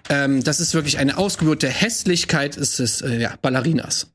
[0.09, 2.57] Ähm, das ist wirklich eine Ausgeburt der Hässlichkeit.
[2.57, 4.09] Es ist äh, ja Ballerinas.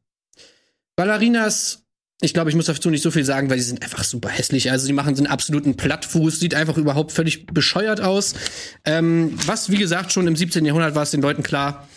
[0.95, 1.83] Ballerinas,
[2.19, 4.71] ich glaube, ich muss dazu nicht so viel sagen, weil die sind einfach super hässlich.
[4.71, 8.33] Also sie machen so einen absoluten Plattfuß, sieht einfach überhaupt völlig bescheuert aus.
[8.85, 10.65] Ähm, was, wie gesagt, schon im 17.
[10.65, 11.87] Jahrhundert war es den Leuten klar,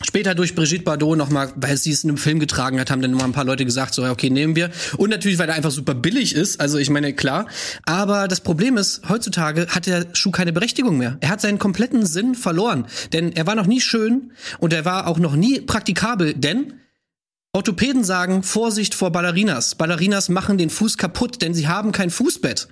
[0.00, 3.10] Später durch Brigitte Bardot nochmal, weil sie es in einem Film getragen hat, haben dann
[3.10, 4.70] nochmal ein paar Leute gesagt, so, okay, nehmen wir.
[4.96, 6.60] Und natürlich, weil er einfach super billig ist.
[6.60, 7.48] Also ich meine, klar.
[7.84, 11.16] Aber das Problem ist, heutzutage hat der Schuh keine Berechtigung mehr.
[11.20, 12.86] Er hat seinen kompletten Sinn verloren.
[13.12, 14.30] Denn er war noch nie schön
[14.60, 16.74] und er war auch noch nie praktikabel, denn
[17.52, 19.74] Orthopäden sagen, Vorsicht vor Ballerinas.
[19.74, 22.68] Ballerinas machen den Fuß kaputt, denn sie haben kein Fußbett.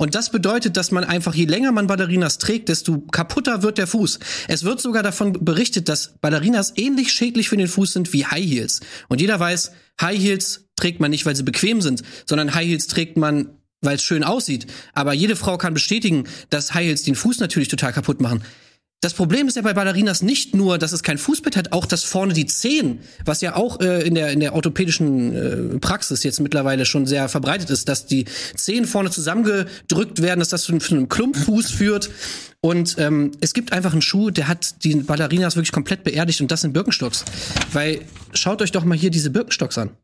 [0.00, 3.86] Und das bedeutet, dass man einfach, je länger man Ballerinas trägt, desto kaputter wird der
[3.86, 4.18] Fuß.
[4.48, 8.42] Es wird sogar davon berichtet, dass Ballerinas ähnlich schädlich für den Fuß sind wie High
[8.42, 8.80] Heels.
[9.08, 12.86] Und jeder weiß, High Heels trägt man nicht, weil sie bequem sind, sondern High Heels
[12.86, 13.50] trägt man,
[13.82, 14.68] weil es schön aussieht.
[14.94, 18.40] Aber jede Frau kann bestätigen, dass High Heels den Fuß natürlich total kaputt machen.
[19.02, 22.04] Das Problem ist ja bei Ballerinas nicht nur, dass es kein Fußbett hat, auch dass
[22.04, 26.38] vorne die Zehen, was ja auch äh, in der in der orthopädischen äh, Praxis jetzt
[26.38, 28.26] mittlerweile schon sehr verbreitet ist, dass die
[28.56, 32.10] Zehen vorne zusammengedrückt werden, dass das zu, einem Klumpfuß führt.
[32.60, 36.50] Und ähm, es gibt einfach einen Schuh, der hat die Ballerinas wirklich komplett beerdigt und
[36.50, 37.24] das sind Birkenstocks.
[37.72, 38.02] Weil
[38.34, 39.96] schaut euch doch mal hier diese Birkenstocks an.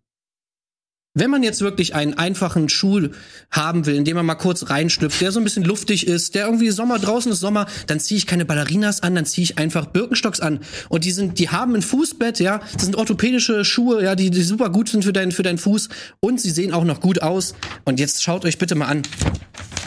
[1.19, 3.09] Wenn man jetzt wirklich einen einfachen Schuh
[3.51, 6.45] haben will, in dem man mal kurz reinschlüpft, der so ein bisschen luftig ist, der
[6.45, 9.87] irgendwie Sommer draußen ist Sommer, dann ziehe ich keine Ballerinas an, dann ziehe ich einfach
[9.87, 10.61] Birkenstocks an.
[10.91, 14.43] Und die sind, die haben ein Fußbett, ja, das sind orthopädische Schuhe, ja, die, die
[14.43, 15.89] super gut sind für deinen für deinen Fuß
[16.21, 17.55] und sie sehen auch noch gut aus.
[17.87, 19.01] Und jetzt schaut euch bitte mal an,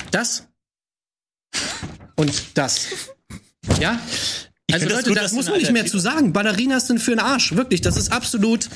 [0.09, 0.47] das
[2.15, 2.88] und das,
[3.80, 3.99] ja.
[4.74, 6.34] Also find das Leute, gut, das muss man nicht mehr zu sagen.
[6.34, 7.55] Ballerinas sind für den Arsch.
[7.55, 8.70] Wirklich, das ist absolut,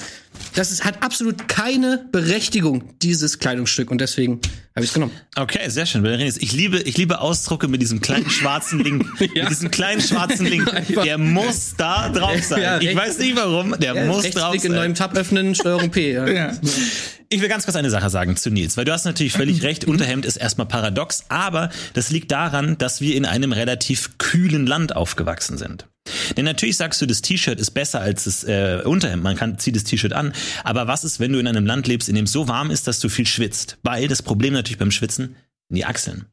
[0.56, 3.91] das ist, hat absolut keine Berechtigung, dieses Kleidungsstück.
[3.91, 4.39] Und deswegen
[4.76, 5.12] habe ich es genommen.
[5.36, 6.04] Okay, sehr schön.
[6.04, 6.38] Ballerinas.
[6.38, 9.08] Ich liebe, ich liebe Ausdrucke mit diesem kleinen schwarzen Ding.
[9.20, 10.66] Mit diesem kleinen schwarzen Ding.
[11.04, 12.62] Der muss da drauf sein.
[12.62, 13.76] Ja, ich weiß nicht warum.
[13.80, 15.10] Der muss drauf Rechtsklick in neuem sein.
[15.10, 16.14] Tab öffnen, Steuerung P.
[16.14, 16.28] Ja.
[16.28, 16.52] Ja.
[17.34, 19.86] Ich will ganz kurz eine Sache sagen zu Nils, weil du hast natürlich völlig recht.
[19.86, 24.96] Unterhemd ist erstmal paradox, aber das liegt daran, dass wir in einem relativ kühlen Land
[24.96, 25.83] aufgewachsen sind.
[26.36, 29.24] Denn natürlich sagst du, das T-Shirt ist besser als das äh, Unterhemd.
[29.24, 30.34] Man kann zieht das T-Shirt an.
[30.64, 32.88] Aber was ist, wenn du in einem Land lebst, in dem es so warm ist,
[32.88, 33.78] dass du viel schwitzt?
[33.84, 35.36] Weil das Problem natürlich beim Schwitzen
[35.70, 36.26] sind die Achseln.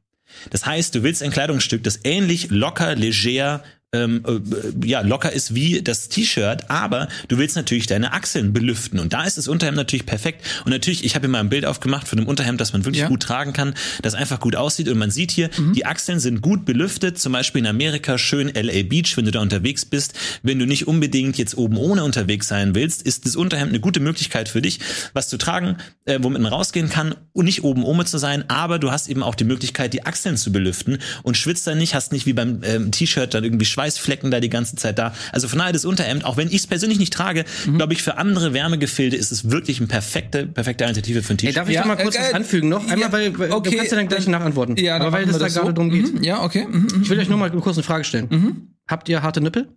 [0.50, 3.62] Das heißt, du willst ein Kleidungsstück, das ähnlich locker, leger,
[3.92, 9.00] ähm, äh, ja, locker ist wie das T-Shirt, aber du willst natürlich deine Achseln belüften.
[9.00, 10.46] Und da ist das Unterhemd natürlich perfekt.
[10.64, 13.02] Und natürlich, ich habe hier mal ein Bild aufgemacht von einem Unterhemd, das man wirklich
[13.02, 13.08] Ja.
[13.08, 14.88] gut tragen kann, das einfach gut aussieht.
[14.88, 17.18] Und man sieht hier, die Achseln sind gut belüftet.
[17.18, 20.14] Zum Beispiel in Amerika schön LA Beach, wenn du da unterwegs bist.
[20.42, 23.98] Wenn du nicht unbedingt jetzt oben ohne unterwegs sein willst, ist das Unterhemd eine gute
[24.00, 24.78] Möglichkeit für dich,
[25.14, 28.44] was zu tragen, äh, womit man rausgehen kann und nicht oben ohne zu sein.
[28.48, 31.94] Aber du hast eben auch die Möglichkeit, die Achseln zu belüften und schwitzt dann nicht,
[31.96, 35.14] hast nicht wie beim ähm, T-Shirt dann irgendwie Schweißflecken da die ganze Zeit da.
[35.32, 37.44] Also von daher das Unterhemd, auch wenn ich es persönlich nicht trage,
[37.76, 41.56] glaube ich, für andere Wärmegefilde ist es wirklich eine perfekte, perfekte Alternative für ein T-Shirt.
[41.56, 42.82] darf ich Ja, da mal kurz äh, was äh, anfügen noch?
[42.82, 44.76] Einmal, ja, weil, weil okay, du kannst ja dann gleich nachantworten.
[44.76, 45.72] Ja, Aber weil es da das gerade so.
[45.72, 46.12] drum geht.
[46.14, 46.22] Mhm.
[46.22, 46.66] Ja, okay.
[46.68, 47.02] Mhm, mhm.
[47.02, 48.74] Ich will euch nur mal kurz eine Frage stellen.
[48.86, 49.68] Habt ihr harte Nippel?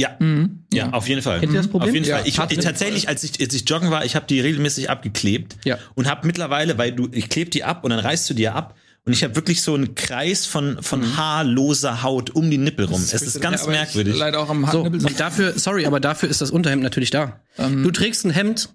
[0.00, 0.16] Ja.
[0.18, 0.64] Mhm.
[0.72, 1.40] Ja, auf jeden Fall.
[1.40, 1.90] Kennt ihr das Problem?
[1.90, 2.18] Auf jeden Ja.
[2.18, 2.28] Fall.
[2.28, 5.78] Ich, ich tatsächlich, als ich, als ich joggen war, ich habe die regelmäßig abgeklebt Ja.
[5.94, 8.74] und habe mittlerweile, weil du, ich kleb die ab und dann reißt du die ab
[9.04, 13.02] und ich habe wirklich so einen Kreis von von haarloser Haut um die Nippel rum.
[13.02, 14.16] Es ist ganz Ja, merkwürdig.
[14.16, 17.40] Leider auch am So, und dafür, sorry, aber dafür ist das Unterhemd natürlich da.
[17.56, 17.82] Ähm.
[17.82, 18.74] Du trägst ein Hemd,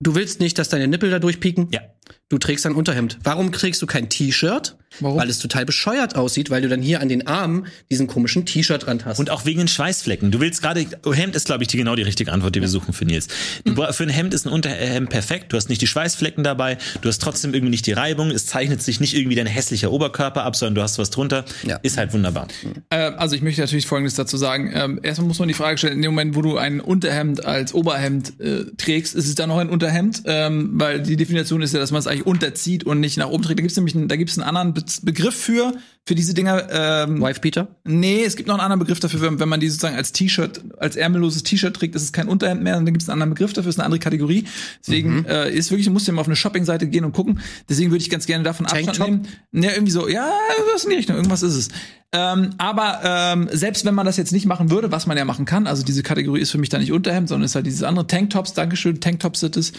[0.00, 1.68] du willst nicht, dass deine Nippel da durchpieken.
[1.70, 1.80] Ja.
[2.28, 3.18] Du trägst ein Unterhemd.
[3.24, 4.76] Warum trägst du kein T-Shirt?
[5.00, 5.18] Warum?
[5.18, 9.04] Weil es total bescheuert aussieht, weil du dann hier an den Armen diesen komischen T-Shirt-Rand
[9.06, 9.18] hast.
[9.18, 10.30] Und auch wegen den Schweißflecken.
[10.30, 12.68] Du willst gerade, oh, Hemd ist, glaube ich, die, genau die richtige Antwort, die wir
[12.68, 13.28] suchen für Nils.
[13.64, 15.52] Du, bra- Für ein Hemd ist ein Unterhemd perfekt.
[15.52, 16.76] Du hast nicht die Schweißflecken dabei.
[17.00, 18.30] Du hast trotzdem irgendwie nicht die Reibung.
[18.30, 21.44] Es zeichnet sich nicht irgendwie dein hässlicher Oberkörper ab, sondern du hast was drunter.
[21.66, 21.76] Ja.
[21.82, 22.48] Ist halt wunderbar.
[22.90, 24.72] Äh, also ich möchte natürlich Folgendes dazu sagen.
[24.74, 27.72] Ähm, erstmal muss man die Frage stellen, in dem Moment, wo du ein Unterhemd als
[27.72, 30.22] Oberhemd äh, trägst, ist es dann noch ein Unterhemd?
[30.26, 33.42] Ähm, weil die Definition ist ja, dass man es eigentlich unterzieht und nicht nach oben
[33.42, 33.58] trägt.
[33.58, 35.72] Da gibt es nämlich einen, da gibt's einen anderen Be Begriff für,
[36.06, 36.68] für diese Dinger.
[36.70, 37.68] Ähm, Wife-Beater?
[37.84, 40.60] Nee, es gibt noch einen anderen Begriff dafür, wenn, wenn man die sozusagen als T-Shirt,
[40.78, 43.52] als ärmelloses T-Shirt trägt, ist es kein Unterhemd mehr, dann gibt es einen anderen Begriff
[43.52, 44.44] dafür, ist eine andere Kategorie.
[44.80, 45.26] Deswegen Mhm.
[45.26, 47.40] äh, ist wirklich, du musst ja mal auf eine Shopping-Seite gehen und gucken.
[47.68, 49.06] Deswegen würde ich ganz gerne davon Abstand Tanktop?
[49.08, 49.28] nehmen.
[49.64, 51.68] Ja, irgendwie so, ja, irgendwas in die Richtung, irgendwas ist es.
[52.14, 55.46] Ähm, aber ähm, selbst wenn man das jetzt nicht machen würde, was man ja machen
[55.46, 58.06] kann, also diese Kategorie ist für mich da nicht Unterhemd, sondern ist halt dieses andere
[58.06, 59.70] Tanktops, Dankeschön, Tanktops sind es.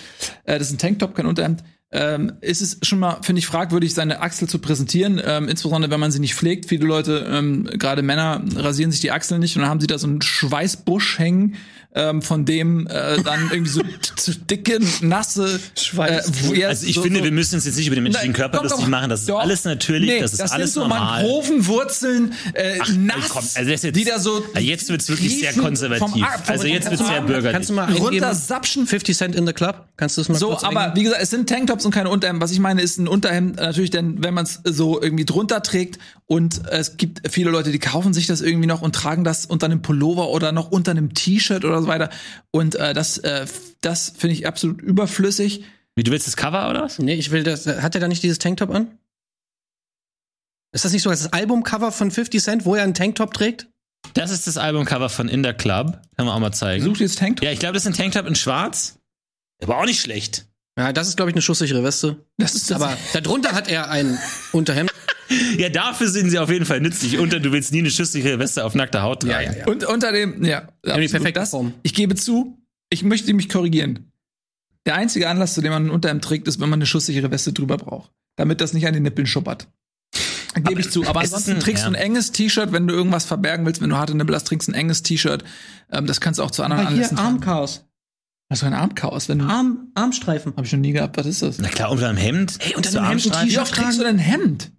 [0.46, 1.64] Äh, das ist ein Tanktop, kein Unterhemd.
[1.96, 6.00] Ähm, ist es schon mal, finde ich, fragwürdig, seine Achsel zu präsentieren, ähm, insbesondere wenn
[6.00, 6.66] man sie nicht pflegt.
[6.66, 10.00] Viele Leute, ähm, gerade Männer, rasieren sich die Achseln nicht und dann haben sie da
[10.00, 11.56] so einen Schweißbusch hängen,
[11.96, 13.82] ähm, von dem äh, dann irgendwie so
[14.16, 16.50] zu dicke, nasse Schweißbusch.
[16.50, 18.34] wo- ja, Also ich so- finde, so- wir müssen uns jetzt nicht über den menschlichen
[18.34, 19.10] Körper doch, lustig machen.
[19.10, 19.40] Das ist Doch.
[19.40, 21.22] alles natürlich, Nee, das ist alles sind so normal.
[21.24, 25.54] Mangrovenwurzeln, äh, nass, komm, also das jetzt- die da so Ja, jetzt wird's wirklich sehr
[25.54, 26.00] konservativ.
[26.00, 27.52] vom vom- Also jetzt wird's sehr bürgerlich.
[27.54, 28.88] Kannst du mal runtersapschen.
[28.88, 29.88] 50 Cent in the Club?
[29.98, 32.42] Kannst du das mal So, kurz aber wie gesagt, es sind Tanktops, und keine Unterhemden.
[32.42, 36.00] Was ich meine, ist ein Unterhemd natürlich dann, wenn man es so irgendwie drunter trägt
[36.26, 39.66] und es gibt viele Leute, die kaufen sich das irgendwie noch und tragen das unter
[39.66, 42.10] einem Pullover oder noch unter einem T-Shirt oder so weiter.
[42.52, 43.46] Und äh, das, äh,
[43.82, 45.64] das finde ich absolut überflüssig.
[45.96, 47.00] Wie, du willst das Cover oder was?
[47.00, 47.68] Nee, ich will das.
[47.68, 48.98] Hat er da nicht dieses Tanktop an?
[50.72, 53.68] Ist das nicht so das Albumcover von 50 Cent, wo er einen Tanktop trägt?
[54.16, 56.02] Das ist das Albumcover von In der Club.
[56.16, 56.84] Kann man auch mal zeigen.
[56.84, 57.46] Sucht jetzt Tanktop?
[57.46, 59.00] Ja, ich glaube, das ist ein Tanktop in schwarz.
[59.62, 60.48] Aber auch nicht schlecht.
[60.78, 62.26] Ja, das ist, glaube ich, eine schusssichere Weste.
[62.38, 62.82] Das ist das.
[62.82, 64.18] Aber darunter hat er ein
[64.52, 64.92] Unterhemd.
[65.58, 67.18] Ja, dafür sind sie auf jeden Fall nützlich.
[67.18, 69.56] Und du willst nie eine schusssichere Weste auf nackter Haut tragen.
[69.58, 69.66] ja.
[69.66, 71.56] Und unter dem, ja, absolut perfekte das.
[71.82, 72.58] Ich gebe zu,
[72.90, 74.12] ich möchte mich korrigieren.
[74.86, 77.52] Der einzige Anlass, zu dem man ein Unterhemd trägt, ist, wenn man eine schusssichere Weste
[77.54, 78.12] drüber braucht.
[78.36, 79.68] Damit das nicht an den Nippeln schuppert.
[80.56, 81.04] Gebe ich zu.
[81.08, 82.02] Aber ansonsten ein- trägst du ein ja.
[82.02, 84.76] enges T-Shirt, wenn du irgendwas verbergen willst, wenn du harte Nippel hast, trägst du ein
[84.76, 85.44] enges T-Shirt.
[85.92, 87.36] Ähm, das kannst du auch zu anderen Anlässen tragen.
[87.36, 87.86] Armchaos.
[88.50, 89.42] Was für ein Armchaos, wenn.
[89.42, 90.54] Arm, Armstreifen.
[90.56, 91.18] Hab ich noch nie gehabt.
[91.18, 91.58] Was ist das?
[91.60, 92.58] Na klar, unter einem Hemd.
[92.60, 94.72] Hey, unter einem Hemd ein Wie oft trägst du denn ein Hemd?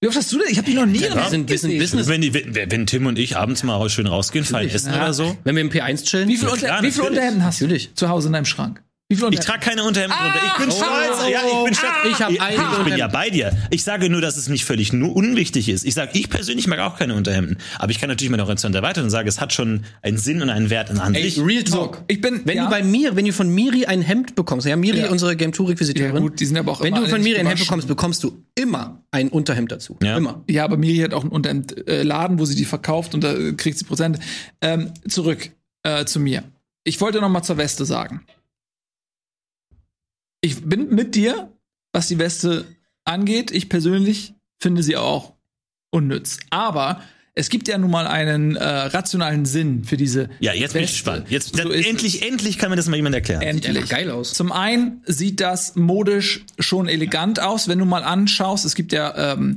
[0.00, 0.46] Wie oft hast du denn?
[0.48, 1.78] Ich hab dich noch nie in einem Wir sind, wir sind.
[1.78, 2.06] Business.
[2.08, 5.02] Wenn, die, wenn, wenn Tim und ich abends mal schön rausgehen, fein essen Ja.
[5.02, 5.36] oder so.
[5.44, 6.28] Wenn wir im P1 chillen.
[6.28, 7.02] Wie viele Ja, Unter wie viel.
[7.04, 7.94] Unterhemden hast du Natürlich.
[7.94, 8.82] zu Hause in deinem Schrank?
[9.10, 10.40] Wie Ich trage keine Unterhemden drunter.
[10.46, 11.32] Ich bin Oh, stolz.
[11.32, 11.92] Ja, ich bin stolz.
[12.10, 12.98] Ich hab ich, einige ich bin Unterhemden.
[12.98, 13.56] ja bei dir.
[13.70, 15.86] Ich sage nur, dass es nicht völlig nur unwichtig ist.
[15.86, 17.56] Ich sage, ich persönlich mag auch keine Unterhemden.
[17.78, 20.50] Aber ich kann natürlich meine Horizont erweitern und sage, es hat schon einen Sinn und
[20.50, 21.42] einen Wert an Ey, sich.
[21.42, 22.02] Real Talk.
[22.08, 22.64] ich bin- wenn ja.
[22.64, 25.08] du bei mir, wenn du von Miri ein Hemd bekommst, ja, Miri, Ja.
[25.10, 26.14] unsere Game Tour Requisiteurin.
[26.14, 28.44] Ja, gut, die sind aber auch Wenn du von Miri ein Hemd bekommst, bekommst du
[28.56, 29.96] immer ein Unterhemd dazu.
[30.02, 30.18] Ja.
[30.18, 30.44] Immer.
[30.50, 33.52] Ja, aber Miri hat auch einen Unterhemdladen, äh, wo sie die verkauft und da äh,
[33.54, 34.18] kriegt sie Prozent.
[34.60, 35.48] Ähm, zurück
[35.82, 36.42] äh, zu mir.
[36.84, 38.20] Ich wollte noch mal zur Weste sagen.
[40.40, 41.52] Ich bin mit dir,
[41.92, 42.64] was die Weste
[43.04, 43.50] angeht.
[43.50, 45.34] Ich persönlich finde sie auch
[45.90, 46.38] unnütz.
[46.50, 47.02] Aber
[47.34, 50.90] es gibt ja nun mal einen äh, rationalen Sinn für diese Ja, jetzt bin ich
[50.90, 51.04] Weste.
[51.04, 51.30] gespannt.
[51.30, 53.40] Jetzt, So endlich, endlich kann mir das mal jemand erklären.
[53.40, 53.76] Sieht Endlich.
[53.76, 54.34] einfach geil aus.
[54.34, 58.64] Zum einen sieht das modisch schon elegant aus, wenn du mal anschaust.
[58.64, 59.56] Es gibt ja ähm,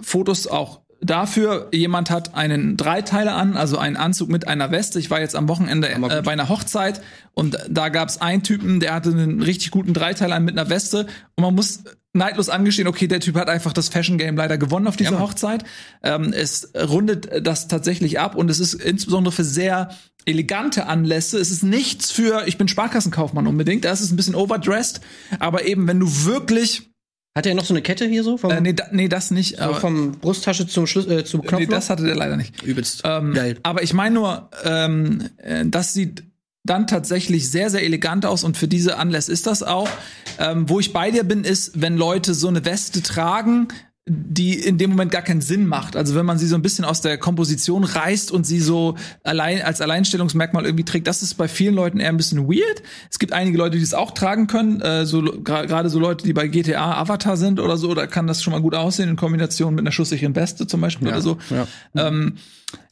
[0.00, 1.68] Fotos auch dafür.
[1.72, 4.98] Jemand hat einen Dreiteiler an, also einen Anzug mit einer Weste.
[4.98, 7.00] Ich war jetzt am Wochenende äh, bei einer Hochzeit
[7.34, 10.70] und da gab es einen Typen, der hatte einen richtig guten Dreiteiler an mit einer
[10.70, 11.84] Weste und man muss
[12.16, 15.64] neidlos angestehen, okay, der Typ hat einfach das Fashion Game leider gewonnen auf dieser Hochzeit.
[16.02, 19.90] Ähm, es rundet das tatsächlich ab und es ist insbesondere für sehr
[20.24, 21.38] elegante Anlässe.
[21.38, 23.84] Es ist nichts für, ich bin Sparkassenkaufmann unbedingt.
[23.84, 25.00] Das ist ein bisschen overdressed,
[25.38, 26.90] aber eben, wenn du wirklich,
[27.36, 28.38] Hat er noch so eine Kette hier so?
[28.38, 31.60] Vom, äh, nee, da, nee, das nicht, so vom Brusttasche zum, Schlüs äh, zum Knopf?
[31.60, 32.62] nee, das hatte der leider nicht.
[32.62, 33.02] übelst.
[33.04, 33.58] Ähm, geil.
[33.62, 36.24] Aber ich meine nur, ähm, äh, das sieht
[36.64, 39.90] dann tatsächlich sehr, sehr elegant aus und für diese Anlässe ist das auch.
[40.38, 43.68] Ähm, wo ich bei dir bin, ist, wenn Leute so eine Weste tragen,
[44.08, 45.96] die in dem Moment gar keinen Sinn macht.
[45.96, 48.94] Also wenn man sie so ein bisschen aus der Komposition reißt und sie so
[49.24, 52.82] allein als Alleinstellungsmerkmal irgendwie trägt, das ist bei vielen Leuten eher ein bisschen weird.
[53.10, 56.32] Es gibt einige Leute, die es auch tragen können, äh, so gerade so Leute, die
[56.32, 59.74] bei GTA Avatar sind oder so, da kann das schon mal gut aussehen in Kombination
[59.74, 61.38] mit einer schusssicheren Weste zum Beispiel oder so.
[61.50, 61.66] ja.
[61.96, 62.34] Ähm,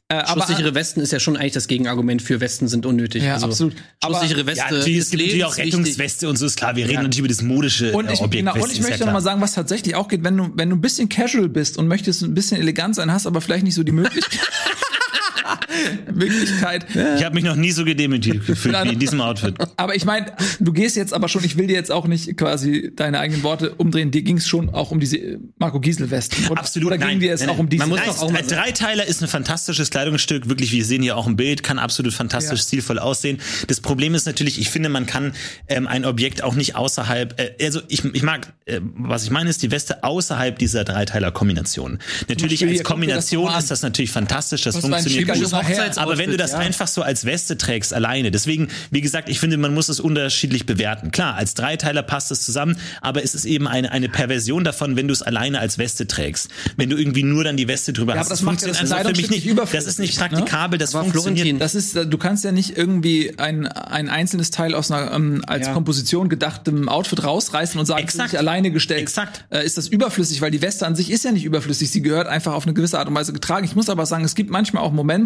[0.09, 3.23] äh, aber Schusssichere Westen ist ja schon eigentlich das Gegenargument für Westen sind unnötig.
[3.23, 3.75] Ja, also, absolut.
[4.01, 5.57] Aber- Schusssichere Weste Ja, es ist gibt natürlich auch.
[5.57, 6.77] Rettungsweste und so, ist klar.
[6.77, 8.47] Wir reden natürlich über das modische Und äh, ich, Objekt.
[8.47, 10.77] genau, und ich möchte noch mal sagen, was tatsächlich auch geht, wenn du, wenn du
[10.77, 13.83] ein bisschen casual bist und möchtest ein bisschen elegant sein, hast aber vielleicht nicht so
[13.83, 14.41] die Möglichkeit.
[16.14, 16.86] Möglichkeit.
[17.16, 19.55] Ich habe mich noch nie so gedemütigt gefühlt wie in diesem Outfit.
[19.76, 22.92] Aber ich meine, du gehst jetzt aber schon, ich will dir jetzt auch nicht quasi
[22.95, 24.11] deine eigenen Worte umdrehen.
[24.11, 26.49] Dir ging es schon auch um diese Marco Giesel-Westen.
[26.49, 26.92] Oder- Absolut.
[26.92, 27.80] Oder ging dir es nein, auch um diese?
[27.80, 30.49] Man muss Nein, auch ein Dreiteiler ist ein fantastisches Kleidungsstück.
[30.49, 32.66] Wirklich, wir sehen hier auch ein Bild, kann absolut fantastisch Ja.
[32.66, 33.38] stilvoll aussehen.
[33.68, 35.32] Das Problem ist natürlich, ich finde, man kann
[35.68, 39.51] ähm, ein Objekt auch nicht außerhalb, äh, also ich, ich mag, äh, was ich meine,
[39.51, 41.99] ist die Weste außerhalb dieser Dreiteiler-Kombination.
[42.28, 43.59] Natürlich als das Kombination an.
[43.59, 45.53] ist das natürlich fantastisch, das Was funktioniert gut.
[45.53, 46.59] Hochzeits- Aber wenn du das ja.
[46.59, 50.66] einfach so als Weste trägst alleine, deswegen, wie gesagt, ich finde, man muss es unterschiedlich
[50.66, 51.11] bewerten.
[51.11, 55.09] Klar, als Dreiteiler passt es zusammen, aber es ist eben eine, eine Perversion davon, wenn
[55.09, 56.49] du es alleine als Weste trägst.
[56.76, 58.26] Wenn du irgendwie nur dann die Weste drüber Ja, hast.
[58.26, 59.57] aber das Das macht ja das funktioniert einfach für mich nicht.
[59.59, 60.28] nicht Das ist nicht ne?
[60.28, 61.39] praktikabel, das Aber funktioniert.
[61.47, 65.12] Florentin, Das ist, äh, du kannst ja nicht irgendwie ein, ein einzelnes Teil aus einer
[65.12, 65.72] ähm, als Ja.
[65.72, 68.30] Komposition gedachtem Outfit rausreißen und sagen, Exakt.
[68.30, 69.01] sich alleine gestellt.
[69.01, 69.45] Exakt.
[69.51, 71.91] Äh, ist das überflüssig, weil die Weste an sich ist ja nicht überflüssig.
[71.91, 73.64] Sie gehört einfach auf eine gewisse Art und Weise getragen.
[73.64, 75.24] Ich muss aber sagen, es gibt manchmal auch Momente,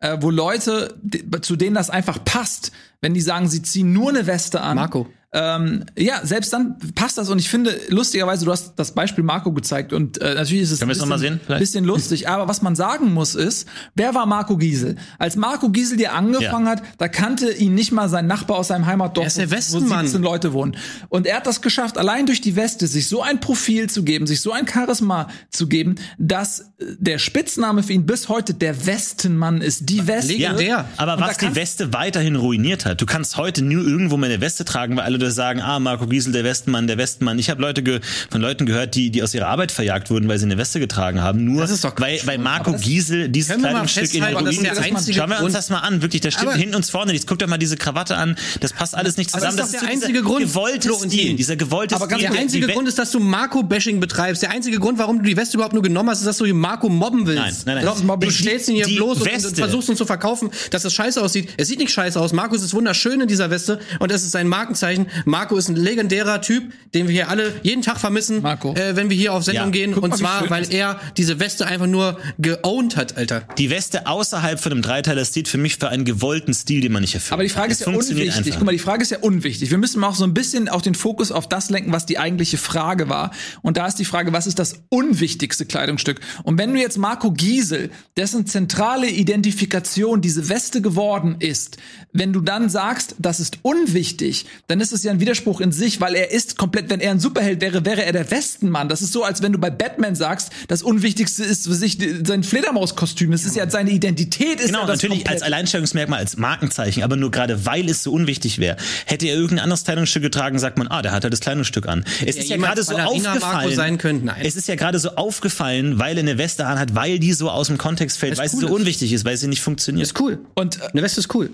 [0.00, 0.98] äh, wo Leute,
[1.42, 4.76] zu denen das einfach passt, wenn die sagen, sie ziehen nur eine Weste an.
[4.76, 5.06] Marco.
[5.30, 9.52] Ähm, ja, selbst dann passt das und ich finde, lustigerweise, du hast das Beispiel Marco
[9.52, 10.86] gezeigt und äh, natürlich ist es mal
[11.18, 14.96] bisschen- bisschen lustig, aber was man sagen muss ist, wer war Marco Giesel?
[15.18, 16.72] Als Marco Giesel dir angefangen Ja.
[16.72, 19.52] hat, da kannte ihn nicht mal sein Nachbar aus seinem Heimatdorf, Er ist der wo-
[19.52, 20.06] wo Westenmann.
[20.06, 20.76] 17 Leute wohnen.
[21.10, 24.26] Und er hat das geschafft, allein durch die Weste sich so ein Profil zu geben,
[24.26, 26.64] sich so ein Charisma zu geben, dass äh,
[26.98, 29.90] der Spitzname für ihn bis heute der Westenmann ist.
[29.90, 30.32] Die Weste.
[30.32, 30.88] Ja, Legendär.
[30.96, 34.40] aber Und was die Weste weiterhin ruiniert hat, du kannst heute nur irgendwo mal eine
[34.40, 37.38] Weste tragen, weil alle Leute sagen, ah, Marco Giesel, der Westenmann, der Westenmann.
[37.38, 38.00] Ich habe Leute ge
[38.30, 41.20] von Leuten gehört, die, die aus ihrer Arbeit verjagt wurden, weil sie eine Weste getragen
[41.22, 41.44] haben.
[41.44, 44.82] Nur Das ist weil, weil Marco Giesel dieses Kleidungsstück in den das ist Ruinen der
[44.82, 47.12] einzige Schauen wir uns das mal an, wirklich, das stimmt hinten und vorne.
[47.12, 49.56] Jetzt guckt doch mal diese Krawatte an, das passt alles nicht zusammen.
[49.56, 50.92] das ist doch so der einzige Grund, gewollte.
[50.92, 52.18] Stil, dieser gewollte Aber Stil.
[52.18, 54.42] der einzige Grund ist, dass du Marco-Bashing betreibst.
[54.42, 56.88] Der einzige Grund, warum du die Weste überhaupt nur genommen hast, ist, dass du Marco
[56.88, 57.66] mobben willst.
[57.66, 58.20] Nein, nein, nein.
[58.20, 61.50] Du, stellst ihn hier bloß und, und versuchst ihn zu verkaufen, dass es scheiße aussieht.
[61.56, 62.32] Es sieht nicht scheiße aus.
[62.32, 65.07] Marco ist wunderschön in dieser Weste und es ist sein Markenzeichen.
[65.24, 68.74] Marco ist ein legendärer Typ, den wir hier alle jeden Tag vermissen, Marco.
[68.74, 69.70] Äh, wenn wir hier auf Sendung Ja.
[69.70, 69.92] gehen.
[69.92, 73.42] Guck und mal, zwar, weil er diese Weste einfach nur geowned hat, Alter.
[73.58, 77.02] Die Weste außerhalb von einem Dreiteiler steht für mich für einen gewollten Stil, den man
[77.02, 77.32] nicht erfüllt.
[77.32, 78.36] Aber die Frage ist ja unwichtig.
[78.36, 78.52] einfach.
[78.56, 79.70] Guck mal, die Frage ist ja unwichtig.
[79.70, 82.18] Wir müssen mal auch so ein bisschen auch den Fokus auf das lenken, was die
[82.18, 83.32] eigentliche Frage war.
[83.62, 86.20] Und da ist die Frage, was ist das unwichtigste Kleidungsstück?
[86.44, 91.78] Und wenn du jetzt Marco Giesel, dessen zentrale Identifikation diese Weste geworden ist,
[92.12, 96.00] wenn du dann sagst, das ist unwichtig, dann ist es ja ein Widerspruch in sich,
[96.00, 98.88] weil er ist komplett, wenn er ein Superheld wäre, wäre er der Westenmann.
[98.88, 102.42] Das ist so, als wenn du bei Batman sagst, das Unwichtigste ist für sich sein
[102.44, 103.32] Fledermauskostüm.
[103.32, 104.60] Es ist ja seine Identität.
[104.60, 105.34] Ist Genau, ja das natürlich komplett.
[105.34, 108.76] als Alleinstellungsmerkmal, als Markenzeichen, aber nur gerade weil es so unwichtig wäre.
[109.06, 112.04] Hätte er irgendein anderes Kleidungsstück getragen, sagt man, ah, der hat halt das Kleidungsstück an.
[112.24, 113.74] Es ist ja gerade so aufgefallen.
[113.74, 114.24] sein können?
[114.24, 114.42] Nein.
[114.44, 117.68] Es ist ja gerade so aufgefallen, weil er eine Weste anhat, weil die so aus
[117.68, 118.72] dem Kontext fällt, weil sie cool so ist.
[118.74, 120.06] unwichtig ist, weil sie nicht funktioniert.
[120.06, 120.38] Ist cool.
[120.54, 121.50] Und äh, Eine Weste ist cool.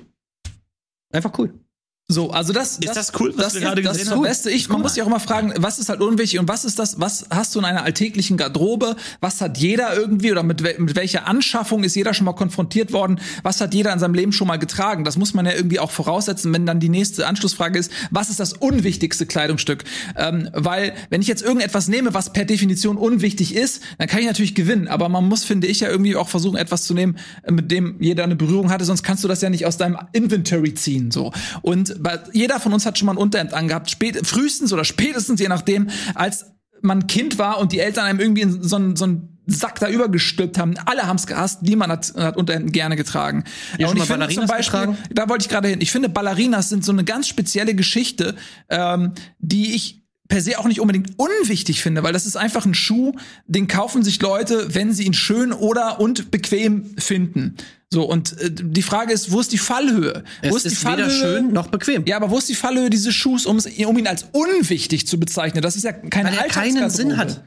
[1.12, 1.53] Einfach cool.
[2.07, 4.22] So, also das Ist das cool, was das, wir gerade das gesehen ist haben?
[4.24, 4.50] das Beste.
[4.50, 7.00] Ich, man muss sich auch immer fragen, was ist halt unwichtig und was ist das,
[7.00, 8.96] was hast du in einer alltäglichen Garderobe?
[9.22, 13.20] Was hat jeder irgendwie oder mit, mit welcher Anschaffung ist jeder schon mal konfrontiert worden?
[13.42, 15.05] Was hat jeder in seinem Leben schon mal getragen?
[15.05, 18.38] Das muss man ja irgendwie auch voraussetzen, wenn dann die nächste Anschlussfrage ist, was ist
[18.38, 19.84] das unwichtigste Kleidungsstück?
[20.14, 24.26] Ähm, weil, wenn ich jetzt irgendetwas nehme, was per Definition unwichtig ist, dann kann ich
[24.26, 24.88] natürlich gewinnen.
[24.88, 27.96] Aber man muss, finde ich, ja irgendwie auch versuchen, etwas zu nehmen, äh, mit dem
[27.98, 31.11] jeder eine Berührung hatte, sonst kannst du das ja nicht aus deinem Inventory ziehen.
[31.11, 31.32] So.
[31.62, 31.93] Und
[32.32, 35.88] jeder von uns hat schon mal ein Unterhemd angehabt, spät, frühestens oder spätestens, je nachdem,
[36.14, 36.47] als
[36.82, 39.88] man Kind war und die Eltern einem irgendwie in so einen so einen Sack da
[39.88, 40.74] übergestülpt haben.
[40.86, 43.45] Alle haben es gehasst, niemand hat, hat Unterhemden gerne getragen.
[43.78, 44.99] Schon und ich finde zum Beispiel, getragen?
[45.12, 45.80] da wollte ich gerade hin.
[45.82, 48.36] Ich finde, Ballerinas sind so eine ganz spezielle Geschichte,
[48.70, 52.75] ähm, die ich per se auch nicht unbedingt unwichtig finde, weil das ist einfach ein
[52.75, 53.12] Schuh,
[53.47, 57.57] den kaufen sich Leute, wenn sie ihn schön oder und bequem finden.
[57.91, 60.25] So, und äh, die Frage ist, wo ist die Fallhöhe?
[60.43, 62.05] wo Es ist weder schön noch bequem.
[62.07, 65.62] Ja, aber wo ist die Fallhöhe dieses Schuhs, um, um ihn als unwichtig zu bezeichnen?
[65.62, 66.91] Das ist ja keine Weil er keinen.
[66.91, 67.45] Sinn hat.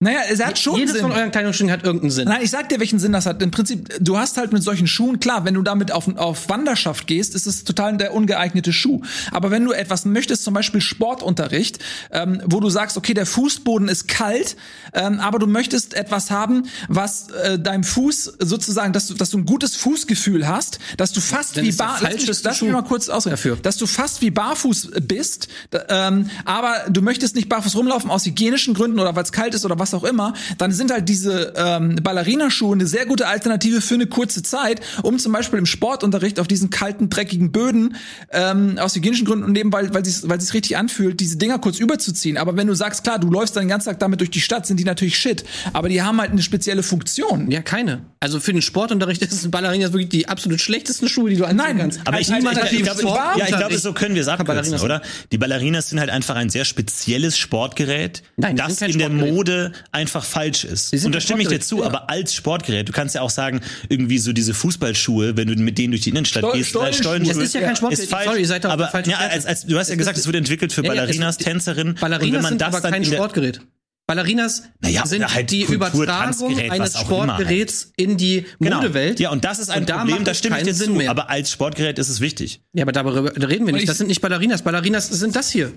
[0.00, 1.02] Naja, er hat schon Jedes Sinn.
[1.02, 2.28] von euren Kleidungsstücken hat irgendeinen Sinn.
[2.28, 3.42] Nein, ich sag dir, welchen Sinn das hat.
[3.42, 7.08] Im Prinzip, du hast halt mit solchen Schuhen, klar, wenn du damit auf, auf Wanderschaft
[7.08, 9.02] gehst, ist es total der ungeeignete Schuh.
[9.32, 11.80] Aber wenn du etwas möchtest, zum Beispiel Sportunterricht,
[12.12, 14.54] ähm, wo du sagst, okay, der Fußboden ist kalt,
[14.94, 19.38] ähm, aber du möchtest etwas haben, was äh, deinem Fuß sozusagen, dass du, dass du
[19.38, 22.62] ein gutes Fußgefühl hast, dass du fast Dann wie ist der bar, lass mich, lass
[22.62, 23.56] mal kurz ausreden, dafür.
[23.56, 25.48] dass du fast wie barfuß bist,
[25.88, 29.64] ähm, aber du möchtest nicht barfuß rumlaufen aus hygienischen Gründen oder weil es kalt ist
[29.64, 33.94] oder was auch immer, dann sind halt diese ähm, Ballerinaschuhe eine sehr gute Alternative für
[33.94, 37.96] eine kurze Zeit, um zum Beispiel im Sportunterricht auf diesen kalten, dreckigen Böden
[38.32, 41.58] ähm, aus hygienischen Gründen und eben weil weil es weil es richtig anfühlt, diese Dinger
[41.58, 42.36] kurz überzuziehen.
[42.36, 44.66] Aber wenn du sagst, klar, du läufst dann den ganzen Tag damit durch die Stadt,
[44.66, 47.50] sind die natürlich shit, aber die haben halt eine spezielle Funktion.
[47.50, 48.02] Ja, keine.
[48.20, 51.58] Also für den Sportunterricht ist ein Ballerinas wirklich die absolut schlechtesten Schuhe, die du anziehen
[51.58, 52.00] Nein, kannst.
[52.06, 53.38] Aber ich, Halt, ich, halt, ich, ich, glaube, Sportunterricht.
[53.38, 55.02] ja, ich glaube, so können wir es abkürzen, Ballerinas- oder?
[55.32, 59.34] Die Ballerinas sind halt einfach ein sehr spezielles Sportgerät, Nein, das in der Sportgerät.
[59.34, 60.92] Mode einfach falsch ist.
[61.04, 61.86] Und da stimme ich dir zu, ja.
[61.86, 65.78] aber als Sportgerät, du kannst ja auch sagen, irgendwie so diese Fußballschuhe, wenn du mit
[65.78, 67.02] denen durch die Innenstadt Stol- gehst, Stollenschuhe.
[67.02, 68.04] Stollenschuhe, Das ist ja kein Sportgerät.
[68.04, 69.98] Ist falsch, Sorry, ihr seid auf der aber ja, als, als, du hast ja Es
[69.98, 71.94] gesagt, es wurde entwickelt für Ja, ja, Ballerinas, es- Tänzerinnen.
[72.00, 73.60] Ballerinas wenn man sind das aber dann kein Sportgerät.
[74.06, 75.74] Ballerinas Naja, sind halt die Kultur,
[76.04, 77.04] Übertragung Tanzgerät, eines halt.
[77.04, 79.20] Sportgeräts in die Modewelt.
[79.20, 80.92] Ja, und das ist ein Und da Problem, da es stimme ich dir Sinn zu.
[80.94, 81.10] mehr.
[81.10, 82.62] Aber als Sportgerät ist es wichtig.
[82.72, 83.82] Ja, aber darüber reden wir nicht.
[83.82, 84.62] ich- Das sind nicht Ballerinas.
[84.62, 85.72] Ballerinas sind das hier.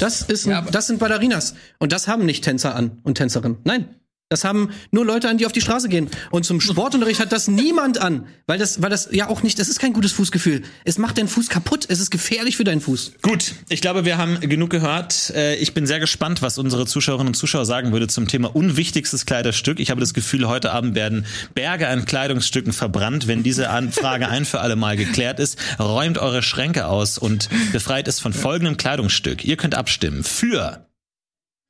[0.00, 1.54] Das ist ein, Ja, das sind Ballerinas.
[1.78, 3.58] Und das haben nicht Tänzer an und Tänzerinnen.
[3.64, 3.99] Nein.
[4.32, 6.08] Das haben nur Leute an, die auf die Straße gehen.
[6.30, 8.28] Und zum Sportunterricht hat das niemand an.
[8.46, 10.62] Weil das, weil das ja auch nicht, das ist kein gutes Fußgefühl.
[10.84, 11.84] Es macht deinen Fuß kaputt.
[11.88, 13.14] Es ist gefährlich für deinen Fuß.
[13.22, 15.30] Gut, ich glaube, wir haben genug gehört.
[15.30, 19.26] Äh, Ich bin sehr gespannt, was unsere Zuschauerinnen und Zuschauer sagen würde zum Thema unwichtigstes
[19.26, 19.80] Kleiderstück.
[19.80, 23.26] Ich habe das Gefühl, heute Abend werden Berge an Kleidungsstücken verbrannt.
[23.26, 28.06] Wenn diese Anfrage ein für alle Mal geklärt ist, räumt eure Schränke aus und befreit
[28.06, 29.44] es von folgendem Kleidungsstück.
[29.44, 30.86] Ihr könnt abstimmen für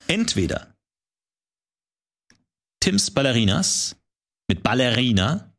[0.08, 0.74] entweder
[2.80, 3.96] Tims Ballerinas
[4.48, 5.52] mit Ballerina,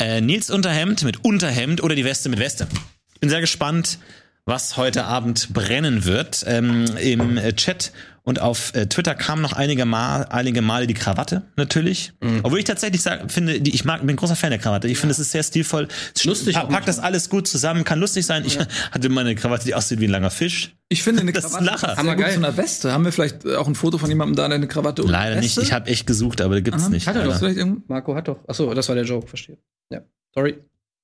[0.00, 2.66] äh, Nils Unterhemd mit Unterhemd oder die Weste mit Weste.
[3.12, 3.98] Ich bin sehr gespannt,
[4.46, 6.44] was heute Abend brennen wird.
[6.46, 7.92] Ähm, Im Chat
[8.26, 12.14] Und auf äh, Twitter kam noch einige, Mal, einige Male die Krawatte, natürlich.
[12.42, 14.88] Obwohl ich tatsächlich sag, finde, die, ich mag, bin ein großer Fan der Krawatte.
[14.88, 15.88] Ich finde, es ist sehr stilvoll.
[16.24, 18.44] Lustig Pa auch packt das alles gut zusammen, kann lustig sein.
[18.46, 18.58] Ich
[18.90, 20.74] hatte mal eine Krawatte, die aussieht wie ein langer Fisch.
[20.88, 21.96] Ich finde eine Das ist Krawatte ein Lacher.
[21.98, 22.32] Hammer gut geil.
[22.32, 22.92] zu einer Weste.
[22.92, 25.36] Haben wir vielleicht äh, auch ein Foto von jemandem da, der eine Krawatte und Leider
[25.36, 25.56] nicht.
[25.58, 25.60] Weste?
[25.60, 27.06] Ich habe echt gesucht, aber da gibt's nicht.
[27.06, 28.38] Hat er doch vielleicht irgendwo- Marco hat doch.
[28.48, 29.58] Achso, das war der Joke, verstehe.
[29.90, 30.00] Ja.
[30.34, 30.56] Sorry.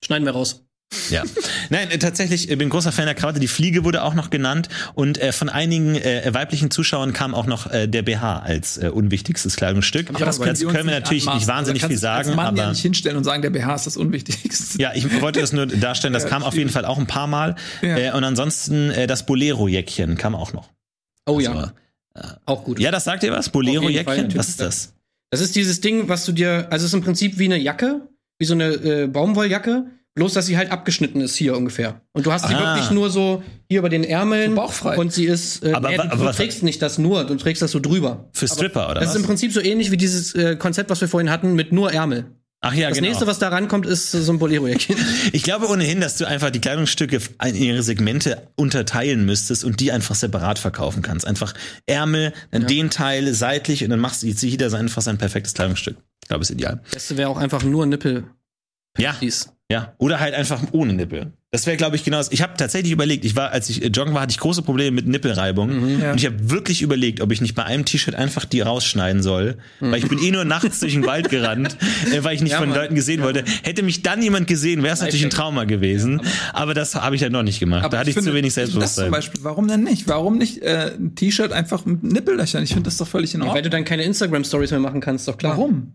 [0.03, 0.65] Schneiden wir raus.
[1.11, 1.23] Ja.
[1.69, 3.39] Nein, äh, tatsächlich, ich bin großer Fan der Krawatte.
[3.39, 7.47] Die Fliege wurde auch noch genannt und äh, von einigen äh, weiblichen Zuschauern kam auch
[7.47, 10.11] noch äh, der BH als äh, unwichtigstes Kleidungsstück.
[10.11, 11.49] Aber das können wir nicht natürlich nicht anmaßen.
[11.49, 13.87] wahnsinnig Da viel sagen, als Mann ja aber nicht hinstellen und sagen, der BH ist
[13.87, 14.81] das Unwichtigste.
[14.83, 16.13] ja, ich wollte das nur darstellen.
[16.13, 17.55] Das Ja, kam auf jeden Fall auch ein paar Mal.
[17.83, 17.97] Ja.
[17.97, 20.71] Äh, und ansonsten äh, das Bolero-Jäckchen kam auch noch.
[21.27, 21.73] Oh Das ja,
[22.47, 22.81] auch gut.
[22.81, 23.49] Ja, das sagt ihr was?
[23.51, 24.37] Bolero-Jäckchen?
[24.37, 24.93] Was ist das?
[25.31, 28.09] Das ist dieses Ding, was du dir, also es ist im Prinzip wie eine Jacke,
[28.39, 29.87] wie so eine äh, Baumwolljacke,
[30.21, 32.03] bloß dass sie halt abgeschnitten ist hier ungefähr.
[32.13, 32.75] Und du hast sie Ah.
[32.77, 34.55] wirklich nur so hier über den Ärmeln.
[34.55, 34.97] Bauchfrei.
[34.99, 37.35] Und sie ist, äh, Aber nee, du, aber du was- trägst nicht das nur, du
[37.37, 38.29] trägst das so drüber.
[38.33, 39.15] Für Stripper, oder Das was?
[39.15, 41.91] ist im Prinzip so ähnlich wie dieses äh, Konzept, was wir vorhin hatten, mit nur
[41.93, 42.27] Ärmel.
[42.63, 43.09] Ach ja, Das genau.
[43.09, 44.95] nächste, was da rankommt, ist so ein Bolero-Jäckchen.
[45.33, 49.91] Ich glaube ohnehin, dass du einfach die Kleidungsstücke in ihre Segmente unterteilen müsstest und die
[49.93, 51.27] einfach separat verkaufen kannst.
[51.27, 51.55] Einfach
[51.87, 55.55] Ärmel, dann den Teil seitlich und dann machst du jetzt jeder sein- einfach sein perfektes
[55.55, 55.97] Kleidungsstück.
[56.23, 56.83] Ich glaube, ist ideal.
[56.93, 58.25] Beste wäre auch einfach nur Nippel.
[58.99, 59.53] Ja, Dies.
[59.71, 59.95] ja.
[59.99, 61.33] Oder halt einfach ohne Nippel.
[61.53, 62.31] Das wäre, glaube ich, genau das.
[62.31, 64.93] Ich habe tatsächlich überlegt, ich war, als ich äh, joggen war, hatte ich große Probleme
[64.93, 65.99] mit Nippelreibung.
[65.99, 66.13] Ja.
[66.13, 69.57] Und ich habe wirklich überlegt, ob ich nicht bei einem T-Shirt einfach die rausschneiden soll.
[69.81, 71.77] Weil ich bin eh nur nachts durch den Wald gerannt,
[72.13, 72.79] äh, weil ich nicht Ja, von Mann.
[72.79, 73.43] Leuten gesehen wollte.
[73.65, 76.21] Hätte mich dann jemand gesehen, wäre es natürlich ein Trauma gewesen.
[76.53, 77.93] Aber das habe ich ja noch nicht gemacht.
[77.93, 79.11] da hatte ich, finde, zu wenig Das zum Selbstbewusstsein.
[79.11, 80.07] Beispiel, warum denn nicht?
[80.07, 82.63] Warum nicht äh, ein T-Shirt einfach mit Nippellöchern?
[82.63, 83.65] Ich finde das doch völlig in Weil Ordnung.
[83.65, 85.57] du dann keine Instagram-Stories mehr machen kannst, doch klar.
[85.57, 85.95] Warum?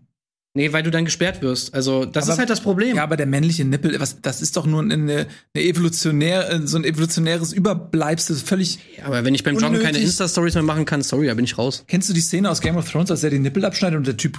[0.56, 1.74] Nee, weil du dann gesperrt wirst.
[1.74, 2.96] Also, das Aber- ist halt das Problem.
[2.96, 4.94] Ja, aber der männliche Nippel, was, das ist doch nur eine,
[5.54, 8.78] eine evolutionär, äh, so ein evolutionäres Überbleibsel, völlig.
[9.04, 9.98] aber wenn ich beim Joggen keine.
[9.98, 11.84] Insta-Stories mehr machen kann, sorry, da bin ich raus.
[11.86, 14.16] Kennst du die Szene aus Game of Thrones, als er den Nippel abschneidet und der
[14.16, 14.38] Typ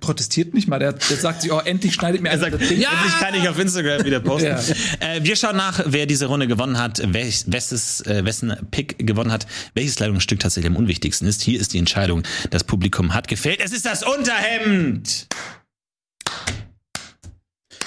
[0.00, 0.78] protestiert nicht mal?
[0.78, 2.80] Der, der sagt sich, oh, endlich schneidet mir Er einer sagt, das Ding.
[2.80, 2.88] ja!
[2.90, 4.46] endlich kann ich auf Instagram wieder posten.
[4.48, 4.58] Ja.
[5.00, 9.30] Äh, wir schauen nach, wer diese Runde gewonnen hat, welch, wesses, äh, wessen Pick gewonnen
[9.32, 11.42] hat, welches Kleidungsstück tatsächlich am unwichtigsten ist.
[11.42, 12.22] Hier ist die Entscheidung.
[12.50, 13.60] Das Publikum hat gefällt.
[13.60, 15.26] Es ist das Unterhemd!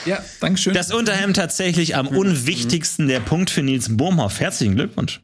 [0.05, 0.73] Ja, Dankeschön.
[0.73, 3.07] Das Unterhemd tatsächlich am unwichtigsten.
[3.07, 4.39] Der Punkt für Nils Bohmhoff.
[4.39, 5.21] Herzlichen Glückwunsch.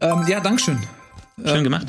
[0.00, 0.78] ähm, ja, Dankeschön.
[1.44, 1.86] Schön gemacht.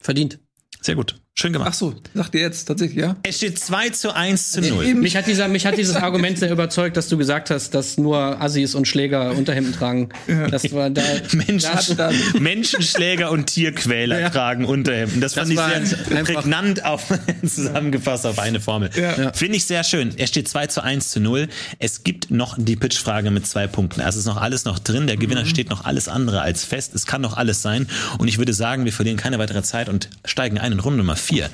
[0.00, 0.38] Verdient.
[0.80, 1.20] Sehr gut.
[1.36, 1.74] Schön Ach gemacht.
[1.74, 3.16] so, sagt ihr jetzt tatsächlich, ja?
[3.24, 4.86] Es steht 2 zu 1 zu 0.
[4.86, 5.00] Eben.
[5.00, 8.40] Mich hat, dieser, mich hat dieses Argument sehr überzeugt, dass du gesagt hast, dass nur
[8.40, 10.10] Assis und Schläger Unterhemden tragen.
[10.52, 11.02] Das war da.
[11.32, 14.30] Menschen, da Menschenschläger und Tierquäler Ja.
[14.30, 15.20] tragen Unterhemden.
[15.20, 17.06] Das, fand ich war sehr einfach- prägnant auf,
[17.44, 18.90] zusammengefasst auf eine Formel.
[18.96, 19.32] Ja.
[19.32, 20.12] Finde ich sehr schön.
[20.16, 21.48] Er steht 2 zu 1 zu 0.
[21.80, 24.02] Es gibt noch die Pitchfrage mit zwei Punkten.
[24.02, 25.08] Also ist noch alles noch drin.
[25.08, 26.94] Der Gewinner steht noch alles andere als fest.
[26.94, 27.88] Es kann noch alles sein.
[28.18, 31.16] Und ich würde sagen, wir verlieren keine weitere Zeit und steigen ein in Runde Nummer
[31.24, 31.50] 4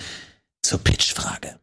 [0.62, 1.59] zur Pitchfrage.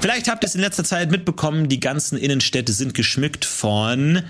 [0.00, 4.22] Vielleicht habt ihr es in letzter Zeit mitbekommen, die ganzen Innenstädte sind geschmückt von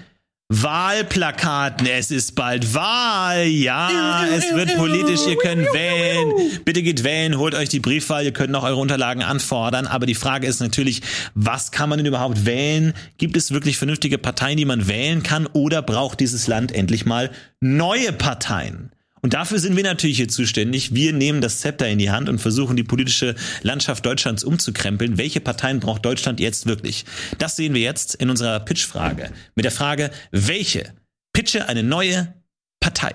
[0.48, 1.88] Wahlplakaten.
[1.88, 3.46] Es ist bald Wahl.
[3.46, 5.26] Ja, es wird politisch.
[5.26, 6.32] Ihr könnt wählen.
[6.64, 8.24] Bitte geht wählen, holt euch die Briefwahl.
[8.24, 9.88] Ihr könnt noch eure Unterlagen anfordern.
[9.88, 11.02] Aber die Frage ist natürlich,
[11.34, 12.94] was kann man denn überhaupt wählen?
[13.18, 15.46] Gibt es wirklich vernünftige Parteien, die man wählen kann?
[15.52, 17.30] Oder braucht dieses Land endlich mal
[17.60, 18.92] neue Parteien?
[19.27, 20.94] Und dafür sind wir natürlich hier zuständig.
[20.94, 25.19] Wir nehmen das Zepter in die Hand und versuchen, die politische Landschaft Deutschlands umzukrempeln.
[25.19, 27.05] Welche Parteien braucht Deutschland jetzt wirklich?
[27.39, 29.32] Das sehen wir jetzt in unserer Pitch-Frage.
[29.57, 30.93] Mit der Frage, welche?
[31.32, 32.35] Pitche eine neue
[32.78, 33.15] Partei.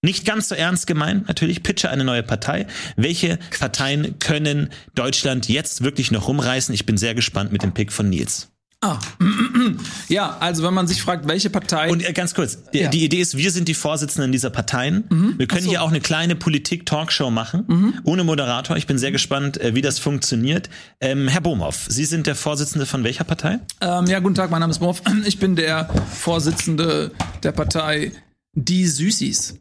[0.00, 2.66] Nicht ganz so ernst gemeint, natürlich, pitche eine neue Partei.
[2.96, 6.74] Welche Parteien können Deutschland jetzt wirklich noch rumreißen?
[6.74, 8.51] Ich bin sehr gespannt mit dem Pick von Nils.
[8.84, 8.98] Ah.
[10.08, 11.88] ja, also wenn man sich fragt, welche Partei.
[11.90, 12.88] Und äh, ganz kurz, die, Ja.
[12.90, 15.04] die Idee ist, wir sind die Vorsitzenden dieser Parteien.
[15.38, 15.70] Wir können so.
[15.70, 18.76] hier auch eine kleine Politik-Talkshow machen, ohne Moderator.
[18.76, 20.68] Ich bin sehr gespannt, äh, wie das funktioniert.
[21.00, 23.60] Ähm, Herr Bohmhoff, Sie sind der Vorsitzende von welcher Partei?
[23.80, 25.00] Ähm, ja, guten Tag, mein Name ist Morf.
[25.26, 27.12] Ich bin der Vorsitzende
[27.44, 28.10] der Partei
[28.54, 29.54] Die Süßis.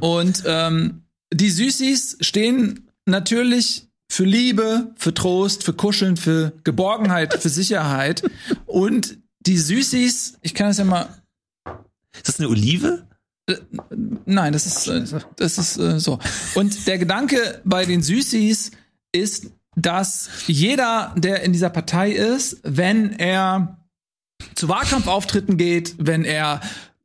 [0.00, 7.48] Und ähm, die Süßis stehen natürlich für Liebe, für Trost, für Kuscheln, für Geborgenheit, für
[7.48, 8.22] Sicherheit.
[8.66, 11.08] Und die Süßis, ich kann das ja mal.
[12.12, 13.06] Ist das eine Olive?
[14.26, 16.18] Nein, das ist, äh, das ist äh, so.
[16.54, 18.72] Und der Gedanke bei den Süßis
[19.12, 23.78] ist, dass jeder, der in dieser Partei ist, wenn er
[24.54, 26.60] zu Wahlkampfauftritten geht, wenn er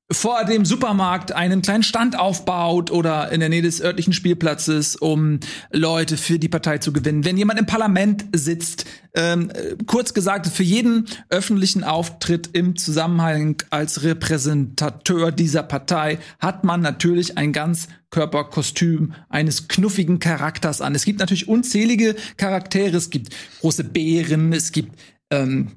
[0.10, 5.42] vor dem Supermarkt einen kleinen Stand aufbaut oder in der Nähe des örtlichen Spielplatzes, um
[5.72, 7.26] Leute für die Partei zu gewinnen.
[7.26, 8.86] Wenn jemand im Parlament sitzt,
[9.16, 9.52] ähm,
[9.86, 17.38] kurz gesagt, für jeden öffentlichen Auftritt im Zusammenhang als Repräsentateur dieser Partei hat man natürlich
[17.38, 20.96] ein ganz Körperkostüm eines knuffigen Charakters an.
[20.96, 24.98] Es gibt natürlich unzählige Charaktere, es gibt große Bären, es gibt
[25.32, 25.72] ähm,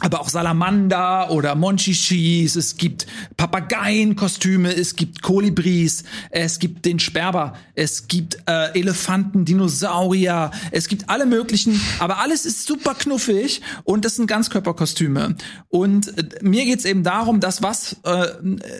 [0.00, 3.06] aber auch Salamander oder Monchichis, es gibt
[3.36, 11.08] Papageienkostüme, es gibt Kolibris, es gibt den Sperber, es gibt äh, Elefanten, Dinosaurier, es gibt
[11.08, 15.36] alle möglichen, aber alles ist super knuffig und das sind Ganzkörperkostüme.
[15.68, 18.26] Und äh, mir geht's eben darum, dass was äh,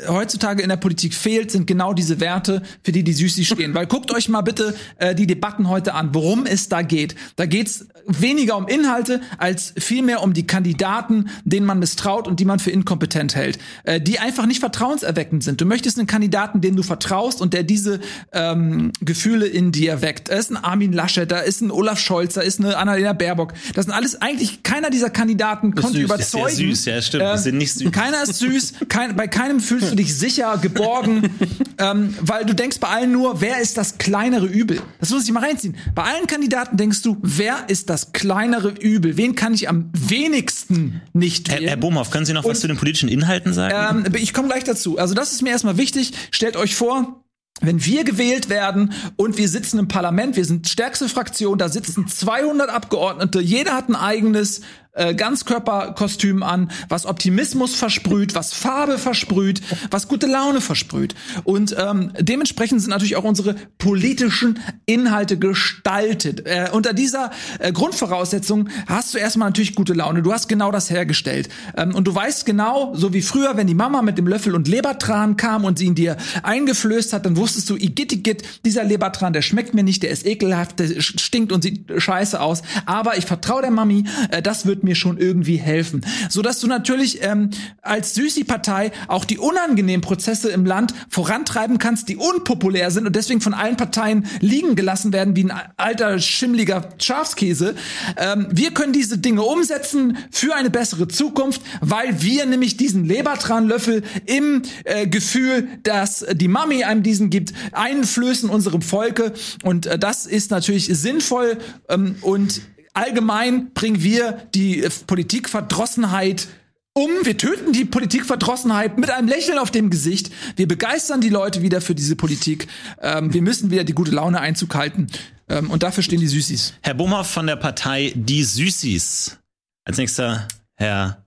[0.09, 3.73] heutzutage in der Politik fehlt, sind genau diese Werte, für die die Süßi stehen.
[3.73, 7.15] Weil guckt euch mal bitte äh, die Debatten heute an, worum es da geht.
[7.37, 11.14] Da geht's weniger um Inhalte als vielmehr um die Kandidaten,
[11.45, 15.61] denen man misstraut und die man für inkompetent hält, äh, die einfach nicht vertrauenserweckend sind.
[15.61, 18.01] Du möchtest einen Kandidaten, dem du vertraust und der diese
[18.33, 20.31] ähm, Gefühle in dir weckt.
[20.31, 23.55] Da ist ein Armin Laschet, da ist ein Olaf Scholz, da ist eine Annalena Baerbock.
[23.75, 26.05] Das sind alles eigentlich keiner dieser Kandidaten konnte süß.
[26.05, 26.49] überzeugen.
[26.49, 27.25] Ist sehr süß, ja, stimmt.
[27.35, 27.93] Die sind nicht süß.
[27.93, 28.75] Keiner ist süß.
[28.89, 31.31] Kein, bei keinem fühlst du dich sicher, geborgen,
[31.79, 34.81] ähm, weil du denkst bei allen nur, wer ist das kleinere Übel?
[35.01, 35.77] Das muss ich mal reinziehen.
[35.95, 39.17] Bei allen Kandidaten denkst du, wer ist das kleinere Übel?
[39.17, 41.69] Wen kann ich am wenigsten nicht Herr, wählen?
[41.69, 44.05] Herr Bohmhoff, können Sie noch was Und- zu den politischen Inhalten sagen?
[44.07, 44.99] Ähm, ich komme gleich dazu.
[44.99, 46.13] Also das ist mir erstmal wichtig.
[46.31, 47.25] Stellt euch vor,
[47.61, 52.09] wenn wir gewählt werden und wir sitzen im Parlament, wir sind stärkste Fraktion, da sitzen
[52.09, 54.61] 200 Abgeordnete, jeder hat ein eigenes
[54.95, 59.61] äh, Ganzkörperkostüm an, was Optimismus versprüht, was Farbe versprüht,
[59.91, 61.15] was gute Laune versprüht.
[61.45, 66.47] Und ähm, dementsprechend sind natürlich auch unsere politischen Inhalte gestaltet.
[66.47, 70.23] Äh, unter dieser äh, Grundvoraussetzung hast du erstmal natürlich gute Laune.
[70.23, 71.49] Du hast genau das hergestellt.
[71.77, 74.69] Ähm, und du weißt genau, so wie früher, wenn die Mama mit dem Löffel und
[74.69, 79.33] Lebertran kam und sie ihn dir eingeflößt hat, dann wusstest du, igitt, igitt, dieser Lebertran,
[79.33, 82.63] der schmeckt mir nicht, der ist ekelhaft, der stinkt und sieht scheiße aus.
[82.87, 86.05] Aber ich vertraue der Mami, äh, das wird mir schon irgendwie helfen.
[86.29, 87.51] Sodass du natürlich ähm,
[87.83, 93.41] als Süßi-Partei auch die unangenehmen Prozesse im Land vorantreiben kannst, die unpopulär sind und deswegen
[93.41, 97.75] von allen Parteien liegen gelassen werden wie ein alter, schimmliger Schafskäse.
[98.17, 104.03] Ähm, wir können diese Dinge umsetzen für eine bessere Zukunft, weil wir nämlich diesen Lebertranlöffel
[104.27, 109.33] im äh, Gefühl, dass die Mami einem diesen gibt, einflößen unserem Volke.
[109.63, 111.59] Und äh, das ist natürlich sinnvoll
[111.89, 112.61] ähm, und
[112.95, 116.49] allgemein bringen wir die äh, Politikverdrossenheit
[116.95, 117.11] um.
[117.25, 120.31] Wir töten die Politikverdrossenheit mit einem Lächeln auf dem Gesicht.
[120.57, 122.69] Wir begeistern die Leute wieder für diese Politik.
[123.03, 125.09] Ähm, wir müssen wieder die gute Laune Einzug halten.
[125.49, 126.75] Ähm, und dafür stehen die Süßis.
[126.81, 129.39] Herr Bohmhoff von der Partei Die Süßis.
[129.85, 131.27] Als nächster Herr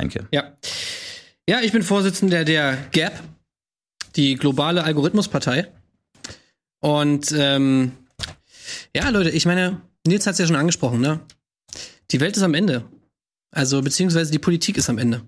[0.00, 0.26] Heinke.
[0.30, 0.56] Ja.
[1.48, 3.12] Ja, ich bin Vorsitzender der GAP,
[4.16, 5.66] die globale Algorithmuspartei.
[6.78, 7.92] Und ähm,
[8.94, 11.20] ja, Leute, ich meine, Nils hat es ja schon angesprochen, ne?
[12.10, 12.84] Die Welt ist am Ende.
[13.52, 15.22] Also, beziehungsweise die Politik ist am Ende.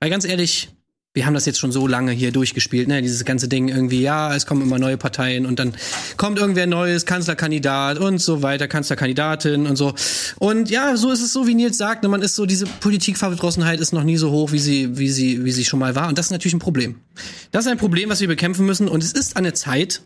[0.00, 0.70] Weil ganz ehrlich,
[1.12, 3.00] wir haben das jetzt schon so lange hier durchgespielt, ne?
[3.00, 5.74] Dieses ganze Ding irgendwie, ja, es kommen immer neue Parteien und dann
[6.16, 9.94] kommt irgendwer Neues, Kanzlerkandidat und so weiter, Kanzlerkandidatin und so.
[10.40, 12.08] Und ja, so ist es so, wie Nils sagt, ne?
[12.08, 15.52] man ist so, diese Politikverdrossenheit ist noch nie so hoch, wie sie, wie sie, wie
[15.52, 16.08] sie schon mal war.
[16.08, 17.00] Und das ist natürlich ein Problem.
[17.52, 18.88] Das ist ein Problem, was wir bekämpfen müssen.
[18.88, 20.02] Und es ist an der Zeit,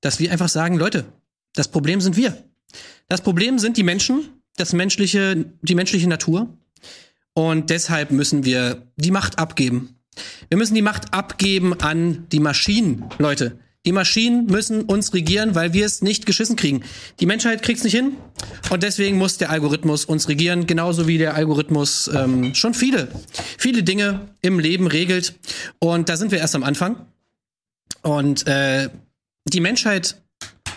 [0.00, 1.04] dass wir einfach sagen, Leute,
[1.54, 2.49] das Problem sind wir.
[3.08, 6.48] Das Problem sind die Menschen, das menschliche, die menschliche Natur.
[7.32, 10.00] Und deshalb müssen wir die Macht abgeben.
[10.48, 13.58] Wir müssen die Macht abgeben an die Maschinen, Leute.
[13.86, 16.82] Die Maschinen müssen uns regieren, weil wir es nicht geschissen kriegen.
[17.18, 18.16] Die Menschheit kriegt es nicht hin
[18.68, 23.08] und deswegen muss der Algorithmus uns regieren, genauso wie der Algorithmus ähm, schon viele,
[23.56, 25.34] viele Dinge im Leben regelt.
[25.78, 27.06] Und da sind wir erst am Anfang.
[28.02, 28.90] Und äh,
[29.46, 30.20] die Menschheit,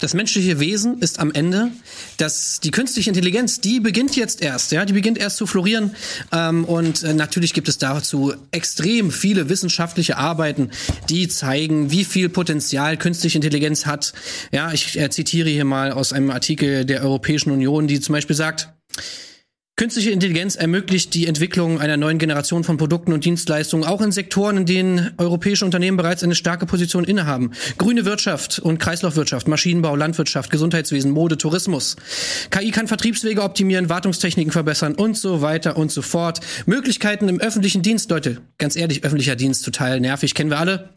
[0.04, 1.72] das menschliche Wesen ist am Ende,
[2.18, 5.96] dass die künstliche Intelligenz, die beginnt jetzt erst, ja, die beginnt erst zu florieren.
[6.34, 10.72] Ähm, und äh, natürlich gibt es dazu extrem viele wissenschaftliche Arbeiten,
[11.10, 14.12] die zeigen, wie viel Potenzial künstliche Intelligenz hat.
[14.52, 18.36] Ja, ich äh, zitiere hier mal aus einem Artikel der Europäischen Union, die zum Beispiel
[18.36, 18.74] sagt,
[19.84, 24.56] Künstliche Intelligenz ermöglicht die Entwicklung einer neuen Generation von Produkten und Dienstleistungen, auch in Sektoren,
[24.56, 27.52] in denen europäische Unternehmen bereits eine starke Position innehaben.
[27.78, 31.98] Grüne Wirtschaft und Kreislaufwirtschaft, Maschinenbau, Landwirtschaft, Gesundheitswesen, Mode, Tourismus.
[32.50, 36.40] KI kann Vertriebswege optimieren, Wartungstechniken verbessern und so weiter und so fort.
[36.66, 40.92] Möglichkeiten im öffentlichen Dienst, Leute, ganz ehrlich, öffentlicher Dienst, total nervig, kennen wir alle,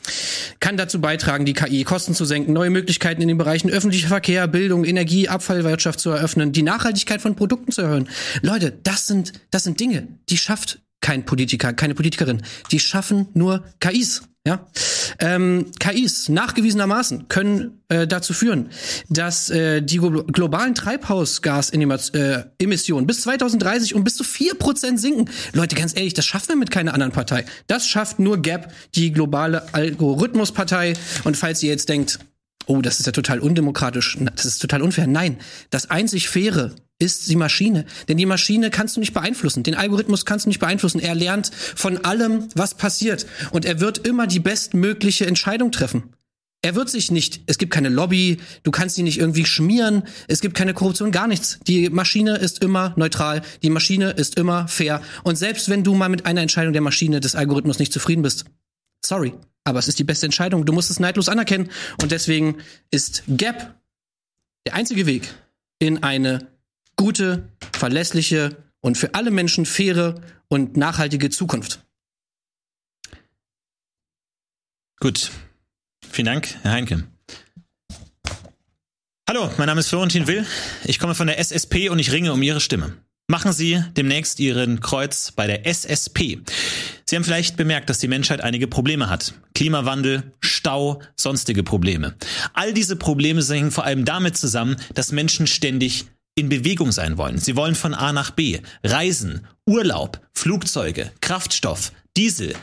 [0.60, 4.46] kann dazu beitragen, die KI Kosten zu senken, neue Möglichkeiten in den Bereichen öffentlicher Verkehr,
[4.46, 8.08] Bildung, Energie, Abfallwirtschaft zu eröffnen, die Nachhaltigkeit von Produkten zu erhöhen.
[8.42, 12.42] Leute, das sind, das sind Dinge, die schafft kein Politiker, keine Politikerin.
[12.72, 14.22] Die schaffen nur KIs.
[14.46, 14.66] Ja,
[15.18, 18.68] ähm, KIs nachgewiesenermaßen können äh, dazu führen,
[19.08, 25.28] dass äh, die glo globalen Treibhausgasemissionen äh, bis 2030 um bis zu vier Prozent sinken.
[25.52, 27.44] Leute, ganz ehrlich, das schaffen wir mit keiner anderen Partei.
[27.66, 30.92] Das schafft nur Gap, die globale Algorithmuspartei.
[31.24, 32.20] Und falls ihr jetzt denkt,
[32.66, 35.08] oh, das ist ja total undemokratisch, das ist total unfair.
[35.08, 35.38] Nein,
[35.70, 37.84] das einzig faire ist die Maschine.
[38.08, 39.62] Denn die Maschine kannst du nicht beeinflussen.
[39.62, 41.00] Den Algorithmus kannst du nicht beeinflussen.
[41.00, 43.26] Er lernt von allem, was passiert.
[43.50, 46.14] Und er wird immer die bestmögliche Entscheidung treffen.
[46.62, 50.40] Er wird sich nicht, es gibt keine Lobby, du kannst ihn nicht irgendwie schmieren, es
[50.40, 51.60] gibt keine Korruption, gar nichts.
[51.66, 55.00] Die Maschine ist immer neutral, die Maschine ist immer fair.
[55.22, 58.46] Und selbst wenn du mal mit einer Entscheidung der Maschine des Algorithmus nicht zufrieden bist,
[59.04, 60.64] sorry, aber es ist die beste Entscheidung.
[60.64, 61.70] Du musst es neidlos anerkennen.
[62.00, 62.56] Und deswegen
[62.90, 63.74] ist Gap
[64.66, 65.34] der einzige Weg
[65.78, 66.46] in eine
[66.96, 71.84] gute, verlässliche und für alle Menschen faire und nachhaltige Zukunft.
[75.00, 75.30] Gut.
[76.10, 77.04] Vielen Dank, Herr Heinke.
[79.28, 80.46] Hallo, mein Name ist Florentin Will.
[80.84, 82.96] Ich komme von der SSP und ich ringe um Ihre Stimme.
[83.28, 86.38] Machen Sie demnächst Ihren Kreuz bei der SSP.
[87.04, 89.34] Sie haben vielleicht bemerkt, dass die Menschheit einige Probleme hat.
[89.54, 92.14] Klimawandel, Stau, sonstige Probleme.
[92.54, 96.06] All diese Probleme hängen vor allem damit zusammen, dass Menschen ständig
[96.36, 97.38] in Bewegung sein wollen.
[97.38, 102.54] Sie wollen von A nach B reisen, Urlaub, Flugzeuge, Kraftstoff, Diesel,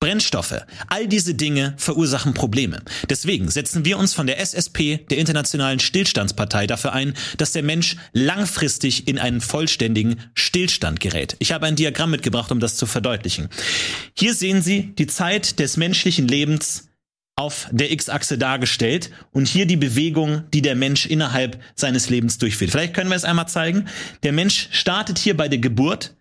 [0.00, 2.82] Brennstoffe, all diese Dinge verursachen Probleme.
[3.08, 7.94] Deswegen setzen wir uns von der SSP, der Internationalen Stillstandspartei, dafür ein, dass der Mensch
[8.12, 11.36] langfristig in einen vollständigen Stillstand gerät.
[11.38, 13.48] Ich habe ein Diagramm mitgebracht, um das zu verdeutlichen.
[14.18, 16.88] Hier sehen Sie die Zeit des menschlichen Lebens
[17.36, 22.70] auf der X-Achse dargestellt und hier die Bewegung, die der Mensch innerhalb seines Lebens durchführt.
[22.70, 23.88] Vielleicht können wir es einmal zeigen.
[24.22, 26.14] Der Mensch startet hier bei der Geburt.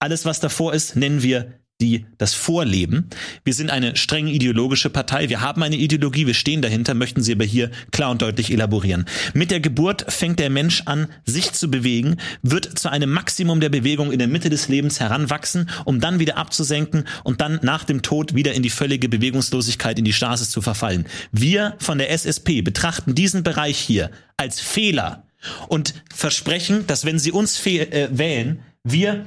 [0.00, 3.08] Alles, was davor ist, nennen wir die das Vorleben.
[3.44, 5.28] Wir sind eine streng ideologische Partei.
[5.28, 9.06] Wir haben eine Ideologie, wir stehen dahinter, möchten sie aber hier klar und deutlich elaborieren.
[9.32, 13.68] Mit der Geburt fängt der Mensch an, sich zu bewegen, wird zu einem Maximum der
[13.68, 18.02] Bewegung in der Mitte des Lebens heranwachsen, um dann wieder abzusenken und dann nach dem
[18.02, 21.06] Tod wieder in die völlige Bewegungslosigkeit in die Stasis zu verfallen.
[21.30, 25.28] Wir von der SSP betrachten diesen Bereich hier als Fehler
[25.68, 29.26] und versprechen, dass wenn sie uns äh, wählen, wir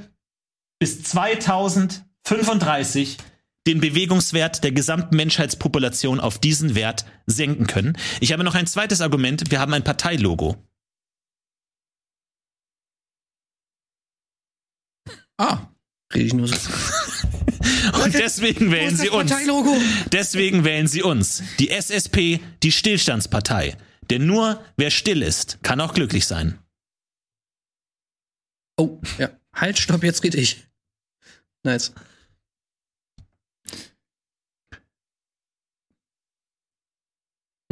[0.78, 3.18] bis 2000 35
[3.66, 7.96] den Bewegungswert der gesamten Menschheitspopulation auf diesen Wert senken können.
[8.20, 9.50] Ich habe noch ein zweites Argument.
[9.50, 10.56] Wir haben ein Parteilogo.
[15.36, 15.68] Ah,
[16.12, 16.54] rede ich nur so.
[18.04, 19.32] Und deswegen wählen sie uns.
[20.10, 21.42] Deswegen wählen sie uns.
[21.58, 23.76] Die SSP, die Stillstandspartei.
[24.10, 26.58] Denn nur wer still ist, kann auch glücklich sein.
[28.76, 29.30] Oh, ja.
[29.54, 30.66] Halt, stopp, jetzt rede ich.
[31.62, 31.92] Nice.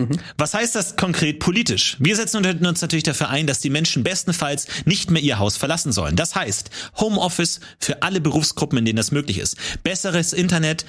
[0.01, 0.19] Mhm.
[0.39, 1.97] Was heißt das konkret politisch?
[1.99, 5.93] Wir setzen uns natürlich dafür ein, dass die Menschen bestenfalls nicht mehr ihr Haus verlassen
[5.93, 6.17] sollen.
[6.17, 9.57] Das heißt Homeoffice für alle Berufsgruppen, in denen das möglich ist.
[9.83, 10.85] Besseres Internet,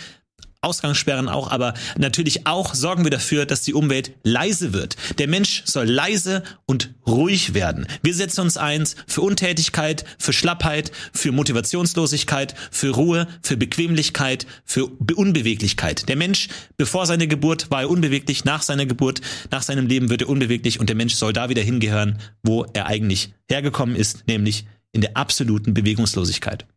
[0.63, 4.95] Ausgangssperren auch, aber natürlich auch sorgen wir dafür, dass die Umwelt leise wird.
[5.17, 7.87] Der Mensch soll leise und ruhig werden.
[8.03, 14.85] Wir setzen uns eins für Untätigkeit, für Schlappheit, für Motivationslosigkeit, für Ruhe, für Bequemlichkeit, für
[15.15, 16.07] Unbeweglichkeit.
[16.07, 16.47] Der Mensch,
[16.77, 20.79] bevor seine Geburt war er unbeweglich, nach seiner Geburt, nach seinem Leben wird er unbeweglich
[20.79, 25.17] und der Mensch soll da wieder hingehören, wo er eigentlich hergekommen ist, nämlich in der
[25.17, 26.67] absoluten Bewegungslosigkeit.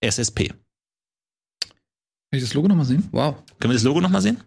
[0.00, 0.52] SSP.
[2.30, 3.08] Kann ich das Logo nochmal sehen?
[3.10, 3.42] Wow.
[3.58, 4.42] Können wir das Logo nochmal sehen?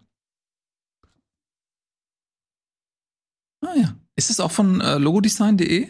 [3.65, 3.95] Ah ja.
[4.15, 5.89] Ist es auch von äh, logodesign.de?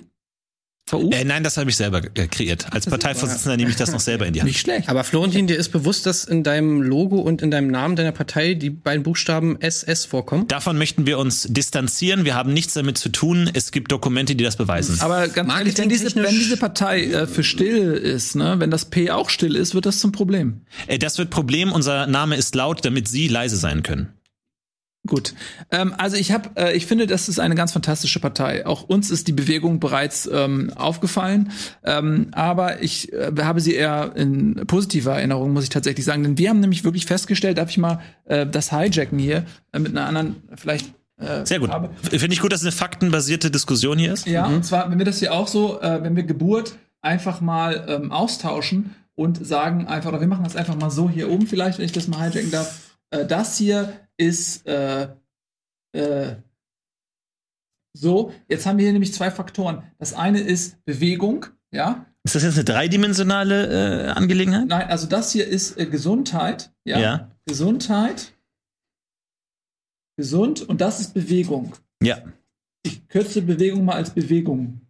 [0.94, 2.68] Äh, nein, das habe ich selber kreiert.
[2.72, 4.48] Als Parteivorsitzender nehme ich das noch selber in die Hand.
[4.48, 4.90] Nicht schlecht.
[4.90, 8.54] Aber Florentin, dir ist bewusst, dass in deinem Logo und in deinem Namen deiner Partei
[8.54, 10.48] die beiden Buchstaben SS vorkommen?
[10.48, 12.26] Davon möchten wir uns distanzieren.
[12.26, 13.50] Wir haben nichts damit zu tun.
[13.54, 15.00] Es gibt Dokumente, die das beweisen.
[15.02, 18.86] Aber ganz ehrlich, wenn diese, wenn diese Partei äh, für still ist, ne, wenn das
[18.86, 20.62] P auch still ist, wird das zum Problem.
[20.88, 21.72] Äh, das wird Problem.
[21.72, 24.14] Unser Name ist laut, damit Sie leise sein können.
[25.08, 25.34] Gut.
[25.72, 28.68] Ähm, also ich habe, äh, ich finde, das ist eine ganz fantastische Partei.
[28.68, 31.52] Auch uns ist die Bewegung bereits ähm, aufgefallen,
[31.84, 36.22] ähm, aber ich äh, habe sie eher in positiver Erinnerung, muss ich tatsächlich sagen.
[36.22, 39.98] Denn wir haben nämlich wirklich festgestellt, darf ich mal äh, das Hijacken hier äh, mit
[39.98, 41.72] einer anderen, vielleicht äh, Sehr gut.
[42.04, 44.28] Finde ich gut, dass eine faktenbasierte Diskussion hier ist.
[44.28, 44.58] Ja, mhm.
[44.58, 48.12] und zwar, wenn wir das hier auch so, äh, wenn wir Geburt einfach mal ähm,
[48.12, 51.86] austauschen und sagen einfach, oder wir machen das einfach mal so hier oben vielleicht, wenn
[51.86, 52.91] ich das mal hijacken darf.
[53.12, 55.10] Äh, das hier ist äh,
[55.94, 56.36] äh,
[57.94, 58.34] so.
[58.48, 59.84] Jetzt haben wir hier nämlich zwei Faktoren.
[60.00, 64.68] Das eine ist Bewegung, ja, Ist das jetzt eine dreidimensionale äh, Angelegenheit?
[64.68, 66.72] Nein, also das hier ist äh, Gesundheit.
[66.86, 67.00] Ja.
[67.00, 67.32] Ja.
[67.46, 68.34] Gesundheit.
[70.18, 71.74] Gesund und das ist Bewegung.
[72.04, 72.18] Ja.
[72.84, 74.82] Ich kürze Bewegung mal als Bewegung.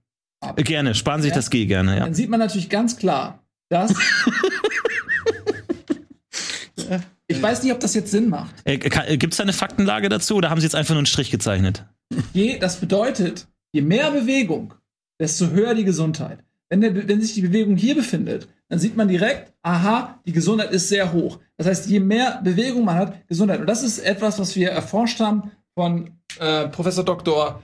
[0.43, 1.37] Äh, Gerne, sparen Sie sich Ja.
[1.37, 2.03] das G gerne, ja.
[2.03, 3.93] Dann sieht man natürlich ganz klar, dass.
[7.31, 8.55] ich weiß nicht, ob das jetzt Sinn macht.
[8.65, 11.31] Äh, Gibt es da eine Faktenlage dazu oder haben Sie jetzt einfach nur einen Strich
[11.31, 11.85] gezeichnet?
[12.33, 14.73] Je, das bedeutet, je mehr Bewegung,
[15.19, 16.39] desto höher die Gesundheit.
[16.69, 20.71] Wenn, der, wenn sich die Bewegung hier befindet, dann sieht man direkt, aha, die Gesundheit
[20.71, 21.39] ist sehr hoch.
[21.57, 23.59] Das heißt, je mehr Bewegung man hat, Gesundheit.
[23.59, 27.61] Und das ist etwas, was wir erforscht haben von äh, Professor Dr.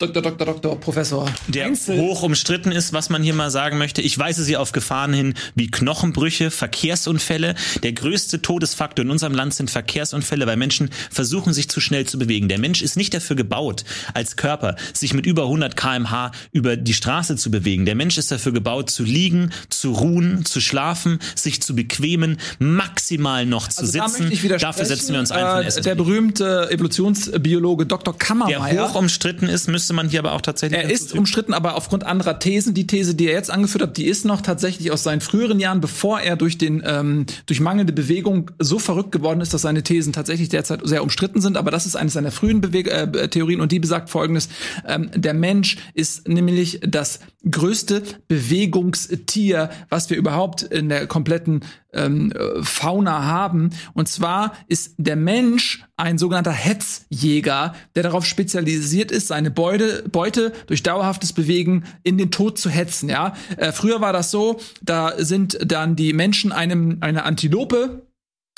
[0.00, 0.22] Dr.
[0.22, 0.46] Dr.
[0.46, 0.80] Dr.
[0.80, 1.28] Professor.
[1.48, 1.98] Der Heinzel.
[1.98, 4.00] hoch umstritten ist, was man hier mal sagen möchte.
[4.00, 7.54] Ich weise Sie auf Gefahren hin wie Knochenbrüche, Verkehrsunfälle.
[7.82, 12.18] Der größte Todesfaktor in unserem Land sind Verkehrsunfälle, weil Menschen versuchen, sich zu schnell zu
[12.18, 12.48] bewegen.
[12.48, 16.94] Der Mensch ist nicht dafür gebaut, als Körper, sich mit über 100 kmh über die
[16.94, 17.84] Straße zu bewegen.
[17.84, 23.44] Der Mensch ist dafür gebaut, zu liegen, zu ruhen, zu schlafen, sich zu bequemen, maximal
[23.44, 24.30] noch zu Also da sitzen.
[24.30, 24.60] widersprechen.
[24.60, 25.82] Dafür setzen wir uns ein von Äh, Essen.
[25.82, 28.14] der berühmte Evolutionsbiologe Dr.
[28.14, 28.88] Der Kammermeier.
[28.88, 30.80] hoch umstritten ist, müsste man hier aber auch tatsächlich.
[30.80, 32.74] Er ist umstritten, aber aufgrund anderer Thesen.
[32.74, 35.80] Die These, die er jetzt angeführt hat, die ist noch tatsächlich aus seinen früheren Jahren,
[35.80, 40.12] bevor er durch den ähm, durch mangelnde Bewegung so verrückt geworden ist, dass seine Thesen
[40.12, 41.56] tatsächlich derzeit sehr umstritten sind.
[41.56, 44.48] Aber das ist eines seiner frühen Beweg äh, Theorien und die besagt Folgendes:
[44.86, 51.62] ähm, Der Mensch ist nämlich das größte Bewegungstier, was wir überhaupt in der kompletten
[51.92, 53.70] ähm, äh, Fauna haben.
[53.94, 59.79] Und zwar ist der Mensch ein sogenannter Hetzjäger, der darauf spezialisiert ist, seine Beute,
[60.10, 63.08] Beute durch dauerhaftes Bewegen in den Tod zu hetzen.
[63.08, 68.02] Ja, äh, früher war das so, da sind dann die Menschen einem eine Antilope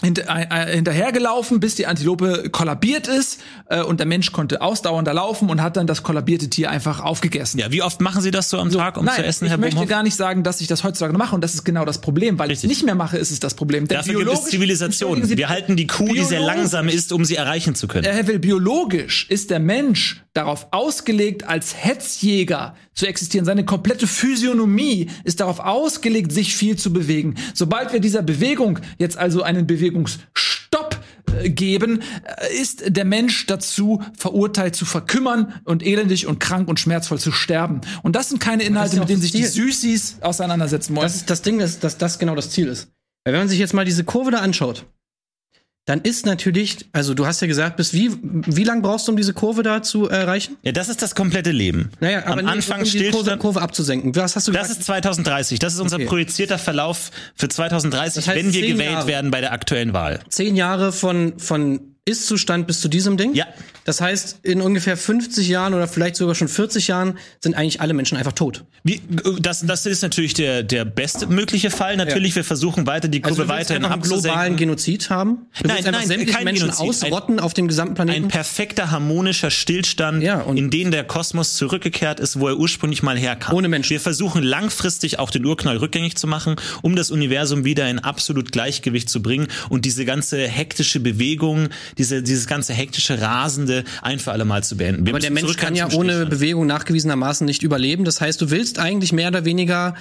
[0.03, 5.77] hinterhergelaufen, bis die Antilope kollabiert ist äh, und der Mensch konnte ausdauernder laufen und hat
[5.77, 7.59] dann das kollabierte Tier einfach aufgegessen.
[7.61, 9.59] ja, wie oft machen Sie das so am Tag, um Nein, zu essen, ich Herr
[9.59, 9.89] möchte Bohmhoff?
[9.91, 12.51] gar nicht sagen, dass ich das heutzutage mache und das ist genau das Problem, weil
[12.51, 13.87] ich es nicht mehr mache, ist es das Problem.
[13.87, 15.25] Denn Dafür gibt es Zivilisation.
[15.25, 18.05] Sie Wir halten die Kuh, die sehr langsam ist, um sie erreichen zu können.
[18.05, 23.45] Äh, Herr Will, biologisch ist der Mensch darauf ausgelegt, als Hetzjäger zu existieren.
[23.45, 27.35] Seine komplette Physiognomie ist darauf ausgelegt, sich viel zu bewegen.
[27.55, 29.92] Sobald wir dieser Bewegung jetzt also einen Bewegungsstopp
[31.41, 36.81] äh, geben, äh, ist der Mensch dazu verurteilt zu verkümmern und elendig und krank und
[36.81, 37.81] schmerzvoll zu sterben.
[38.03, 39.45] Und das sind keine Inhalte, mit denen sich die.
[39.45, 41.05] Süßis auseinandersetzen wollen.
[41.05, 42.89] Das ist das Ding, dass, dass das genau das Ziel ist.
[43.25, 44.87] Weil wenn man sich jetzt mal diese Kurve da anschaut,
[45.85, 49.17] dann ist natürlich, also du hast ja gesagt, bis wie, wie lang brauchst du, um
[49.17, 50.57] diese Kurve da zu erreichen?
[50.63, 51.91] Ja, das ist das komplette Leben.
[51.99, 53.37] Naja, aber Am nee, Anfang um die Kurve.
[53.37, 54.15] Kurve abzusenken.
[54.15, 54.81] Was hast du Das gesagt?
[54.81, 55.59] ist 2030.
[55.59, 56.07] Das ist unser Okay.
[56.07, 59.07] projizierter Verlauf für 2030, Das heißt wenn wir gewählt Jahre.
[59.09, 60.21] werden bei der aktuellen Wahl.
[60.29, 63.33] zehn Jahre von, von Ist-Zustand bis zu diesem Ding?
[63.35, 63.47] Ja.
[63.85, 67.95] Das heißt, in ungefähr 50 Jahren oder vielleicht sogar schon 40 Jahren sind eigentlich alle
[67.95, 68.65] Menschen einfach tot.
[68.83, 69.01] Wie,
[69.41, 71.97] das, das ist natürlich der, der beste mögliche Fall.
[71.97, 74.57] Natürlich, wir versuchen weiter die Also Kurve weiterhin einfach einen globalen.
[74.57, 75.47] Genozid haben?
[75.63, 77.05] Du Nein, nein, sämtliche kein Menschen Genozid.
[77.05, 78.25] Ein- ausrotten auf dem gesamten Planeten?
[78.25, 83.17] Ein perfekter harmonischer Stillstand, Ja, in den der Kosmos zurückgekehrt ist, wo er ursprünglich mal
[83.17, 83.55] herkam.
[83.55, 83.91] Ohne Menschen.
[83.91, 88.51] Wir versuchen langfristig auch den Urknall rückgängig zu machen, um das Universum wieder in absolut
[88.51, 94.33] Gleichgewicht zu bringen und diese ganze hektische Bewegung, diese, dieses ganze hektische, rasende ein für
[94.33, 95.07] alle Mal zu beenden.
[95.07, 96.31] Wir Aber der Mensch kann ja ohne Stillstand.
[96.31, 98.05] Bewegung nachgewiesenermaßen nicht überleben.
[98.05, 99.95] Das heißt, du willst eigentlich mehr oder weniger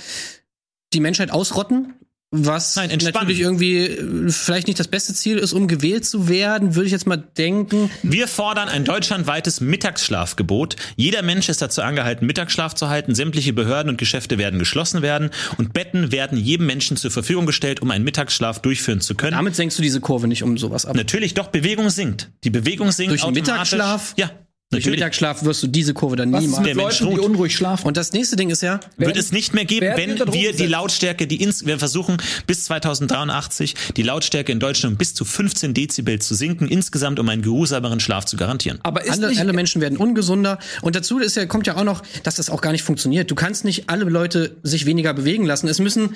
[0.94, 1.94] die Menschheit ausrotten,
[2.34, 6.76] was Nein, natürlich irgendwie äh, vielleicht nicht das beste Ziel ist, um gewählt zu werden,
[6.76, 7.92] würde ich jetzt mal denken.
[8.04, 10.78] Wir fordern ein deutschlandweites Mittagsschlafgebot.
[10.96, 13.16] Jeder Mensch ist dazu angehalten, Mittagsschlaf zu halten.
[13.16, 17.82] Sämtliche Behörden und Geschäfte werden geschlossen werden und Betten werden jedem Menschen zur Verfügung gestellt,
[17.82, 19.36] um einen Mittagsschlaf durchführen zu können.
[19.36, 20.96] Damit senkst du diese Kurve nicht um sowas ab.
[20.96, 22.30] Natürlich, doch, Bewegung sinkt.
[22.46, 23.74] Die Bewegung sinkt Durch den automatisch.
[23.74, 24.14] Mittagsschlaf?
[24.16, 24.32] Ja,
[24.72, 25.00] Durch den natürlich.
[25.02, 26.60] Mittagsschlaf wirst du diese Kurve dann Was niemals.
[26.60, 27.30] mit Der Mensch Leuten, die ruht.
[27.32, 27.88] unruhig schlafen?
[27.88, 30.70] Und das nächste Ding ist ja, Wird es nicht mehr geben, wenn wir die gesetzt.
[30.70, 32.18] Lautstärke, die ins, wir versuchen
[32.48, 37.28] bis 2083 die Lautstärke in Deutschland um bis zu 15 Dezibel zu sinken, insgesamt um
[37.28, 38.80] einen geruhsameren Schlaf zu garantieren.
[38.84, 40.58] Aber ist alle, nicht, alle Menschen werden ungesunder.
[40.82, 43.30] Und dazu ist ja, kommt ja auch noch, dass das auch gar nicht funktioniert.
[43.30, 45.68] Du kannst nicht alle Leute sich weniger bewegen lassen.
[45.68, 46.16] Es müssen,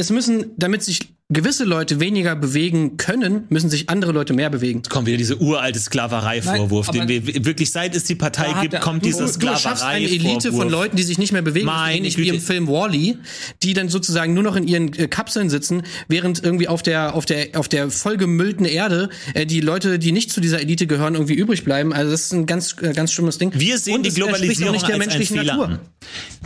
[0.00, 1.00] es müssen, damit sich
[1.32, 4.82] gewisse Leute weniger bewegen können, müssen sich andere Leute mehr bewegen.
[4.88, 9.02] Kommt wieder dieser uralte Sklaverei-Vorwurf, den wir wirklich seit es die Partei gibt, der- kommt
[9.04, 10.68] du- dieser Du, du schaffst eine Elite von.
[10.68, 13.16] Leuten, die sich nicht mehr bewegen, Meine ähnlich wie im Film Wally,
[13.62, 17.26] die dann sozusagen nur noch in ihren äh, Kapseln sitzen, während irgendwie auf der auf
[17.26, 21.34] der auf der vollgemüllten Erde äh, die Leute, die nicht zu dieser Elite gehören, irgendwie
[21.34, 21.92] übrig bleiben.
[21.92, 23.52] Also das ist ein ganz äh, ganz schlimmes Ding.
[23.54, 25.78] Wir sehen Und die es Globalisierung nicht der als menschlichen Natur.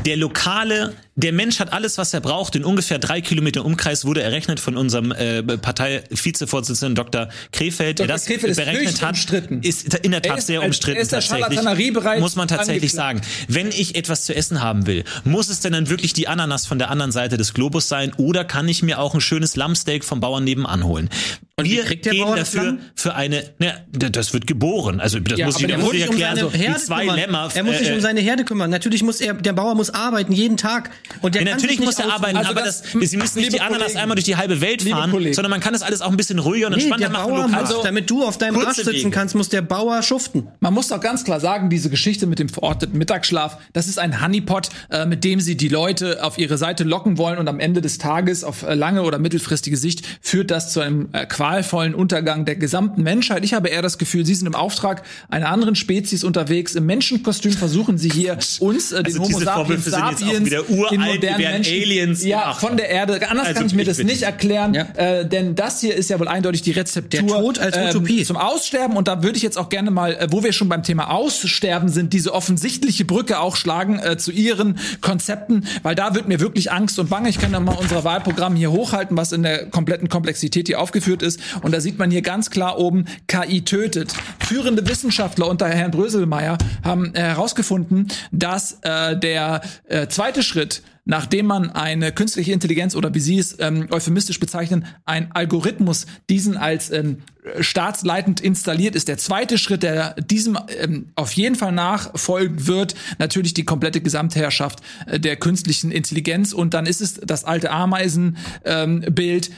[0.04, 2.54] Der lokale, der Mensch hat alles, was er braucht.
[2.56, 7.28] In ungefähr drei Kilometer Umkreis wurde errechnet von unserem äh, Partei-Vizevorsitzenden Dr.
[7.52, 8.14] Krefeld, der Dr.
[8.16, 9.10] das Krefeld ist berechnet hat.
[9.10, 9.62] umstritten.
[9.62, 11.00] Ist in der Tat ist sehr als- umstritten.
[11.00, 12.20] ist der tatsächlich.
[12.20, 13.20] Muss man tatsächlich sagen.
[13.48, 16.78] Wenn ich etwas zu essen haben will, muss es denn dann wirklich die Ananas von
[16.78, 20.20] der anderen Seite des Globus sein oder kann ich mir auch ein schönes Lammsteak vom
[20.20, 21.08] Bauern nebenan holen?
[21.56, 22.78] Und wie wir kriegt der gehen Bauer das dafür Lamm?
[22.96, 24.98] für eine, ne, das wird geboren.
[24.98, 26.34] Also das Ja, muss ich der muss ich sich um erklären.
[26.36, 27.16] seine So, Herde die zwei kümmern.
[27.16, 27.48] Lämmer.
[27.54, 28.70] Er muss sich äh, um seine Herde kümmern.
[28.70, 30.90] Natürlich muss er, der Bauer muss arbeiten jeden Tag.
[31.22, 33.38] Und der Ja, kann natürlich sich muss er arbeiten, Also aber das- das, Sie müssen
[33.38, 35.32] nicht die Ananas Kollegen, einmal durch die halbe Welt fahren, Kollegen.
[35.32, 37.30] sondern man kann das alles auch ein bisschen ruhiger und Nee, entspannter machen.
[37.30, 37.48] Lokal.
[37.50, 39.10] muss, Also- damit du auf deinem Arsch sitzen Wege.
[39.10, 40.48] kannst, muss der Bauer schuften.
[40.58, 44.20] Man muss doch ganz klar sagen, diese Geschichte mit dem verordneten Mittagsschlaf, das ist ein
[44.20, 47.80] Honeypot, äh, mit dem sie die Leute auf ihre Seite locken wollen und am Ende
[47.80, 52.46] des Tages auf äh, lange oder mittelfristige Sicht führt das zu einem äh, qualvollen Untergang
[52.46, 53.44] der gesamten Menschheit.
[53.44, 56.74] Ich habe eher das Gefühl, sie sind im Auftrag einer anderen Spezies unterwegs.
[56.74, 61.00] Im Menschenkostüm versuchen sie hier uns, äh, den Also Homo sapiens sapiens, wieder uralt, den
[61.02, 62.24] modernen Menschen, Aliens.
[62.24, 63.20] ja, von der Erde.
[63.28, 64.86] Anders Also kann ich mir ich das nicht erklären, Ja.
[64.96, 68.24] äh, denn das hier ist ja wohl eindeutig die Rezeptur Der Tod als Utopie.
[68.24, 70.82] zum Aussterben und da würde ich jetzt auch gerne mal, äh, wo wir schon beim
[70.82, 76.26] Thema Aussterben sind, diese offensichtliche Brücke auch schlagen äh, zu ihren Konzepten, weil da wird
[76.26, 77.28] mir wirklich Angst und Bange.
[77.28, 81.22] Ich kann da mal unser Wahlprogramm hier hochhalten, was in der kompletten Komplexität hier aufgeführt
[81.22, 84.14] ist und da sieht man hier ganz klar oben KI tötet.
[84.40, 91.46] Führende Wissenschaftler unter Herrn Bröselmeier haben äh, herausgefunden, dass äh, der äh, zweite Schritt nachdem
[91.46, 96.90] man eine künstliche Intelligenz oder wie Sie es ähm, euphemistisch bezeichnen, ein Algorithmus diesen als
[96.90, 97.18] ähm,
[97.60, 99.08] staatsleitend installiert ist.
[99.08, 104.80] Der zweite Schritt, der diesem ähm, auf jeden Fall nachfolgen wird, natürlich die komplette Gesamtherrschaft
[105.06, 106.52] äh, der künstlichen Intelligenz.
[106.52, 109.48] Und dann ist es das alte Ameisenbild.
[109.48, 109.54] Ähm.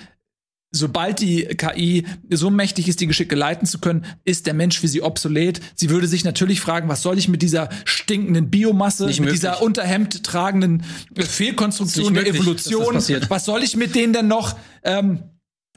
[0.77, 4.89] Sobald die KI so mächtig ist, die Geschicke leiten zu können, ist der Mensch für
[4.89, 5.61] sie obsolet.
[5.75, 9.41] Sie würde sich natürlich fragen, was soll ich mit dieser stinkenden Biomasse, Nicht mit möglich.
[9.41, 10.85] dieser Unterhemd tragenden
[11.17, 12.95] Fehlkonstruktion der möglich, Evolution.
[13.29, 14.57] Was soll ich mit denen denn noch?
[14.85, 15.25] Ähm,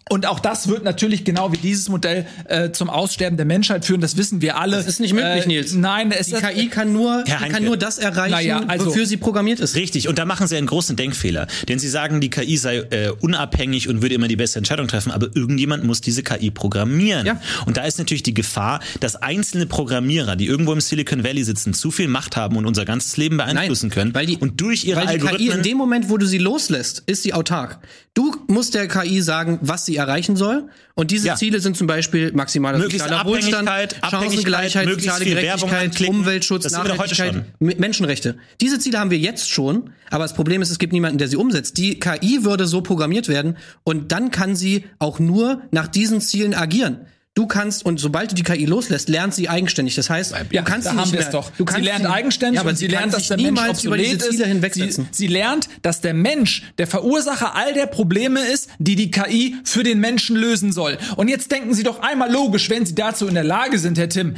[0.09, 4.01] und auch das wird natürlich genau wie dieses Modell äh, zum Aussterben der Menschheit führen.
[4.01, 4.77] Das wissen wir alle.
[4.77, 5.73] Das ist nicht möglich, äh, Nils.
[5.73, 9.17] Nein, es Die ist KI kann nur, kann nur das erreichen, Naja, also- wofür sie
[9.17, 9.75] programmiert ist.
[9.75, 11.47] Richtig, und da machen sie einen großen Denkfehler.
[11.67, 15.11] Denn sie sagen, die KI sei äh, unabhängig und würde immer die beste Entscheidung treffen,
[15.11, 17.25] aber irgendjemand muss diese KI programmieren.
[17.25, 17.39] Ja.
[17.65, 21.73] Und da ist natürlich die Gefahr, dass einzelne Programmierer, die irgendwo im Silicon Valley sitzen,
[21.73, 24.13] zu viel Macht haben und unser ganzes Leben beeinflussen können.
[24.13, 27.03] weil die, und durch ihre weil die KI in dem Moment, wo du sie loslässt,
[27.05, 27.79] ist sie autark.
[28.15, 30.69] Du musst der KI sagen, was sie erreichen soll.
[30.95, 31.35] Und diese Ja.
[31.35, 33.69] Ziele sind zum Beispiel maximaler Möglichst sozialer Wohlstand,
[34.09, 36.07] Chancengleichheit, soziale Gerechtigkeit.
[36.07, 38.35] Umweltschutz, Nachhaltigkeit, Menschenrechte.
[38.61, 41.35] Diese Ziele haben wir jetzt schon, aber das Problem ist, es gibt niemanden, der sie
[41.37, 41.77] umsetzt.
[41.77, 46.53] Die KI würde so programmiert werden und dann kann sie auch nur nach diesen Zielen
[46.53, 47.01] agieren.
[47.39, 49.95] Du kannst, und sobald du die KI loslässt, lernt sie eigenständig.
[49.95, 51.51] Das heißt, Ja, du kannst da sie haben nicht wir mehr, es doch.
[51.51, 53.61] Du kannst sie lernt sie- eigenständig ja, aber und sie kann lernt, dass der Mensch
[53.69, 54.73] obsolet ist.
[54.73, 59.55] Sie, sie lernt, dass der Mensch der Verursacher all der Probleme ist, die die KI
[59.63, 60.97] für den Menschen lösen soll.
[61.15, 64.09] Und jetzt denken Sie doch einmal logisch, wenn Sie dazu in der Lage sind, Herr
[64.09, 64.35] Tim.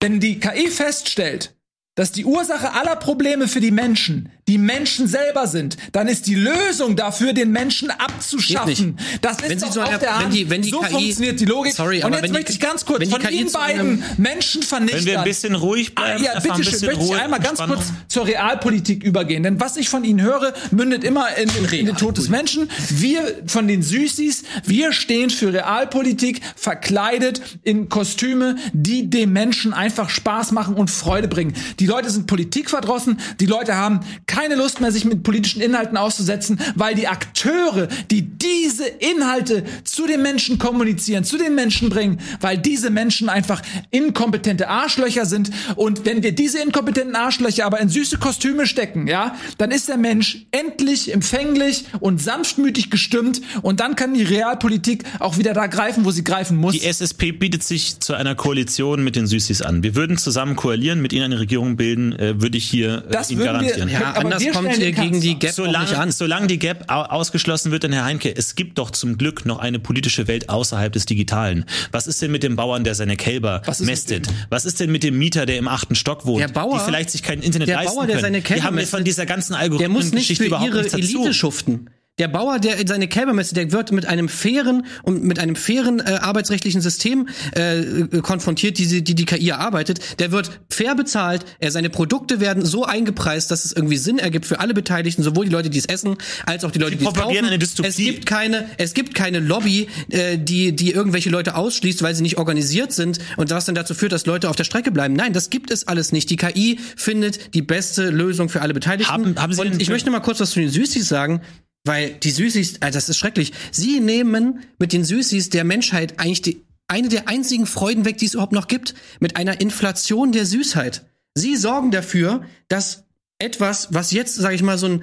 [0.00, 1.54] Wenn die KI feststellt,
[1.94, 6.34] dass die Ursache aller Probleme für die Menschen die Menschen selber sind, dann ist die
[6.34, 8.98] Lösung dafür, den Menschen abzuschaffen.
[9.22, 10.34] Das ist Wenn sie doch so auf eine- der wenn Hand.
[10.34, 11.72] die- wenn die so KI funktioniert die Logik.
[11.72, 14.98] Sorry, Und jetzt wenn die- möchte ich ganz kurz wenn von Ihnen beiden Menschen vernichten.
[15.00, 17.38] Wenn wir ein bisschen ruhig bleiben, Ah, ja, bitte ein schön, bisschen möchte ich einmal
[17.38, 17.76] ganz Entspannung.
[17.76, 19.44] kurz zur Realpolitik übergehen.
[19.44, 22.68] Denn was ich von Ihnen höre, mündet immer in, in, in den Tod des Menschen.
[22.88, 30.10] Wir von den Süßis, wir stehen für Realpolitik, verkleidet in Kostüme, die dem Menschen einfach
[30.10, 31.54] Spaß machen und Freude bringen.
[31.78, 36.58] Die Leute sind politikverdrossen, die Leute haben keine Lust mehr, sich mit politischen Inhalten auszusetzen,
[36.74, 42.58] weil die Akteure, die diese Inhalte zu den Menschen kommunizieren, zu den Menschen bringen, weil
[42.58, 45.50] diese Menschen einfach inkompetente Arschlöcher sind.
[45.76, 49.96] Und wenn wir diese inkompetenten Arschlöcher aber in süße Kostüme stecken, ja, dann ist der
[49.96, 56.04] Mensch endlich empfänglich und sanftmütig gestimmt und dann kann die Realpolitik auch wieder da greifen,
[56.04, 56.72] wo sie greifen muss.
[56.74, 59.82] Die SSP bietet sich zu einer Koalition mit den Süßis an.
[59.82, 63.30] Wir würden zusammen koalieren, mit ihnen eine Regierung bilden, äh, würde ich hier äh, Das
[63.30, 63.88] Ihnen wir- garantieren.
[63.88, 65.38] Ja, Ja, aber anders kommt ihr gegen die.
[65.38, 66.12] Gap auch nicht Solange, an.
[66.12, 69.58] solange die Gap au- ausgeschlossen wird, dann Herr Heinke, es gibt doch zum Glück noch
[69.58, 71.64] eine politische Welt außerhalb des Digitalen.
[71.92, 74.28] Was ist denn mit dem Bauern, der seine Kälber Was mästet?
[74.48, 77.10] Was ist denn mit dem Mieter, der im achten Stock wohnt, Der Bauer- die vielleicht
[77.10, 78.22] sich kein Internet der leisten Bauer, der können?
[78.22, 80.78] seine Kälber die haben mästet, von dieser ganzen Der muss nicht Algorithmen-Geschichte für überhaupt ihre
[80.82, 81.04] nichts dazu.
[81.18, 81.90] Elite schuften.
[82.20, 86.00] Der Bauer, der seine Kälber misst, der wird mit einem fairen und mit einem fairen
[86.00, 90.20] äh, arbeitsrechtlichen System äh, konfrontiert, die, die die KI erarbeitet.
[90.20, 91.46] Der wird fair bezahlt.
[91.60, 95.46] Er, seine Produkte werden so eingepreist, dass es irgendwie Sinn ergibt für alle Beteiligten, sowohl
[95.46, 97.44] die Leute, die es essen, als auch die Leute, die es kaufen.
[97.44, 97.88] eine Dystopie.
[97.88, 102.22] Es gibt keine, es gibt keine Lobby, äh, die, die irgendwelche Leute ausschließt, weil sie
[102.22, 105.14] nicht organisiert sind und was dann dazu führt, dass Leute auf der Strecke bleiben.
[105.14, 106.28] Nein, das gibt es alles nicht.
[106.28, 109.10] Die KI findet die beste Lösung für alle Beteiligten.
[109.10, 111.40] Haben- haben Sie und ich möchte mal kurz was zu den Süßis sagen.
[111.84, 113.52] Weil die Süßis, äh, das ist schrecklich.
[113.70, 118.26] Sie nehmen mit den Süßis der Menschheit eigentlich die, eine der einzigen Freuden weg, die
[118.26, 121.06] es überhaupt noch gibt, mit einer Inflation der Süßheit.
[121.34, 123.04] Sie sorgen dafür, dass
[123.38, 125.02] etwas, was jetzt, sage ich mal, so ein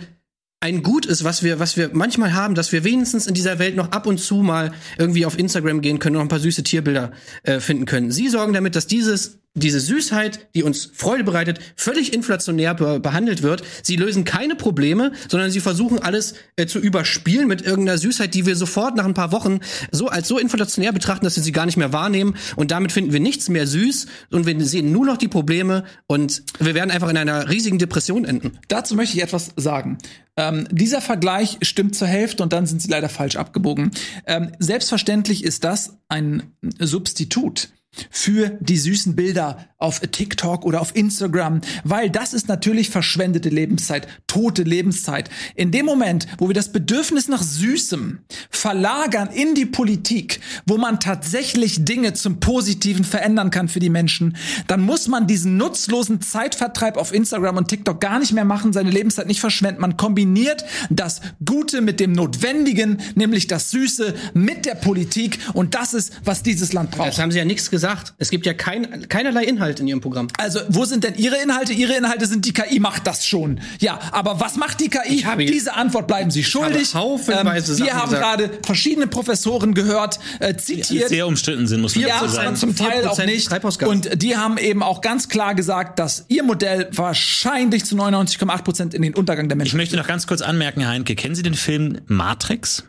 [0.59, 3.75] ein Gut ist, was wir, was wir manchmal haben, dass wir wenigstens in dieser Welt
[3.75, 6.63] noch ab und zu mal irgendwie auf Instagram gehen können und noch ein paar süße
[6.63, 7.11] Tierbilder
[7.43, 8.11] äh, finden können.
[8.11, 13.41] Sie sorgen damit, dass dieses, diese Süßheit, die uns Freude bereitet, völlig inflationär be behandelt
[13.41, 13.63] wird.
[13.83, 18.45] Sie lösen keine Probleme, sondern sie versuchen alles äh, zu überspielen mit irgendeiner Süßheit, die
[18.45, 19.59] wir sofort nach ein paar Wochen
[19.91, 22.35] so als so inflationär betrachten, dass wir sie gar nicht mehr wahrnehmen.
[22.55, 26.43] Und damit finden wir nichts mehr süß und wir sehen nur noch die Probleme und
[26.59, 28.59] wir werden einfach in einer riesigen Depression enden.
[28.67, 29.97] Dazu möchte ich etwas sagen.
[30.37, 33.91] Ähm, dieser Vergleich stimmt zur Hälfte und dann sind sie leider falsch abgebogen.
[34.27, 36.43] Ähm, selbstverständlich ist das ein
[36.79, 37.69] Substitut
[38.09, 44.07] für die süßen Bilder auf TikTok oder auf Instagram, weil das ist natürlich verschwendete Lebenszeit,
[44.25, 45.29] tote Lebenszeit.
[45.55, 48.19] In dem Moment, wo wir das Bedürfnis nach Süßem
[48.49, 54.35] verlagern in die Politik, wo man tatsächlich Dinge zum Positiven verändern kann für die Menschen,
[54.67, 58.89] dann muss man diesen nutzlosen Zeitvertreib auf Instagram und TikTok gar nicht mehr machen, seine
[58.89, 59.81] Lebenszeit nicht verschwenden.
[59.81, 65.93] Man kombiniert das Gute mit dem Notwendigen, nämlich das Süße mit der Politik und das
[65.93, 67.09] ist, was dieses Land braucht.
[67.09, 67.86] Das haben sie ja nichts gesagt.
[68.17, 70.27] Es gibt ja kein, keinerlei Inhalt in ihrem Programm.
[70.37, 71.73] Also, wo sind denn Ihre Inhalte?
[71.73, 73.59] Ihre Inhalte sind, die KI macht das schon.
[73.79, 74.99] Ja, aber was macht die KI?
[75.15, 76.93] Ich habe- Diese Antwort bleiben Sie schuldig.
[76.93, 78.37] habe haufenweise wir Sachen haben gesagt.
[78.39, 81.09] gerade verschiedene Professoren gehört, äh, Die zitiert.
[81.09, 82.55] sehr umstritten sind, muss man Ja, dazu aber sagen.
[82.55, 83.83] zum Teil auch 4% nicht.
[83.83, 88.93] Und die haben eben auch ganz klar gesagt, dass ihr Modell wahrscheinlich zu 99,8 Prozent
[88.93, 89.77] in den Untergang der Ich Menschen.
[89.77, 92.83] möchte noch ganz kurz anmerken, Herr Heinke, kennen Sie den Film Matrix?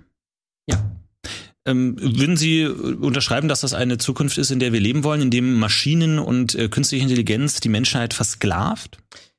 [0.68, 0.76] Ja.
[1.68, 5.20] Ähm, würden Sie äh, unterschreiben, dass das eine Zukunft ist, in der wir leben wollen,
[5.20, 8.98] in dem Maschinen und äh, künstliche Intelligenz die Menschheit versklavt?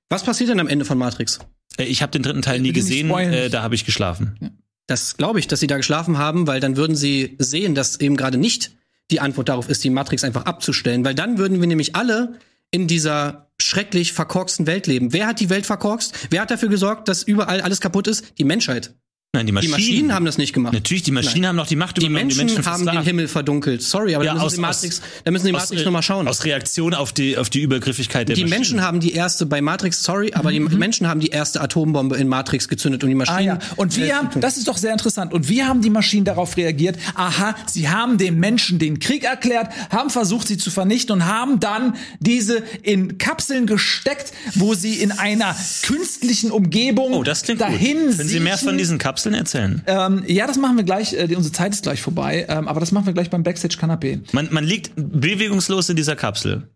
[0.09, 1.39] Was passiert denn am Ende von Matrix?
[1.77, 4.53] Äh, ich habe den dritten Teil nie Bitte nicht gesehen, äh, da habe ich geschlafen.
[4.85, 8.15] Das glaube ich, dass sie da geschlafen haben, weil dann würden sie sehen, dass eben
[8.15, 8.71] gerade nicht
[9.09, 12.35] die Antwort darauf ist, die Matrix einfach abzustellen, weil dann würden wir nämlich alle
[12.69, 15.13] in dieser schrecklich verkorksten Welt leben.
[15.13, 16.27] Wer hat die Welt verkorkst?
[16.29, 18.37] Wer hat dafür gesorgt, dass überall alles kaputt ist?
[18.37, 18.93] Die Menschheit.
[19.31, 20.73] Nein, die Die Maschinen, Maschinen haben das nicht gemacht.
[20.73, 23.03] Natürlich, die Maschinen haben noch die Macht Die übernommen, Menschen, haben den.
[23.03, 23.83] Himmel verdunkelt.
[23.83, 25.91] Sorry, aber Ja, da müssen aus- sie Matrix, aus- da müssen die Matrix äh, noch
[25.91, 26.27] mal schauen.
[26.27, 28.57] Aus Reaktion auf die, auf die Übergriffigkeit der die Maschinen.
[28.57, 32.27] Menschen haben die erste bei Matrix, sorry, aber die Menschen haben die erste Atombombe in
[32.27, 33.37] Matrix gezündet und die Maschinen.
[33.37, 36.25] Ah ja, und wir haben, das ist doch sehr interessant, und wir haben die Maschinen
[36.25, 41.13] darauf reagiert, aha, sie haben den Menschen den Krieg erklärt, haben versucht, sie zu vernichten
[41.13, 47.43] und haben dann diese in Kapseln gesteckt, wo sie in einer künstlichen Umgebung Oh, das
[47.43, 48.17] klingt dahin gut.
[48.17, 49.83] Können Sie mehr von diesen Kapseln erzählen?
[49.87, 52.91] Ähm, ja, das machen wir gleich, äh, unsere Zeit ist gleich vorbei, ähm, aber das
[52.91, 54.21] machen wir gleich beim Backstage-Kanapé.
[54.31, 56.69] Man, man liegt bewegungslos in dieser Kapsel.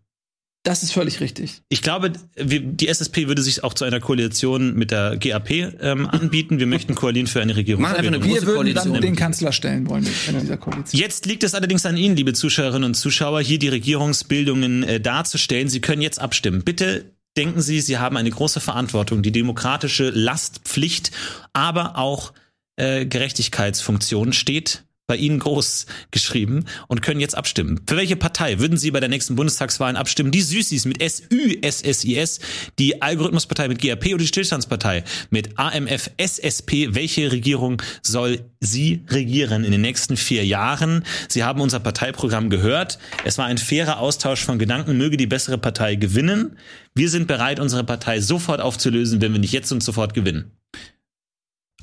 [0.64, 1.60] Das ist völlig richtig.
[1.68, 6.06] Ich glaube, wir, die SSP würde sich auch zu einer Koalition mit der GAP ähm,
[6.06, 6.58] anbieten.
[6.58, 7.82] Wir möchten koalieren für eine Regierung.
[7.82, 9.00] Machen eine Wir würden dann Koalition.
[9.02, 10.98] den Kanzler stellen wollen in dieser Koalition.
[10.98, 15.68] Jetzt liegt es allerdings an Ihnen, liebe Zuschauerinnen und Zuschauer, hier die Regierungsbildungen äh, darzustellen.
[15.68, 16.62] Sie können jetzt abstimmen.
[16.62, 21.10] Bitte denken Sie, Sie haben eine große Verantwortung, die demokratische Lastpflicht,
[21.52, 22.32] aber auch
[22.76, 27.80] äh, Gerechtigkeitsfunktion steht bei Ihnen groß geschrieben und können jetzt abstimmen.
[27.86, 30.30] Für welche Partei würden Sie bei der nächsten Bundestagswahlen abstimmen?
[30.30, 32.40] Die Süßis mit SÜ, SSIS,
[32.78, 36.94] die Algorithmuspartei mit GAP oder die Stillstandspartei mit AMF, SSP.
[36.94, 41.04] Welche Regierung soll sie regieren in den nächsten vier Jahren?
[41.28, 42.98] Sie haben unser Parteiprogramm gehört.
[43.24, 44.96] Es war ein fairer Austausch von Gedanken.
[44.96, 46.56] Möge die bessere Partei gewinnen.
[46.94, 50.52] Wir sind bereit, unsere Partei sofort aufzulösen, wenn wir nicht jetzt und sofort gewinnen.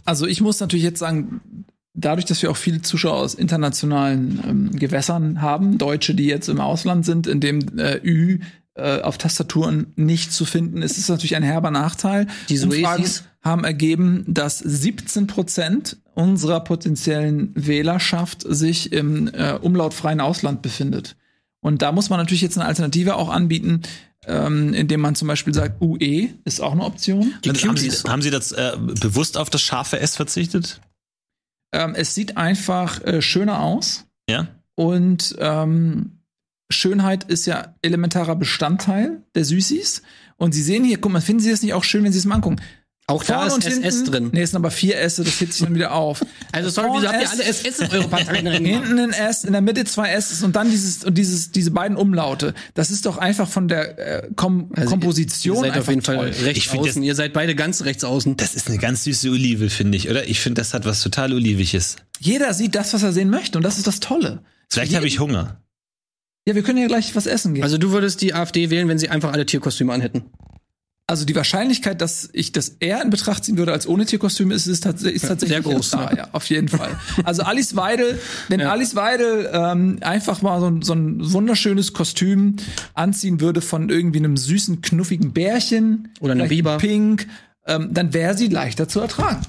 [0.05, 1.41] Also ich muss natürlich jetzt sagen,
[1.93, 6.59] dadurch, dass wir auch viele Zuschauer aus internationalen ähm, Gewässern haben, Deutsche, die jetzt im
[6.59, 8.39] Ausland sind, in dem äh, Ü
[8.75, 12.27] äh, auf Tastaturen nicht zu finden ist, ist natürlich ein herber Nachteil.
[12.49, 13.23] Die Umfragen Suezis?
[13.43, 21.15] haben ergeben, dass 17 Prozent unserer potenziellen Wählerschaft sich im äh, umlautfreien Ausland befindet.
[21.59, 23.81] Und da muss man natürlich jetzt eine Alternative auch anbieten,
[24.25, 27.33] ähm, indem man zum Beispiel sagt, UE ist auch eine Option.
[27.45, 30.79] Haben, Sie, haben Sie das äh, bewusst auf das scharfe S verzichtet?
[31.73, 34.05] Ähm, es sieht einfach äh, schöner aus.
[34.29, 34.47] Ja?
[34.75, 36.21] Und ähm,
[36.69, 40.01] Schönheit ist ja elementarer Bestandteil der Süßis.
[40.37, 42.25] Und Sie sehen hier, guck mal, finden Sie das nicht auch schön, wenn Sie es
[42.25, 42.61] mal angucken?
[43.11, 44.29] Auch da Vorne ist SS drin.
[44.33, 46.25] Nee, es sind aber vier S, das hebt sich dann wieder auf.
[46.51, 48.65] Also sorry, Vorne wieso habt ihr S, alle SS in eure Partei drin?
[48.65, 51.97] Hinten ein S, in der Mitte zwei S und dann dieses und dieses diese beiden
[51.97, 52.53] Umlaute.
[52.73, 56.03] Das ist doch einfach von der äh, Kom Komposition Also Ihr seid einfach auf jeden
[56.03, 56.15] toll.
[56.33, 57.03] Fall rechts Ich find das- außen.
[57.03, 58.37] Ihr seid beide ganz rechts außen.
[58.37, 60.27] Das ist eine ganz süße Olive, finde ich, oder?
[60.27, 61.97] Ich finde, das hat was total Oliviges.
[62.19, 64.43] Jeder sieht das, was er sehen möchte und das ist das Tolle.
[64.69, 65.61] Vielleicht habe ich Hunger.
[66.47, 67.63] Ja, wir können ja gleich was essen gehen.
[67.63, 70.23] Also du würdest die AfD wählen, wenn sie einfach alle Tierkostüme anhätten.
[71.11, 74.65] Also die Wahrscheinlichkeit, dass ich das eher in Betracht ziehen würde als ohne Tierkostüm, ist,
[74.65, 76.17] ist, tats ist tatsächlich sehr groß, Da, ne?
[76.19, 76.91] ja, auf jeden Fall.
[77.25, 78.17] Also Alice Weidel,
[78.47, 78.71] wenn Ja.
[78.71, 82.55] Alice Weidel ähm, einfach mal so, ein- so ein wunderschönes Kostüm
[82.93, 86.77] anziehen würde von irgendwie einem süßen, knuffigen Bärchen Oder einem Biber.
[86.77, 87.27] Pink,
[87.67, 89.41] ähm, dann wäre sie leichter zu ertragen.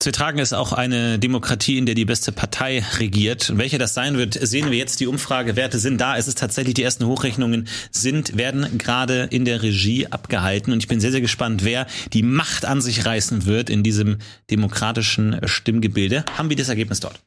[0.00, 3.50] Zu tragen ist auch eine Demokratie, in der die beste Partei regiert.
[3.50, 5.00] Und welche das sein wird, sehen wir jetzt.
[5.00, 6.16] Die Umfragewerte sind da.
[6.16, 10.72] Es ist tatsächlich, die ersten Hochrechnungen sind, werden gerade in der Regie abgehalten.
[10.72, 14.18] Und ich bin sehr, sehr gespannt, wer die Macht an sich reißen wird in diesem
[14.52, 16.24] demokratischen Stimmgebilde.
[16.36, 17.18] Haben wir das Ergebnis dort?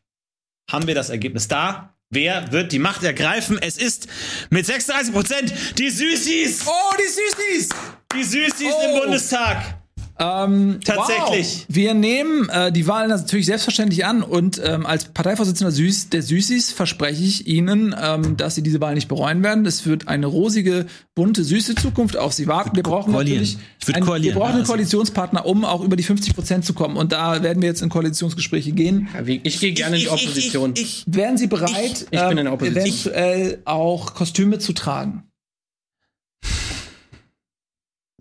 [0.72, 1.98] Haben wir das Ergebnis da?
[2.10, 3.57] Wer wird die Macht ergreifen?
[3.61, 4.07] Es ist
[4.49, 6.64] mit 36 Prozent die Süßis!
[6.65, 7.69] Oh, die Süßis!
[8.15, 8.95] Die Süßis Oh.
[8.95, 9.81] im Bundestag!
[10.23, 11.65] Ähm, Tatsächlich.
[11.68, 11.76] Wow.
[11.76, 16.72] Wir nehmen äh, die Wahlen natürlich selbstverständlich an und ähm, als Parteivorsitzender Süß, der Süßis
[16.72, 19.65] verspreche ich Ihnen, ähm, dass Sie diese Wahl nicht bereuen werden.
[19.65, 20.85] Es wird eine rosige,
[21.15, 22.76] bunte, süße Zukunft auf Sie warten.
[22.76, 23.41] Wir brauchen koalieren.
[23.41, 23.57] natürlich
[23.88, 26.98] Ich einen, wir brauchen einen also- Koalitionspartner, um auch über die 50 Prozent zu kommen.
[26.98, 29.07] Und da werden wir jetzt in Koalitionsgespräche gehen.
[29.43, 30.73] Ich gehe gerne in die Opposition.
[30.76, 31.73] Ich, ich, Wären Sie bereit,
[32.11, 32.85] Ich- ich bin in der Opposition.
[33.14, 35.23] eventuell auch Kostüme zu tragen?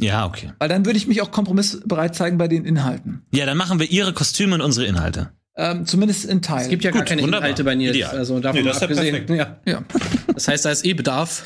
[0.00, 0.52] Ja, okay.
[0.58, 3.22] Weil dann würde ich mich auch kompromissbereit zeigen bei den Inhalten.
[3.32, 5.30] Ja, dann machen wir Ihre Kostüme und unsere Inhalte.
[5.56, 6.62] Ähm, zumindest in Teilen.
[6.62, 7.48] Es gibt ja gar Gut, keine wunderbar.
[7.48, 7.96] Inhalte bei Nils.
[7.96, 8.16] Ideal.
[8.16, 9.34] Also davon Nee, das abgesehen.
[9.34, 9.60] Ja.
[9.66, 9.84] ja.
[10.32, 11.44] Das heißt, da ist eh Bedarf.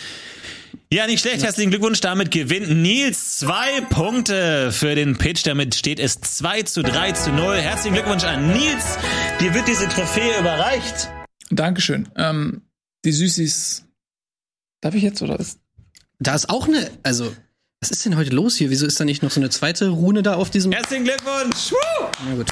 [0.92, 1.42] Ja, nicht schlecht.
[1.42, 2.00] Herzlichen Glückwunsch.
[2.00, 5.44] Damit gewinnt Nils zwei Punkte für den Pitch.
[5.46, 7.56] Damit steht es 2 zu 3 zu 0.
[7.56, 8.98] Herzlichen Glückwunsch an Nils.
[9.40, 11.10] Dir wird diese Trophäe überreicht.
[11.50, 12.08] Dankeschön.
[12.16, 12.62] Ähm,
[13.04, 13.84] die Süßis.
[14.80, 15.58] Darf ich jetzt oder ist?
[16.20, 17.34] Da ist auch eine, also,
[17.84, 18.70] was ist denn heute los hier?
[18.70, 20.72] Wieso ist da nicht noch so eine zweite Rune da auf diesem?
[20.72, 21.74] Herzlichen Glückwunsch.
[22.26, 22.46] Na gut.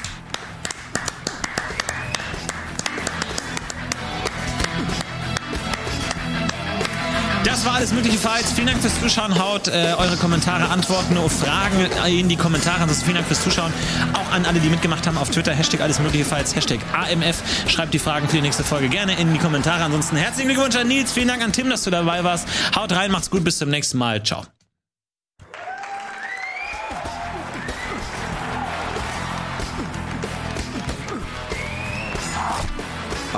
[7.43, 8.51] Das war alles mögliche Fights.
[8.51, 9.39] Vielen Dank fürs Zuschauen.
[9.39, 12.81] Haut äh, eure Kommentare, Antworten auf Fragen in die Kommentare.
[12.81, 13.73] Ansonsten vielen Dank fürs Zuschauen.
[14.13, 15.51] Auch an alle, die mitgemacht haben auf Twitter.
[15.51, 16.55] Hashtag alles mögliche Fights.
[16.55, 17.41] Hashtag AMF.
[17.67, 19.83] Schreibt die Fragen für die nächste Folge gerne in die Kommentare.
[19.83, 21.11] Ansonsten herzlichen Glückwunsch an Nils.
[21.11, 22.47] Vielen Dank an Tim, dass du dabei warst.
[22.75, 23.43] Haut rein, macht's gut.
[23.43, 24.21] Bis zum nächsten Mal.
[24.21, 24.45] Ciao.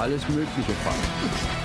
[0.05, 1.64] Alles Mögliche Fights.